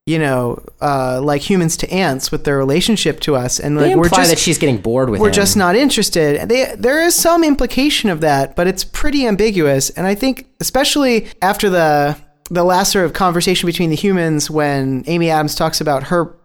you 0.06 0.20
know, 0.20 0.64
uh, 0.80 1.20
like 1.20 1.42
humans 1.42 1.76
to 1.78 1.90
ants 1.90 2.30
with 2.30 2.44
their 2.44 2.56
relationship 2.56 3.18
to 3.20 3.34
us, 3.34 3.58
and 3.58 3.76
they 3.76 3.88
like 3.88 3.96
we're 3.96 4.04
imply 4.04 4.18
just 4.18 4.30
that 4.30 4.38
she's 4.38 4.56
getting 4.56 4.78
bored 4.78 5.10
with 5.10 5.20
we're 5.20 5.28
him. 5.28 5.34
just 5.34 5.56
not 5.56 5.74
interested. 5.74 6.48
They, 6.48 6.74
there 6.78 7.02
is 7.02 7.14
some 7.16 7.42
implication 7.42 8.08
of 8.08 8.20
that, 8.20 8.54
but 8.54 8.68
it's 8.68 8.84
pretty 8.84 9.26
ambiguous. 9.26 9.90
And 9.90 10.06
I 10.06 10.14
think, 10.14 10.46
especially 10.60 11.28
after 11.42 11.68
the 11.68 12.16
the 12.48 12.62
last 12.62 12.92
sort 12.92 13.04
of 13.04 13.12
conversation 13.12 13.66
between 13.66 13.90
the 13.90 13.96
humans, 13.96 14.48
when 14.48 15.02
Amy 15.08 15.28
Adams 15.28 15.56
talks 15.56 15.80
about 15.80 16.04
her 16.04 16.36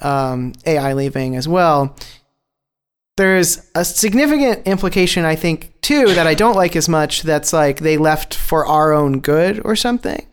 um, 0.00 0.52
AI 0.64 0.92
leaving 0.92 1.34
as 1.34 1.48
well, 1.48 1.96
there's 3.16 3.68
a 3.74 3.84
significant 3.84 4.68
implication, 4.68 5.24
I 5.24 5.34
think, 5.34 5.72
too, 5.82 6.14
that 6.14 6.28
I 6.28 6.34
don't 6.34 6.54
like 6.54 6.76
as 6.76 6.88
much. 6.88 7.22
That's 7.22 7.52
like 7.52 7.80
they 7.80 7.96
left 7.96 8.36
for 8.36 8.64
our 8.64 8.92
own 8.92 9.18
good 9.18 9.60
or 9.64 9.74
something. 9.74 10.24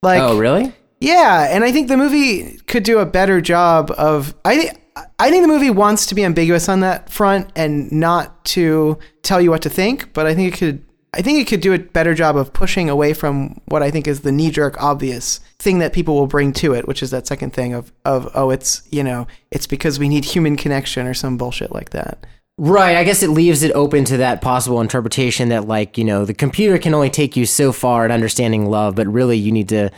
Like, 0.00 0.22
oh, 0.22 0.38
really? 0.38 0.72
Yeah, 1.04 1.48
and 1.50 1.64
I 1.64 1.70
think 1.70 1.88
the 1.88 1.96
movie 1.96 2.58
could 2.66 2.82
do 2.82 2.98
a 2.98 3.06
better 3.06 3.40
job 3.40 3.90
of. 3.92 4.34
I 4.44 4.56
think 4.56 4.80
I 5.18 5.30
think 5.30 5.42
the 5.42 5.48
movie 5.48 5.70
wants 5.70 6.06
to 6.06 6.14
be 6.14 6.24
ambiguous 6.24 6.68
on 6.68 6.80
that 6.80 7.10
front 7.10 7.50
and 7.56 7.92
not 7.92 8.44
to 8.46 8.98
tell 9.22 9.40
you 9.40 9.50
what 9.50 9.62
to 9.62 9.70
think, 9.70 10.12
but 10.14 10.26
I 10.26 10.34
think 10.34 10.54
it 10.54 10.58
could. 10.58 10.84
I 11.12 11.22
think 11.22 11.38
it 11.38 11.46
could 11.46 11.60
do 11.60 11.72
a 11.72 11.78
better 11.78 12.12
job 12.12 12.36
of 12.36 12.52
pushing 12.52 12.88
away 12.88 13.12
from 13.12 13.60
what 13.66 13.84
I 13.84 13.90
think 13.90 14.08
is 14.08 14.22
the 14.22 14.32
knee 14.32 14.50
jerk 14.50 14.82
obvious 14.82 15.38
thing 15.60 15.78
that 15.78 15.92
people 15.92 16.16
will 16.16 16.26
bring 16.26 16.52
to 16.54 16.72
it, 16.72 16.88
which 16.88 17.02
is 17.02 17.10
that 17.10 17.26
second 17.26 17.52
thing 17.52 17.74
of 17.74 17.92
of 18.04 18.30
oh, 18.34 18.50
it's 18.50 18.82
you 18.90 19.04
know, 19.04 19.26
it's 19.50 19.66
because 19.66 19.98
we 19.98 20.08
need 20.08 20.24
human 20.24 20.56
connection 20.56 21.06
or 21.06 21.14
some 21.14 21.36
bullshit 21.36 21.72
like 21.72 21.90
that. 21.90 22.26
Right. 22.56 22.96
I 22.96 23.02
guess 23.02 23.24
it 23.24 23.30
leaves 23.30 23.64
it 23.64 23.72
open 23.72 24.04
to 24.04 24.18
that 24.18 24.40
possible 24.40 24.80
interpretation 24.80 25.48
that, 25.48 25.66
like, 25.66 25.98
you 25.98 26.04
know, 26.04 26.24
the 26.24 26.34
computer 26.34 26.78
can 26.78 26.94
only 26.94 27.10
take 27.10 27.36
you 27.36 27.46
so 27.46 27.72
far 27.72 28.04
at 28.04 28.12
understanding 28.12 28.66
love, 28.66 28.94
but 28.94 29.08
really 29.08 29.36
you 29.36 29.50
need 29.50 29.68
to, 29.70 29.90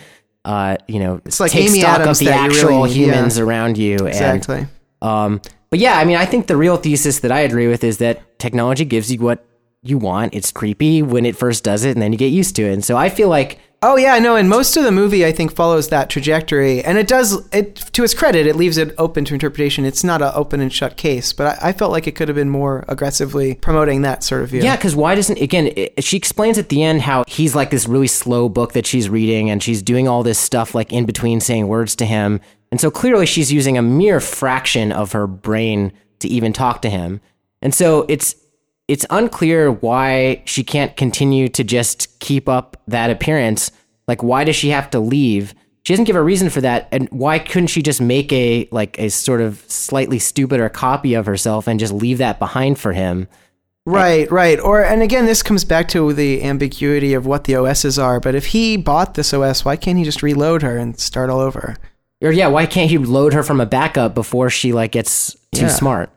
uh, 0.47 0.77
you 0.87 1.01
know, 1.01 1.21
It's 1.25 1.41
like 1.41 1.51
take 1.51 1.69
Amy 1.69 1.81
stock 1.81 2.01
Adams 2.01 2.21
of 2.21 2.27
the 2.27 2.33
actual 2.33 2.69
really 2.69 2.89
need, 2.89 2.97
yeah. 2.97 3.07
humans 3.07 3.39
around 3.39 3.77
you. 3.77 3.97
Exactly. 3.97 4.59
And, 4.59 4.69
um, 5.03 5.41
but 5.71 5.81
yeah, 5.81 5.99
I 5.99 6.05
mean, 6.05 6.17
I 6.17 6.25
think 6.25 6.47
the 6.47 6.57
real 6.57 6.77
thesis 6.77 7.19
that 7.21 7.33
I 7.33 7.41
agree 7.41 7.67
with 7.67 7.83
is 7.83 7.99
that 7.99 8.39
technology 8.39 8.85
gives 8.85 9.13
you 9.13 9.19
what 9.19 9.45
you 9.83 9.99
want. 9.99 10.35
It's 10.35 10.53
creepy 10.53 11.03
when 11.03 11.27
it 11.27 11.37
first 11.37 11.65
does 11.65 11.85
it, 11.85 11.91
and 11.91 12.01
then 12.01 12.13
you 12.13 12.19
get 12.19 12.33
used 12.33 12.55
to 12.57 12.63
it. 12.63 12.73
And 12.73 12.85
so 12.85 12.97
I 12.97 13.09
feel 13.09 13.29
like 13.29 13.59
Oh 13.83 13.97
yeah, 13.97 14.19
no, 14.19 14.37
and 14.37 14.49
most 14.49 14.77
of 14.79 14.85
the 14.85 14.91
movie 14.91 15.27
I 15.27 15.33
think 15.33 15.55
follows 15.55 15.91
that 15.91 16.09
trajectory, 16.09 16.83
and 16.83 16.97
it 16.97 17.07
does. 17.07 17.47
It 17.53 17.77
to 17.77 18.05
its 18.05 18.15
credit, 18.15 18.47
it 18.47 18.57
leaves 18.57 18.79
it 18.79 18.95
open 18.97 19.27
to 19.27 19.35
interpretation. 19.35 19.85
It's 19.85 20.03
not 20.03 20.23
an 20.23 20.33
open 20.35 20.61
and 20.61 20.73
shut 20.73 20.97
case, 20.97 21.35
but 21.35 21.63
I, 21.63 21.69
I 21.69 21.73
felt 21.73 21.93
like 21.93 22.07
it 22.07 22.13
could 22.13 22.29
have 22.29 22.35
been 22.35 22.49
more 22.49 22.87
aggressively 22.89 23.55
promoting 23.57 24.01
that 24.03 24.25
sort 24.25 24.43
of 24.43 24.49
view. 24.49 24.63
Yeah, 24.63 24.77
because 24.77 24.97
why 24.97 25.15
doesn't 25.15 25.41
again? 25.41 25.73
It, 25.77 26.03
she 26.03 26.17
explains 26.17 26.57
at 26.57 26.71
the 26.71 26.83
end 26.83 27.03
how 27.03 27.25
he's 27.29 27.55
like 27.55 27.71
this 27.71 27.87
really 27.87 28.07
slow 28.07 28.49
book 28.49 28.73
that 28.73 28.87
she's 28.87 29.11
reading, 29.11 29.51
and 29.51 29.63
she's 29.63 29.83
doing 29.83 30.09
all 30.09 30.23
this 30.23 30.39
stuff 30.39 30.75
like 30.75 30.91
in 30.91 31.05
between 31.05 31.41
saying 31.41 31.69
words 31.69 31.95
to 31.97 32.07
him, 32.07 32.41
and 32.71 32.81
so 32.81 32.91
clearly 32.91 33.27
she's 33.27 33.53
using 33.53 33.77
a 33.77 33.83
mere 33.83 34.21
fraction 34.21 34.91
of 34.91 35.13
her 35.13 35.27
brain 35.27 35.93
to 36.21 36.29
even 36.29 36.55
talk 36.55 36.81
to 36.81 36.89
him, 36.89 37.21
and 37.61 37.75
so 37.75 38.07
it's 38.09 38.37
it's 38.89 39.07
unclear 39.11 39.71
why 39.71 40.43
she 40.45 40.63
can't 40.63 40.97
continue 40.97 41.49
to 41.49 41.65
just 41.65 42.19
keep 42.21 42.49
up 42.49 42.77
that 42.87 43.11
appearance. 43.11 43.73
Like, 44.07 44.23
why 44.23 44.45
does 44.45 44.55
she 44.57 44.69
have 44.71 44.91
to 44.91 45.01
leave? 45.01 45.55
She 45.83 45.93
doesn't 45.93 46.05
give 46.05 46.17
a 46.17 46.23
reason 46.23 46.51
for 46.51 46.61
that, 46.61 46.89
and 46.93 47.09
why 47.11 47.39
couldn't 47.39 47.69
she 47.69 47.83
just 47.83 48.01
make 48.01 48.33
a 48.33 48.69
like 48.73 48.99
a 48.99 49.09
sort 49.09 49.41
of 49.41 49.65
slightly 49.69 50.19
stupider 50.19 50.69
copy 50.69 51.15
of 51.15 51.27
herself 51.27 51.67
and 51.69 51.79
just 51.79 51.93
leave 51.93 52.19
that 52.19 52.39
behind 52.39 52.79
for 52.79 52.93
him? 52.93 53.29
Right, 53.85 54.29
right. 54.33 54.59
Or 54.59 54.83
and 54.83 55.01
again, 55.01 55.27
this 55.27 55.45
comes 55.45 55.65
back 55.65 55.87
to 55.91 56.13
the 56.13 56.43
ambiguity 56.43 57.15
of 57.15 57.25
what 57.25 57.45
the 57.45 57.55
OSs 57.55 58.01
are. 58.01 58.19
But 58.19 58.35
if 58.35 58.47
he 58.47 58.77
bought 58.77 59.15
this 59.15 59.33
OS, 59.33 59.65
why 59.65 59.77
can't 59.77 59.97
he 59.97 60.03
just 60.03 60.25
reload 60.25 60.63
her 60.63 60.77
and 60.77 60.99
start 60.99 61.31
all 61.31 61.39
over? 61.39 61.77
Or 62.21 62.33
yeah, 62.33 62.49
why 62.49 62.67
can't 62.67 62.91
he 62.91 62.99
load 62.99 63.33
her 63.33 63.45
from 63.45 63.61
a 63.61 63.67
backup 63.67 64.13
before 64.13 64.51
she 64.51 64.73
like 64.73 64.91
gets 64.91 65.35
too 65.53 65.63
Yeah. 65.63 65.69
smart? 65.69 66.11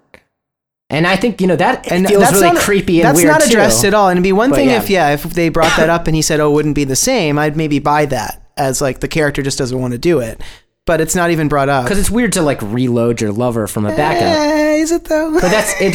And 0.91 1.05
I 1.05 1.15
think 1.15 1.39
you 1.39 1.45
know 1.47 1.55
that 1.55 1.91
And 1.91 2.07
feels 2.07 2.21
that's 2.21 2.33
really 2.33 2.53
not, 2.53 2.57
creepy 2.61 2.99
and 3.01 3.09
that's 3.09 3.17
weird 3.17 3.27
not 3.29 3.45
addressed 3.45 3.81
too. 3.81 3.87
at 3.87 3.93
all. 3.93 4.09
And 4.09 4.17
it'd 4.17 4.23
be 4.23 4.31
one 4.31 4.49
But 4.49 4.55
thing 4.57 4.69
yeah. 4.69 4.77
if 4.81 4.89
yeah, 4.89 5.09
if 5.11 5.23
they 5.23 5.49
brought 5.49 5.75
that 5.77 5.89
up 5.89 6.07
and 6.07 6.15
he 6.15 6.21
said, 6.23 6.39
"Oh, 6.39 6.49
it 6.49 6.53
wouldn't 6.53 6.73
be 6.75 6.83
the 6.83 6.95
same," 6.95 7.37
I'd 7.37 7.55
maybe 7.55 7.77
buy 7.79 8.05
that 8.07 8.41
as 8.57 8.81
like 8.81 8.99
the 8.99 9.07
character 9.07 9.43
just 9.43 9.57
doesn't 9.59 9.79
want 9.79 9.91
to 9.93 9.99
do 9.99 10.19
it. 10.19 10.41
But 10.89 11.01
it's 11.01 11.13
not 11.13 11.29
even 11.29 11.49
brought 11.49 11.69
up. 11.69 11.83
Because 11.83 11.99
it's 11.99 12.09
weird 12.09 12.33
to 12.33 12.41
like 12.41 12.59
reload 12.63 13.21
your 13.21 13.31
lover 13.31 13.67
from 13.67 13.85
a 13.85 13.95
backup. 13.95 14.23
Eh, 14.23 14.77
is 14.77 14.91
it 14.91 15.03
though? 15.03 15.31
But 15.33 15.51
that's 15.51 15.71
it. 15.79 15.93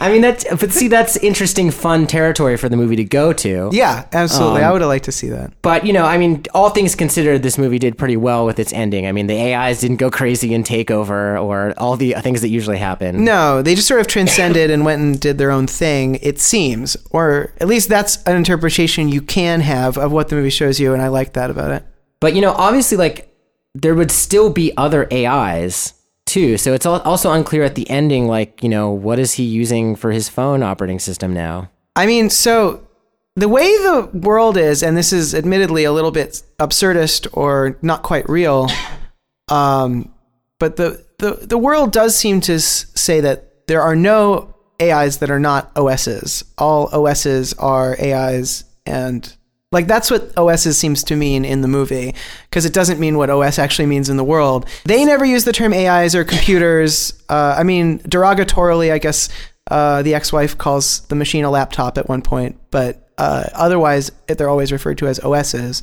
I 0.00 0.10
mean, 0.10 0.22
that's 0.22 0.44
but 0.56 0.72
see, 0.72 0.88
that's 0.88 1.16
interesting, 1.18 1.70
fun 1.70 2.08
territory 2.08 2.56
for 2.56 2.68
the 2.68 2.76
movie 2.76 2.96
to 2.96 3.04
go 3.04 3.32
to. 3.34 3.70
Yeah, 3.72 4.06
absolutely. 4.10 4.62
Um, 4.62 4.68
I 4.68 4.72
would 4.72 4.80
have 4.80 4.88
liked 4.88 5.04
to 5.04 5.12
see 5.12 5.28
that. 5.28 5.52
But 5.62 5.86
you 5.86 5.92
know, 5.92 6.04
I 6.04 6.18
mean, 6.18 6.42
all 6.52 6.70
things 6.70 6.96
considered, 6.96 7.44
this 7.44 7.58
movie 7.58 7.78
did 7.78 7.96
pretty 7.96 8.16
well 8.16 8.44
with 8.44 8.58
its 8.58 8.72
ending. 8.72 9.06
I 9.06 9.12
mean, 9.12 9.28
the 9.28 9.54
AIs 9.54 9.78
didn't 9.78 9.98
go 9.98 10.10
crazy 10.10 10.52
and 10.52 10.66
take 10.66 10.90
over, 10.90 11.38
or 11.38 11.72
all 11.76 11.96
the 11.96 12.14
things 12.14 12.40
that 12.40 12.48
usually 12.48 12.78
happen. 12.78 13.22
No, 13.22 13.62
they 13.62 13.76
just 13.76 13.86
sort 13.86 14.00
of 14.00 14.08
transcended 14.08 14.68
and 14.68 14.84
went 14.84 15.00
and 15.00 15.20
did 15.20 15.38
their 15.38 15.52
own 15.52 15.68
thing, 15.68 16.16
it 16.22 16.40
seems. 16.40 16.96
Or 17.12 17.52
at 17.60 17.68
least 17.68 17.88
that's 17.88 18.20
an 18.24 18.34
interpretation 18.34 19.08
you 19.08 19.22
can 19.22 19.60
have 19.60 19.96
of 19.96 20.10
what 20.10 20.28
the 20.28 20.34
movie 20.34 20.50
shows 20.50 20.80
you, 20.80 20.92
and 20.92 21.00
I 21.00 21.06
like 21.06 21.34
that 21.34 21.50
about 21.50 21.70
it. 21.70 21.84
But 22.18 22.34
you 22.34 22.40
know, 22.40 22.50
obviously, 22.50 22.96
like 22.96 23.27
there 23.74 23.94
would 23.94 24.10
still 24.10 24.50
be 24.50 24.72
other 24.76 25.06
AIs 25.12 25.94
too. 26.26 26.58
So 26.58 26.74
it's 26.74 26.86
also 26.86 27.32
unclear 27.32 27.64
at 27.64 27.74
the 27.74 27.88
ending, 27.90 28.26
like 28.26 28.62
you 28.62 28.68
know, 28.68 28.90
what 28.90 29.18
is 29.18 29.34
he 29.34 29.44
using 29.44 29.96
for 29.96 30.12
his 30.12 30.28
phone 30.28 30.62
operating 30.62 30.98
system 30.98 31.32
now? 31.32 31.70
I 31.96 32.06
mean, 32.06 32.30
so 32.30 32.86
the 33.34 33.48
way 33.48 33.64
the 33.64 34.10
world 34.12 34.56
is, 34.56 34.82
and 34.82 34.96
this 34.96 35.12
is 35.12 35.34
admittedly 35.34 35.84
a 35.84 35.92
little 35.92 36.10
bit 36.10 36.42
absurdist 36.58 37.28
or 37.32 37.78
not 37.82 38.02
quite 38.02 38.28
real, 38.28 38.68
um, 39.48 40.12
but 40.58 40.76
the, 40.76 41.04
the, 41.18 41.32
the 41.46 41.58
world 41.58 41.92
does 41.92 42.16
seem 42.16 42.40
to 42.42 42.58
say 42.58 43.20
that 43.20 43.66
there 43.68 43.82
are 43.82 43.94
no 43.94 44.54
AIs 44.82 45.18
that 45.18 45.30
are 45.30 45.38
not 45.38 45.70
OSs. 45.76 46.44
All 46.56 46.88
OSs 46.92 47.54
are 47.54 47.96
AIs, 48.00 48.64
and 48.84 49.36
like 49.70 49.86
that's 49.86 50.10
what 50.10 50.36
OSs 50.36 50.78
seems 50.78 51.04
to 51.04 51.16
mean 51.16 51.44
in 51.44 51.60
the 51.60 51.68
movie, 51.68 52.14
because 52.48 52.64
it 52.64 52.72
doesn't 52.72 52.98
mean 52.98 53.18
what 53.18 53.30
OS 53.30 53.58
actually 53.58 53.86
means 53.86 54.08
in 54.08 54.16
the 54.16 54.24
world. 54.24 54.66
They 54.84 55.04
never 55.04 55.24
use 55.24 55.44
the 55.44 55.52
term 55.52 55.72
AIs 55.72 56.14
or 56.14 56.24
computers. 56.24 57.14
Uh, 57.28 57.54
I 57.58 57.62
mean, 57.62 57.98
derogatorily, 57.98 58.90
I 58.90 58.96
guess 58.96 59.28
uh, 59.70 60.00
the 60.00 60.14
ex-wife 60.14 60.56
calls 60.56 61.00
the 61.08 61.14
machine 61.14 61.44
a 61.44 61.50
laptop 61.50 61.98
at 61.98 62.08
one 62.08 62.22
point, 62.22 62.58
but 62.70 63.06
uh, 63.18 63.44
otherwise, 63.52 64.10
they're 64.28 64.48
always 64.48 64.72
referred 64.72 64.96
to 64.98 65.08
as 65.08 65.20
OSs 65.20 65.82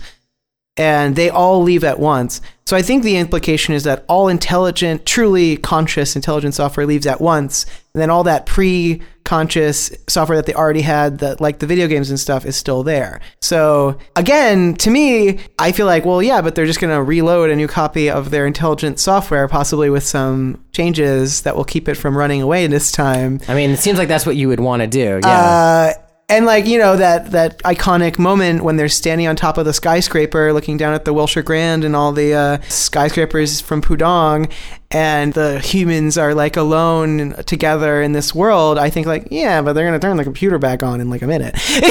and 0.77 1.15
they 1.15 1.29
all 1.29 1.61
leave 1.61 1.83
at 1.83 1.99
once. 1.99 2.41
So 2.65 2.75
I 2.75 2.81
think 2.81 3.03
the 3.03 3.17
implication 3.17 3.73
is 3.73 3.83
that 3.83 4.03
all 4.09 4.27
intelligent, 4.27 5.05
truly 5.05 5.57
conscious 5.57 6.15
intelligent 6.15 6.55
software 6.55 6.85
leaves 6.85 7.05
at 7.05 7.21
once, 7.21 7.65
and 7.93 8.01
then 8.01 8.09
all 8.09 8.23
that 8.23 8.45
pre-conscious 8.45 9.91
software 10.07 10.35
that 10.37 10.47
they 10.47 10.53
already 10.53 10.81
had, 10.81 11.19
that 11.19 11.39
like 11.39 11.59
the 11.59 11.67
video 11.67 11.87
games 11.87 12.09
and 12.09 12.19
stuff, 12.19 12.43
is 12.45 12.55
still 12.55 12.81
there. 12.83 13.21
So 13.39 13.99
again, 14.15 14.73
to 14.75 14.89
me, 14.89 15.39
I 15.59 15.71
feel 15.71 15.85
like, 15.85 16.05
well, 16.05 16.23
yeah, 16.23 16.41
but 16.41 16.55
they're 16.55 16.65
just 16.65 16.81
going 16.81 16.93
to 16.93 17.03
reload 17.03 17.51
a 17.51 17.55
new 17.55 17.67
copy 17.67 18.09
of 18.09 18.31
their 18.31 18.47
intelligent 18.47 18.99
software, 18.99 19.47
possibly 19.47 19.89
with 19.91 20.03
some 20.03 20.61
changes 20.73 21.43
that 21.43 21.55
will 21.55 21.65
keep 21.65 21.87
it 21.87 21.95
from 21.95 22.17
running 22.17 22.41
away 22.41 22.65
this 22.67 22.91
time. 22.91 23.39
I 23.47 23.53
mean, 23.53 23.69
it 23.69 23.77
seems 23.77 23.99
like 23.99 24.07
that's 24.07 24.25
what 24.25 24.35
you 24.35 24.47
would 24.49 24.59
want 24.59 24.81
to 24.81 24.87
do. 24.87 25.19
Yeah. 25.23 25.29
Uh, 25.29 25.93
and 26.29 26.45
like 26.45 26.65
you 26.65 26.77
know 26.79 26.95
that 26.97 27.31
that 27.31 27.59
iconic 27.63 28.17
moment 28.17 28.63
when 28.63 28.77
they're 28.77 28.89
standing 28.89 29.27
on 29.27 29.35
top 29.35 29.57
of 29.57 29.65
the 29.65 29.73
skyscraper, 29.73 30.51
looking 30.53 30.77
down 30.77 30.93
at 30.93 31.05
the 31.05 31.13
Wilshire 31.13 31.43
Grand 31.43 31.83
and 31.83 31.95
all 31.95 32.11
the 32.11 32.33
uh, 32.33 32.57
skyscrapers 32.67 33.61
from 33.61 33.81
Pudong, 33.81 34.51
and 34.91 35.33
the 35.33 35.59
humans 35.59 36.17
are 36.17 36.33
like 36.33 36.57
alone 36.57 37.33
together 37.45 38.01
in 38.01 38.13
this 38.13 38.33
world. 38.33 38.77
I 38.77 38.89
think 38.89 39.05
like 39.07 39.27
yeah, 39.29 39.61
but 39.61 39.73
they're 39.73 39.85
gonna 39.85 39.99
turn 39.99 40.17
the 40.17 40.23
computer 40.23 40.57
back 40.57 40.81
on 40.81 40.99
in 41.01 41.09
like 41.09 41.21
a 41.21 41.27
minute. 41.27 41.53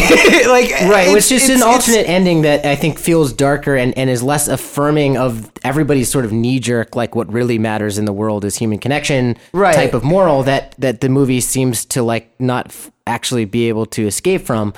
like 0.49 0.70
Right, 0.70 1.09
it's 1.16 1.29
just 1.29 1.49
an 1.51 1.62
alternate 1.62 2.09
ending 2.09 2.42
that 2.42 2.64
I 2.66 2.77
think 2.77 2.99
feels 2.99 3.33
darker 3.33 3.77
and, 3.77 3.97
and 3.97 4.11
is 4.11 4.23
less 4.23 4.49
affirming 4.49 5.16
of 5.16 5.51
everybody's 5.62 6.11
sort 6.11 6.25
of 6.25 6.33
knee 6.33 6.59
jerk, 6.59 6.97
like 6.97 7.14
what 7.14 7.33
really 7.33 7.59
matters 7.59 7.99
in 7.99 8.05
the 8.05 8.12
world 8.12 8.44
is 8.44 8.57
human 8.57 8.79
connection 8.79 9.37
Right. 9.53 9.75
type 9.75 9.94
of 9.94 10.03
moral 10.05 10.42
that 10.44 10.75
that 10.79 11.01
the 11.01 11.09
movie 11.09 11.40
seems 11.40 11.85
to 11.87 12.03
like 12.03 12.31
not 12.40 12.66
f- 12.66 12.90
actually 13.07 13.45
be 13.45 13.69
able 13.69 13.87
to 13.87 14.07
escape 14.07 14.43
from. 14.43 14.73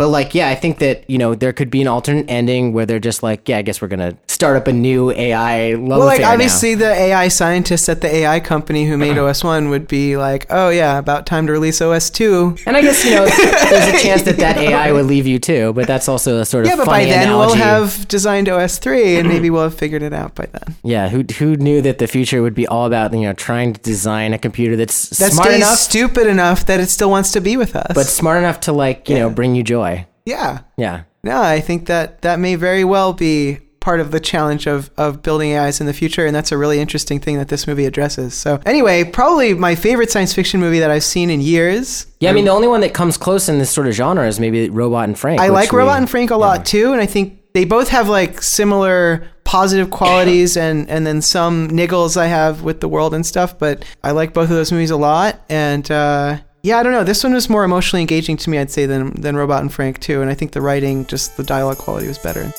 But 0.00 0.08
like, 0.08 0.34
yeah, 0.34 0.48
I 0.48 0.54
think 0.54 0.78
that 0.78 1.04
you 1.10 1.18
know 1.18 1.34
there 1.34 1.52
could 1.52 1.68
be 1.70 1.82
an 1.82 1.86
alternate 1.86 2.24
ending 2.26 2.72
where 2.72 2.86
they're 2.86 2.98
just 2.98 3.22
like, 3.22 3.46
yeah, 3.50 3.58
I 3.58 3.62
guess 3.62 3.82
we're 3.82 3.88
gonna 3.88 4.16
start 4.28 4.56
up 4.56 4.66
a 4.66 4.72
new 4.72 5.10
AI 5.10 5.74
love 5.74 5.98
Well, 5.98 6.06
like 6.06 6.22
obviously 6.22 6.74
the 6.74 6.90
AI 6.90 7.28
scientists 7.28 7.86
at 7.86 8.00
the 8.00 8.08
AI 8.08 8.40
company 8.40 8.86
who 8.86 8.96
made 8.96 9.18
uh-huh. 9.18 9.26
OS 9.26 9.44
one 9.44 9.68
would 9.68 9.86
be 9.86 10.16
like, 10.16 10.46
oh 10.48 10.70
yeah, 10.70 10.96
about 10.96 11.26
time 11.26 11.46
to 11.48 11.52
release 11.52 11.82
OS 11.82 12.08
two. 12.08 12.56
And 12.64 12.78
I 12.78 12.80
guess 12.80 13.04
you 13.04 13.10
know 13.10 13.26
there's 13.26 14.00
a 14.00 14.02
chance 14.02 14.22
that 14.22 14.38
that 14.38 14.56
AI 14.56 14.90
would 14.90 15.04
leave 15.04 15.26
you 15.26 15.38
too, 15.38 15.74
but 15.74 15.86
that's 15.86 16.08
also 16.08 16.40
a 16.40 16.46
sort 16.46 16.64
of 16.64 16.70
Yeah, 16.70 16.76
but 16.76 16.86
by 16.86 17.04
then 17.04 17.28
analogy. 17.28 17.58
we'll 17.58 17.66
have 17.66 18.08
designed 18.08 18.48
OS 18.48 18.78
three, 18.78 19.16
and 19.18 19.28
maybe 19.28 19.50
we'll 19.50 19.64
have 19.64 19.74
figured 19.74 20.02
it 20.02 20.14
out 20.14 20.34
by 20.34 20.46
then. 20.46 20.76
yeah. 20.82 21.10
Who 21.10 21.24
who 21.38 21.56
knew 21.56 21.82
that 21.82 21.98
the 21.98 22.06
future 22.06 22.40
would 22.40 22.54
be 22.54 22.66
all 22.66 22.86
about 22.86 23.12
you 23.12 23.20
know 23.20 23.34
trying 23.34 23.74
to 23.74 23.80
design 23.82 24.32
a 24.32 24.38
computer 24.38 24.76
that's 24.76 25.10
That 25.18 25.32
smart 25.32 25.52
enough, 25.52 25.76
stupid 25.76 26.26
enough 26.26 26.64
that 26.64 26.80
it 26.80 26.88
still 26.88 27.10
wants 27.10 27.32
to 27.32 27.42
be 27.42 27.58
with 27.58 27.76
us. 27.76 27.92
but 27.94 28.06
smart 28.06 28.38
enough 28.38 28.60
to 28.60 28.72
like 28.72 29.06
you 29.10 29.16
know 29.16 29.28
bring 29.28 29.54
you 29.54 29.62
joy. 29.62 29.89
Yeah, 30.24 30.60
Yeah. 30.76 31.02
no, 31.24 31.40
I 31.42 31.60
think 31.60 31.86
that 31.86 32.22
that 32.22 32.38
may 32.38 32.54
very 32.56 32.84
well 32.84 33.12
be 33.12 33.58
part 33.80 33.98
of 34.00 34.10
the 34.10 34.20
challenge 34.20 34.66
of, 34.66 34.90
of 34.98 35.22
building 35.22 35.54
AIs 35.56 35.80
in 35.80 35.86
the 35.86 35.94
future, 35.94 36.26
and 36.26 36.36
that's 36.36 36.52
a 36.52 36.58
really 36.58 36.80
interesting 36.80 37.18
thing 37.18 37.38
that 37.38 37.48
this 37.48 37.66
movie 37.66 37.86
addresses. 37.86 38.34
So, 38.34 38.60
anyway, 38.66 39.04
probably 39.04 39.54
my 39.54 39.74
favorite 39.74 40.10
science 40.10 40.34
fiction 40.34 40.60
movie 40.60 40.80
that 40.80 40.90
I've 40.90 41.02
seen 41.04 41.30
in 41.30 41.40
years. 41.40 42.06
Yeah, 42.20 42.28
I 42.28 42.32
mean 42.34 42.44
the 42.44 42.50
only 42.50 42.68
one 42.68 42.82
that 42.82 42.92
comes 42.92 43.16
close 43.16 43.48
in 43.48 43.58
this 43.58 43.70
sort 43.70 43.86
of 43.86 43.94
genre 43.94 44.26
is 44.26 44.38
maybe 44.38 44.68
Robot 44.68 45.04
and 45.04 45.18
Frank. 45.18 45.40
I 45.40 45.48
like 45.48 45.72
we- 45.72 45.78
Robot 45.78 45.96
and 45.98 46.10
Frank 46.10 46.30
a 46.30 46.36
lot 46.36 46.66
too, 46.66 46.92
and 46.92 47.00
I 47.00 47.06
think 47.06 47.38
they 47.54 47.64
both 47.64 47.88
have 47.88 48.08
like 48.08 48.42
similar 48.42 49.26
positive 49.44 49.90
qualities 49.90 50.56
and 50.56 50.88
and 50.88 51.04
then 51.06 51.20
some 51.22 51.68
niggles 51.70 52.16
I 52.16 52.26
have 52.26 52.62
with 52.62 52.80
the 52.80 52.88
world 52.88 53.14
and 53.14 53.24
stuff. 53.24 53.58
But 53.58 53.84
I 54.04 54.10
like 54.12 54.34
both 54.34 54.50
of 54.50 54.56
those 54.56 54.70
movies 54.70 54.90
a 54.90 54.96
lot, 54.98 55.40
and 55.48 55.90
uh, 55.90 56.36
yeah, 56.62 56.78
I 56.78 56.82
don't 56.82 56.92
know. 56.92 57.04
This 57.04 57.24
one 57.24 57.32
was 57.32 57.48
more 57.48 57.64
emotionally 57.64 58.02
engaging 58.02 58.36
to 58.38 58.50
me, 58.50 58.58
I'd 58.58 58.70
say, 58.70 58.86
than 58.86 59.12
than 59.20 59.36
Robot 59.36 59.62
and 59.62 59.72
Frank 59.72 59.98
too. 60.00 60.20
And 60.20 60.30
I 60.30 60.34
think 60.34 60.52
the 60.52 60.60
writing, 60.60 61.06
just 61.06 61.36
the 61.36 61.42
dialogue 61.42 61.78
quality, 61.78 62.06
was 62.08 62.18
better. 62.18 62.52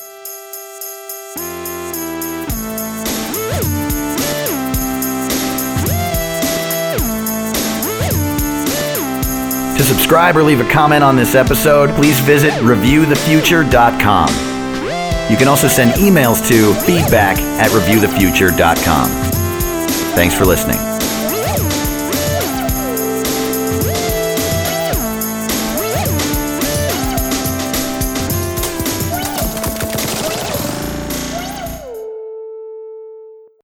To 9.78 9.88
subscribe 9.88 10.36
or 10.38 10.44
leave 10.44 10.60
a 10.60 10.70
comment 10.70 11.04
on 11.04 11.16
this 11.16 11.34
episode, 11.34 11.90
please 11.96 12.20
visit 12.20 12.54
reviewthefuture.com. 12.54 14.30
You 15.32 15.38
can 15.38 15.48
also 15.48 15.68
send 15.68 15.94
emails 15.94 16.48
to 16.50 16.74
feedback 16.86 17.40
at 17.40 17.72
reviewthefuture.com. 17.72 19.08
Thanks 20.14 20.36
for 20.36 20.46
listening. 20.46 21.01